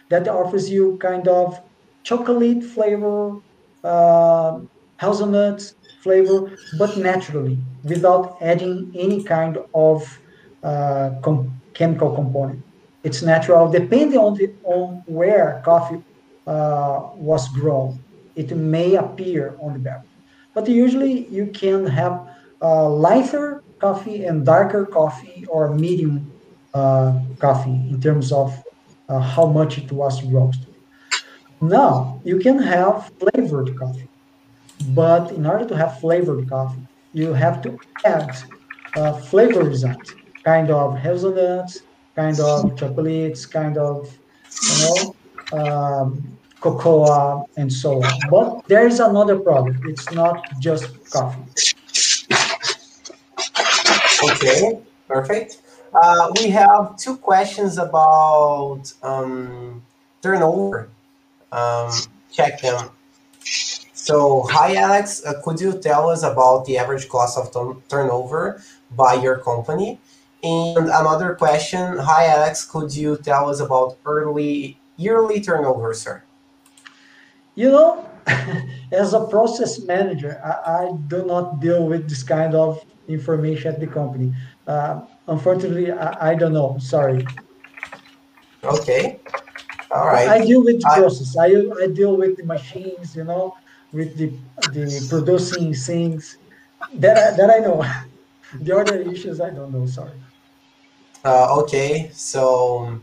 that 0.10 0.28
offers 0.28 0.70
you 0.70 0.98
kind 1.02 1.28
of 1.28 1.60
chocolate 2.04 2.64
flavor, 2.64 3.42
uh, 3.84 4.60
hazelnut 5.00 5.62
flavor, 6.04 6.52
but 6.72 6.98
naturally, 6.98 7.64
without 7.84 8.38
adding 8.42 8.92
any 8.96 9.24
kind 9.24 9.58
of 9.74 10.22
uh, 10.64 11.12
com- 11.24 11.62
chemical 11.74 12.14
component. 12.16 12.64
It's 13.04 13.22
natural, 13.24 13.70
depending 13.72 14.20
on 14.20 14.36
the, 14.36 14.56
on 14.64 15.04
where 15.08 15.62
coffee 15.66 16.04
uh, 16.48 17.10
was 17.16 17.50
grown. 17.50 18.04
It 18.36 18.56
may 18.56 18.96
appear 18.96 19.58
on 19.62 19.74
the 19.74 19.80
beverage, 19.80 20.12
but 20.54 20.68
usually 20.68 21.28
you 21.30 21.48
can 21.48 21.86
have 21.88 22.28
uh, 22.62 22.90
lighter 22.90 23.64
coffee 23.80 24.24
and 24.26 24.46
darker 24.46 24.86
coffee 24.86 25.46
or 25.50 25.74
medium 25.76 26.31
coffee 26.74 27.80
in 27.90 28.00
terms 28.02 28.32
of 28.32 28.64
uh, 29.10 29.20
how 29.20 29.46
much 29.46 29.78
it 29.78 29.92
was 29.92 30.24
roasted. 30.24 30.74
Now 31.62 32.20
you 32.24 32.40
can 32.40 32.58
have 32.60 33.12
flavored 33.20 33.78
coffee, 33.78 34.08
but 34.90 35.32
in 35.32 35.46
order 35.46 35.66
to 35.68 35.76
have 35.76 36.00
flavored 36.00 36.50
coffee, 36.50 36.82
you 37.14 37.34
have 37.34 37.62
to 37.64 37.78
add 38.06 38.30
uh, 38.96 39.14
flavorizant, 39.14 40.16
kind 40.44 40.72
of 40.72 40.98
hazelnuts, 40.98 41.82
kind 42.16 42.40
of 42.40 42.78
chocolates, 42.78 43.46
kind 43.46 43.78
of, 43.78 44.18
you 44.64 44.78
know, 44.82 45.16
um, 45.60 46.38
cocoa, 46.60 47.48
and 47.58 47.72
so 47.72 48.04
on. 48.04 48.20
But 48.30 48.68
there 48.68 48.88
is 48.88 49.00
another 49.00 49.40
problem. 49.40 49.80
It's 49.86 50.12
not 50.12 50.44
just 50.60 50.88
coffee. 51.12 51.44
Okay, 54.24 54.80
perfect. 55.08 55.58
Uh, 55.94 56.32
we 56.40 56.50
have 56.50 56.96
two 56.98 57.18
questions 57.18 57.78
about 57.78 58.84
um, 59.04 59.84
turnover. 60.22 60.90
Um, 61.52 61.92
check 62.32 62.62
them. 62.62 62.90
So 63.94 64.48
hi 64.50 64.76
Alex, 64.76 65.24
uh, 65.26 65.42
could 65.44 65.60
you 65.60 65.78
tell 65.78 66.10
us 66.10 66.24
about 66.24 66.66
the 66.66 66.78
average 66.78 67.08
cost 67.10 67.38
of 67.38 67.52
turnover 67.88 68.64
by 68.96 69.16
your 69.16 69.38
company? 69.38 70.00
And 70.44 70.90
another 70.90 71.36
question, 71.36 71.98
hi 71.98 72.28
Alex, 72.28 72.66
could 72.66 72.96
you 72.96 73.18
tell 73.18 73.50
us 73.50 73.60
about 73.60 73.98
early 74.06 74.80
yearly 74.98 75.42
turnover, 75.42 75.94
sir? 75.94 76.24
You 77.54 77.70
know, 77.70 78.10
as 78.92 79.14
a 79.14 79.26
process 79.26 79.80
manager, 79.84 80.42
I, 80.44 80.86
I, 80.86 80.92
do 81.08 81.26
not 81.26 81.60
deal 81.60 81.86
with 81.86 82.08
this 82.08 82.24
kind 82.24 82.56
of 82.56 82.84
information 83.14 83.74
at 83.74 83.80
the 83.80 83.88
company. 83.88 84.34
Uh, 84.68 85.02
unfortunately, 85.28 85.92
I, 85.92 86.32
I, 86.32 86.36
don't 86.36 86.54
know. 86.54 86.78
Sorry. 86.80 87.26
Okay. 88.64 89.20
All 89.92 90.08
right. 90.08 90.28
I 90.28 90.46
deal 90.46 90.64
with 90.64 90.82
the 90.82 90.90
process. 90.96 91.38
I, 91.38 91.48
I 91.84 91.88
deal 91.88 92.16
with 92.16 92.38
the 92.38 92.46
machines, 92.46 93.16
you 93.16 93.24
know, 93.24 93.56
with 93.92 94.16
the 94.18 94.32
the 94.72 95.06
producing 95.10 95.74
things 95.74 96.38
that 96.94 97.18
I, 97.18 97.38
that 97.38 97.50
I 97.50 97.60
know. 97.60 97.84
the 98.62 98.78
other 98.78 99.02
issues 99.02 99.42
I 99.42 99.50
don't 99.50 99.72
know. 99.72 99.86
Sorry. 99.86 100.12
Uh, 101.24 101.60
okay, 101.62 102.10
so 102.14 103.00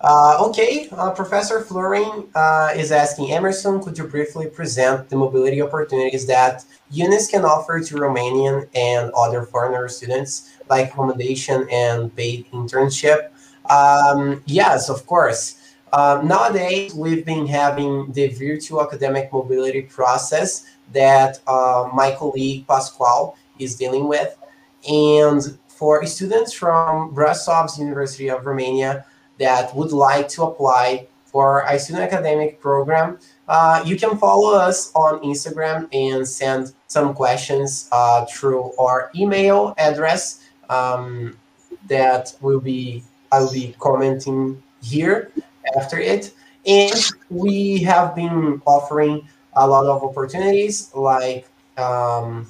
uh, 0.00 0.38
okay, 0.40 0.88
uh, 0.92 1.10
Professor 1.10 1.60
Florin 1.60 2.28
uh, 2.34 2.72
is 2.76 2.92
asking 2.92 3.32
Emerson, 3.32 3.82
could 3.82 3.98
you 3.98 4.04
briefly 4.04 4.46
present 4.46 5.08
the 5.08 5.16
mobility 5.16 5.60
opportunities 5.60 6.26
that 6.26 6.64
UNIS 6.92 7.28
can 7.28 7.44
offer 7.44 7.80
to 7.80 7.94
Romanian 7.96 8.68
and 8.74 9.10
other 9.16 9.42
foreigner 9.42 9.88
students, 9.88 10.56
like 10.70 10.90
accommodation 10.90 11.66
and 11.70 12.14
paid 12.14 12.48
internship? 12.52 13.30
Um, 13.68 14.42
yes, 14.46 14.88
of 14.88 15.04
course. 15.06 15.56
Uh, 15.92 16.20
nowadays, 16.24 16.94
we've 16.94 17.24
been 17.24 17.46
having 17.46 18.12
the 18.12 18.28
virtual 18.28 18.82
academic 18.82 19.32
mobility 19.32 19.82
process 19.82 20.64
that 20.92 21.40
uh, 21.46 21.88
my 21.92 22.14
colleague 22.14 22.66
Pascual 22.68 23.36
is 23.58 23.74
dealing 23.74 24.06
with. 24.06 24.36
And 24.88 25.58
for 25.66 26.04
students 26.06 26.52
from 26.52 27.14
Brasov 27.14 27.76
University 27.78 28.28
of 28.28 28.46
Romania 28.46 29.04
that 29.38 29.74
would 29.74 29.92
like 29.92 30.28
to 30.28 30.44
apply 30.44 31.06
for 31.26 31.60
a 31.68 31.78
student 31.78 32.10
academic 32.12 32.60
program, 32.60 33.18
uh, 33.48 33.82
you 33.84 33.96
can 33.96 34.16
follow 34.16 34.54
us 34.54 34.90
on 34.94 35.20
Instagram 35.20 35.88
and 35.92 36.26
send 36.26 36.72
some 36.86 37.14
questions 37.14 37.88
uh, 37.92 38.24
through 38.26 38.72
our 38.78 39.10
email 39.14 39.74
address 39.78 40.44
um, 40.70 41.36
that 41.86 42.34
will 42.40 42.60
be 42.60 43.02
I'll 43.30 43.52
be 43.52 43.74
commenting 43.78 44.62
here 44.82 45.30
after 45.76 45.98
it. 45.98 46.32
And 46.66 47.04
we 47.30 47.78
have 47.82 48.14
been 48.14 48.62
offering 48.66 49.28
a 49.54 49.66
lot 49.66 49.86
of 49.86 50.02
opportunities 50.02 50.94
like 50.94 51.46
um, 51.76 52.46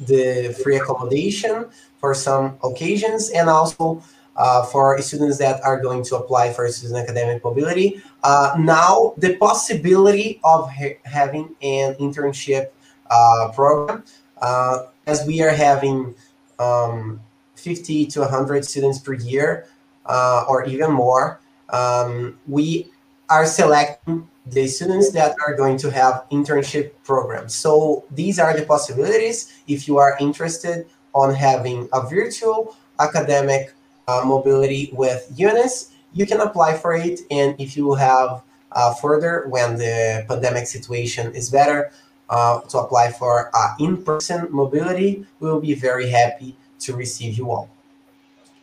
the 0.00 0.56
free 0.62 0.76
accommodation 0.76 1.66
for 1.98 2.14
some 2.14 2.58
occasions 2.62 3.30
and 3.30 3.48
also 3.48 4.02
uh, 4.36 4.64
for 4.64 5.00
students 5.00 5.38
that 5.38 5.62
are 5.62 5.80
going 5.80 6.02
to 6.04 6.16
apply 6.16 6.52
for 6.52 6.68
student 6.68 6.98
academic 6.98 7.42
mobility. 7.44 8.02
Uh, 8.22 8.54
now, 8.58 9.14
the 9.18 9.36
possibility 9.36 10.40
of 10.44 10.70
ha 10.70 10.96
having 11.04 11.54
an 11.62 11.94
internship 11.96 12.70
uh, 13.10 13.50
program, 13.54 14.04
uh, 14.40 14.86
as 15.06 15.26
we 15.26 15.42
are 15.42 15.54
having 15.54 16.14
um, 16.58 17.20
50 17.56 18.06
to 18.06 18.20
100 18.20 18.64
students 18.64 18.98
per 18.98 19.14
year 19.14 19.66
uh, 20.06 20.44
or 20.48 20.64
even 20.64 20.90
more, 20.90 21.40
um, 21.70 22.38
we 22.46 22.90
are 23.30 23.46
selecting 23.46 24.28
the 24.46 24.66
students 24.66 25.10
that 25.12 25.34
are 25.46 25.54
going 25.54 25.78
to 25.78 25.90
have 25.90 26.24
internship 26.30 26.92
programs. 27.04 27.54
So 27.54 28.04
these 28.10 28.38
are 28.38 28.54
the 28.54 28.66
possibilities. 28.66 29.62
If 29.66 29.88
you 29.88 29.96
are 29.96 30.16
interested 30.20 30.86
on 31.14 31.34
having 31.34 31.88
a 31.92 32.02
virtual 32.02 32.76
academic 33.00 33.72
uh, 34.08 34.22
mobility 34.24 34.90
with 34.92 35.30
UNIS, 35.36 35.90
you 36.12 36.26
can 36.26 36.40
apply 36.40 36.76
for 36.76 36.94
it. 36.94 37.20
And 37.30 37.54
if 37.60 37.76
you 37.76 37.94
have 37.94 38.42
uh, 38.72 38.94
further, 38.94 39.46
when 39.48 39.76
the 39.76 40.24
pandemic 40.28 40.66
situation 40.66 41.34
is 41.34 41.50
better, 41.50 41.90
uh, 42.30 42.60
to 42.60 42.78
apply 42.78 43.12
for 43.12 43.50
in-person 43.78 44.48
mobility, 44.50 45.26
we 45.40 45.48
will 45.48 45.60
be 45.60 45.74
very 45.74 46.08
happy 46.08 46.56
to 46.80 46.96
receive 46.96 47.36
you 47.36 47.50
all. 47.50 47.68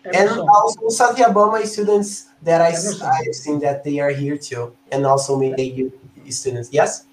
And 0.03 0.29
also 0.29 0.81
Sathyabama 0.89 1.63
students 1.65 2.29
that 2.41 2.59
I, 2.61 2.69
I've 2.69 3.35
seen 3.35 3.59
that 3.59 3.83
they 3.83 3.99
are 3.99 4.09
here 4.09 4.35
too, 4.35 4.75
and 4.91 5.05
also 5.05 5.37
maybe 5.37 5.91
students. 6.29 6.69
Yes? 6.73 7.05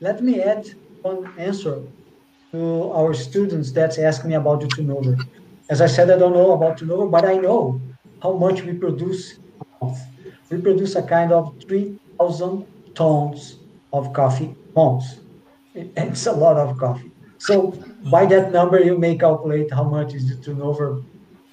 Let 0.00 0.22
me 0.22 0.40
add 0.40 0.70
one 1.02 1.32
answer 1.36 1.82
to 2.52 2.92
our 2.92 3.12
students 3.12 3.72
that's 3.72 3.98
asking 3.98 4.30
me 4.30 4.36
about 4.36 4.60
the 4.60 4.68
turnover. 4.68 5.16
As 5.68 5.80
I 5.80 5.86
said, 5.86 6.10
I 6.10 6.18
don't 6.18 6.32
know 6.32 6.52
about 6.52 6.78
turnover, 6.78 7.06
but 7.06 7.24
I 7.24 7.34
know 7.34 7.80
how 8.22 8.32
much 8.32 8.62
we 8.62 8.72
produce. 8.72 9.38
We 10.50 10.60
produce 10.60 10.94
a 10.96 11.02
kind 11.02 11.30
of 11.30 11.54
3,000 11.62 12.66
tons 12.94 13.58
of 13.92 14.12
coffee 14.12 14.56
tons. 14.74 15.20
It's 15.74 16.26
a 16.26 16.32
lot 16.32 16.56
of 16.56 16.78
coffee. 16.78 17.12
So 17.38 17.72
by 18.10 18.26
that 18.26 18.50
number, 18.50 18.80
you 18.80 18.98
may 18.98 19.16
calculate 19.16 19.70
how 19.72 19.84
much 19.84 20.14
is 20.14 20.28
the 20.28 20.42
turnover, 20.42 21.02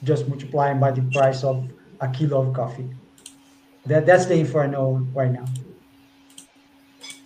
just 0.03 0.27
multiplying 0.27 0.79
by 0.79 0.91
the 0.91 1.01
price 1.13 1.43
of 1.43 1.69
a 2.01 2.07
kilo 2.07 2.47
of 2.47 2.53
coffee. 2.53 2.89
That, 3.85 4.05
that's 4.05 4.25
the 4.25 4.37
info 4.37 4.59
I 4.59 4.67
know 4.67 5.07
right 5.13 5.31
now. 5.31 5.45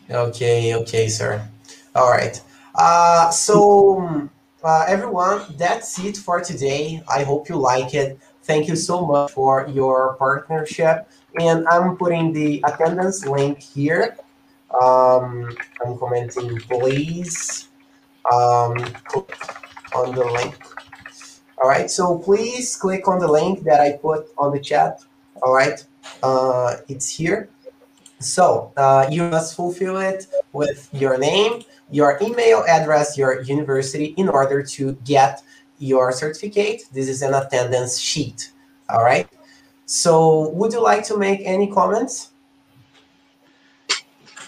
Okay, 0.09 0.75
okay, 0.75 1.07
sir. 1.07 1.47
All 1.95 2.09
right. 2.09 2.41
Uh, 2.75 3.29
so, 3.29 4.29
uh, 4.63 4.85
everyone, 4.87 5.41
that's 5.57 5.99
it 5.99 6.17
for 6.17 6.41
today. 6.41 7.01
I 7.07 7.23
hope 7.23 7.49
you 7.49 7.55
like 7.55 7.93
it. 7.93 8.19
Thank 8.43 8.67
you 8.67 8.75
so 8.75 9.05
much 9.05 9.31
for 9.31 9.67
your 9.67 10.15
partnership. 10.15 11.09
And 11.39 11.67
I'm 11.67 11.97
putting 11.97 12.33
the 12.33 12.63
attendance 12.65 13.25
link 13.25 13.59
here. 13.61 14.17
Um, 14.81 15.55
I'm 15.85 15.97
commenting, 15.97 16.59
please 16.59 17.69
um, 18.31 18.75
click 19.05 19.37
on 19.95 20.15
the 20.15 20.25
link. 20.25 20.57
All 21.61 21.67
right, 21.67 21.89
so 21.91 22.17
please 22.17 22.75
click 22.75 23.07
on 23.07 23.19
the 23.19 23.27
link 23.27 23.63
that 23.63 23.81
I 23.81 23.93
put 23.93 24.27
on 24.37 24.53
the 24.53 24.59
chat. 24.59 25.03
All 25.41 25.53
right, 25.53 25.83
uh, 26.23 26.77
it's 26.87 27.09
here. 27.09 27.49
So 28.19 28.73
uh, 28.75 29.07
you 29.09 29.23
must 29.23 29.55
fulfill 29.55 29.97
it 29.97 30.27
with 30.53 30.89
your 30.93 31.17
name, 31.17 31.63
your 31.91 32.17
email 32.21 32.63
address, 32.67 33.17
your 33.17 33.41
university 33.41 34.13
in 34.17 34.29
order 34.29 34.61
to 34.63 34.93
get 35.05 35.41
your 35.79 36.11
certificate. 36.11 36.83
This 36.91 37.07
is 37.07 37.21
an 37.21 37.33
attendance 37.33 37.97
sheet. 37.97 38.51
All 38.89 39.03
right. 39.03 39.27
So 39.85 40.49
would 40.49 40.73
you 40.73 40.81
like 40.81 41.03
to 41.05 41.17
make 41.17 41.41
any 41.43 41.71
comments? 41.71 42.31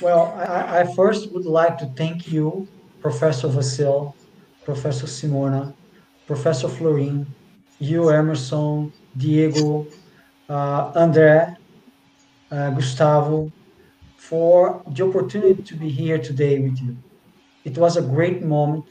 Well, 0.01 0.33
I, 0.37 0.81
I 0.81 0.95
first 0.95 1.31
would 1.31 1.45
like 1.45 1.77
to 1.79 1.85
thank 1.97 2.31
you, 2.31 2.67
Professor 3.01 3.47
Vasil, 3.47 4.13
Professor 4.65 5.05
Simona, 5.05 5.73
Professor 6.27 6.67
Florin, 6.67 7.25
you, 7.79 8.09
Emerson, 8.09 8.91
Diego, 9.17 9.87
uh, 10.49 10.91
André, 10.93 11.55
uh, 12.51 12.69
Gustavo, 12.71 13.51
for 14.17 14.83
the 14.87 15.03
opportunity 15.03 15.61
to 15.63 15.75
be 15.75 15.89
here 15.89 16.17
today 16.17 16.59
with 16.59 16.79
you. 16.79 16.97
It 17.63 17.77
was 17.77 17.97
a 17.97 18.01
great 18.01 18.43
moment, 18.43 18.85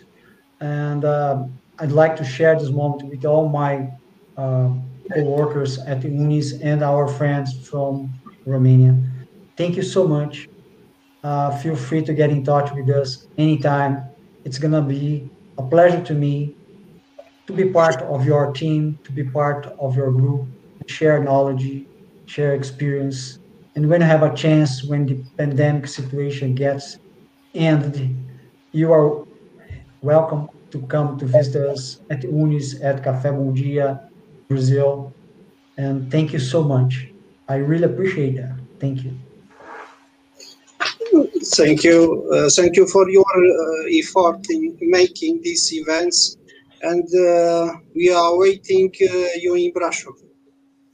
and 0.61 1.05
uh, 1.05 1.45
I'd 1.79 1.93
like 1.93 2.17
to 2.17 2.25
share 2.25 2.59
this 2.59 2.71
moment 2.71 3.09
with 3.09 3.25
all 3.25 3.49
my 3.49 3.89
uh, 4.37 4.71
co-workers 5.13 5.79
at 5.87 6.01
the 6.03 6.09
UNIS 6.09 6.61
and 6.63 6.83
our 6.83 7.07
friends 7.09 7.67
from 7.69 8.15
Romania. 8.47 8.97
Thank 9.57 9.77
you 9.77 9.83
so 9.83 10.07
much. 10.07 10.49
Uh, 11.23 11.51
feel 11.59 11.77
free 11.77 12.03
to 12.05 12.15
get 12.15 12.31
in 12.31 12.45
touch 12.45 12.73
with 12.73 12.89
us 12.91 13.27
anytime. 13.37 14.05
It's 14.45 14.59
gonna 14.59 14.83
be 14.83 15.31
a 15.59 15.63
pleasure 15.63 16.03
to 16.03 16.15
me 16.15 16.57
to 17.47 17.53
be 17.53 17.67
part 17.71 18.01
of 18.03 18.25
your 18.25 18.53
team, 18.53 18.99
to 19.05 19.13
be 19.13 19.25
part 19.25 19.67
of 19.79 19.97
your 19.97 20.11
group, 20.13 20.49
share 20.87 21.23
knowledge, 21.23 21.87
share 22.27 22.55
experience, 22.55 23.39
and 23.75 23.89
when 23.89 24.03
I 24.03 24.07
have 24.07 24.23
a 24.23 24.35
chance, 24.35 24.85
when 24.85 25.07
the 25.07 25.17
pandemic 25.39 25.87
situation 25.89 26.55
gets 26.55 26.99
ended, 27.55 28.17
you 28.73 28.93
are 28.93 29.25
welcome 30.03 30.49
to 30.71 30.81
come 30.83 31.19
to 31.19 31.27
visit 31.27 31.57
us 31.57 32.01
at 32.11 32.23
Unis 32.23 32.81
at 32.81 33.03
Café 33.03 33.31
Bom 33.31 33.53
Dia, 33.55 34.09
Brazil. 34.49 35.13
And 35.77 36.11
thank 36.11 36.33
you 36.33 36.39
so 36.39 36.63
much. 36.63 37.09
I 37.49 37.57
really 37.57 37.85
appreciate 37.85 38.37
that. 38.37 38.55
Thank 38.79 39.05
you. 39.05 39.13
Thank 41.43 41.83
you. 41.83 42.31
Uh, 42.33 42.49
thank 42.51 42.77
you 42.77 42.87
for 42.87 43.11
your 43.11 43.25
uh, 43.25 43.99
effort 43.99 44.49
in 44.51 44.79
making 44.81 45.41
these 45.43 45.73
events. 45.73 46.37
And 46.83 47.07
uh, 47.15 47.75
we 47.95 48.11
are 48.11 48.39
waiting 48.39 48.93
uh, 49.03 49.15
you 49.37 49.55
in 49.55 49.73
Brasov. 49.73 50.15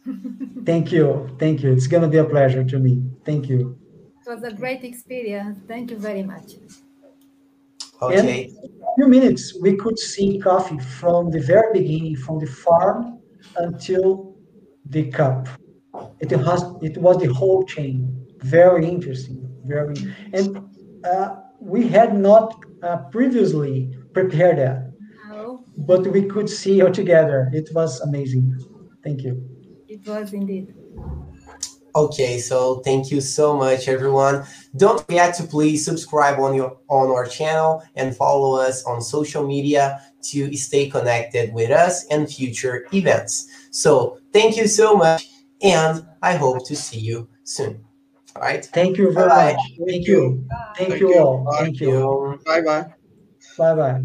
Thank 0.64 0.93
you. 0.93 1.29
Thank 1.39 1.62
you. 1.62 1.72
It's 1.72 1.87
going 1.87 2.03
to 2.03 2.09
be 2.09 2.16
a 2.16 2.24
pleasure 2.24 2.64
to 2.64 2.79
me. 2.79 3.03
Thank 3.24 3.49
you. 3.49 3.79
It 4.27 4.31
was 4.31 4.43
a 4.43 4.53
great 4.53 4.83
experience. 4.83 5.59
Thank 5.68 5.91
you 5.91 5.99
very 5.99 6.22
much. 6.22 6.55
Okay. 8.03 8.18
And 8.18 8.28
in 8.28 8.82
a 8.82 8.94
few 8.97 9.09
minutes, 9.09 9.59
we 9.61 9.76
could 9.76 9.99
see 9.99 10.38
coffee 10.38 10.78
from 10.78 11.30
the 11.30 11.40
very 11.40 11.72
beginning, 11.72 12.16
from 12.16 12.38
the 12.38 12.47
farm 12.47 13.20
until 13.57 14.36
the 14.90 15.11
cup. 15.11 15.49
It 16.20 16.30
was 16.36 16.62
it 16.82 16.99
was 16.99 17.18
the 17.18 17.32
whole 17.32 17.64
chain. 17.64 18.26
Very 18.40 18.86
interesting. 18.86 19.40
Very 19.64 19.94
and 20.32 20.59
uh, 21.05 21.36
we 21.61 21.88
had 21.88 22.16
not 22.18 22.62
uh, 22.82 22.99
previously 23.11 23.90
prepared 24.12 24.59
that, 24.59 24.92
Now, 25.28 25.64
but 25.76 26.07
we 26.07 26.22
could 26.24 26.49
see 26.49 26.80
it 26.80 26.94
together. 26.94 27.51
It 27.53 27.70
was 27.74 28.01
amazing. 28.01 28.47
Thank 29.03 29.22
you. 29.22 29.34
it 29.88 30.07
was 30.07 30.32
indeed. 30.32 30.74
Okay, 31.97 32.38
so 32.38 32.80
thank 32.84 33.11
you 33.11 33.22
so 33.22 33.57
much, 33.57 33.88
everyone. 33.88 34.44
Don't 34.76 35.01
forget 35.01 35.34
to 35.36 35.44
please 35.44 35.82
subscribe 35.82 36.38
on 36.38 36.55
your 36.55 36.76
on 36.91 37.08
our 37.08 37.25
channel 37.25 37.83
and 37.96 38.14
follow 38.14 38.61
us 38.61 38.84
on 38.84 39.00
social 39.00 39.46
media 39.46 40.03
to 40.29 40.54
stay 40.57 40.91
connected 40.91 41.54
with 41.54 41.71
us 41.71 42.04
and 42.11 42.29
future 42.29 42.87
events. 42.92 43.49
So 43.71 44.18
thank 44.30 44.58
you 44.58 44.68
so 44.68 44.95
much, 44.95 45.25
and 45.62 46.07
I 46.21 46.37
hope 46.37 46.66
to 46.68 46.76
see 46.76 47.00
you 47.00 47.29
soon. 47.45 47.80
All 48.37 48.42
right. 48.42 48.62
Thank 48.62 48.99
you 48.99 49.11
very 49.11 49.30
Bye. 49.30 49.53
much. 49.54 49.62
Thank 49.88 50.07
you. 50.07 50.45
Thank 50.76 50.91
Thank 50.91 51.00
you 51.00 51.08
you. 51.14 51.18
all. 51.18 51.45
Bye. 51.45 51.62
Thank 51.62 51.80
you. 51.80 51.88
You. 51.88 52.41
Bye 52.45 52.61
bye. 52.61 52.84
Bye 53.57 53.75
bye. 53.75 54.03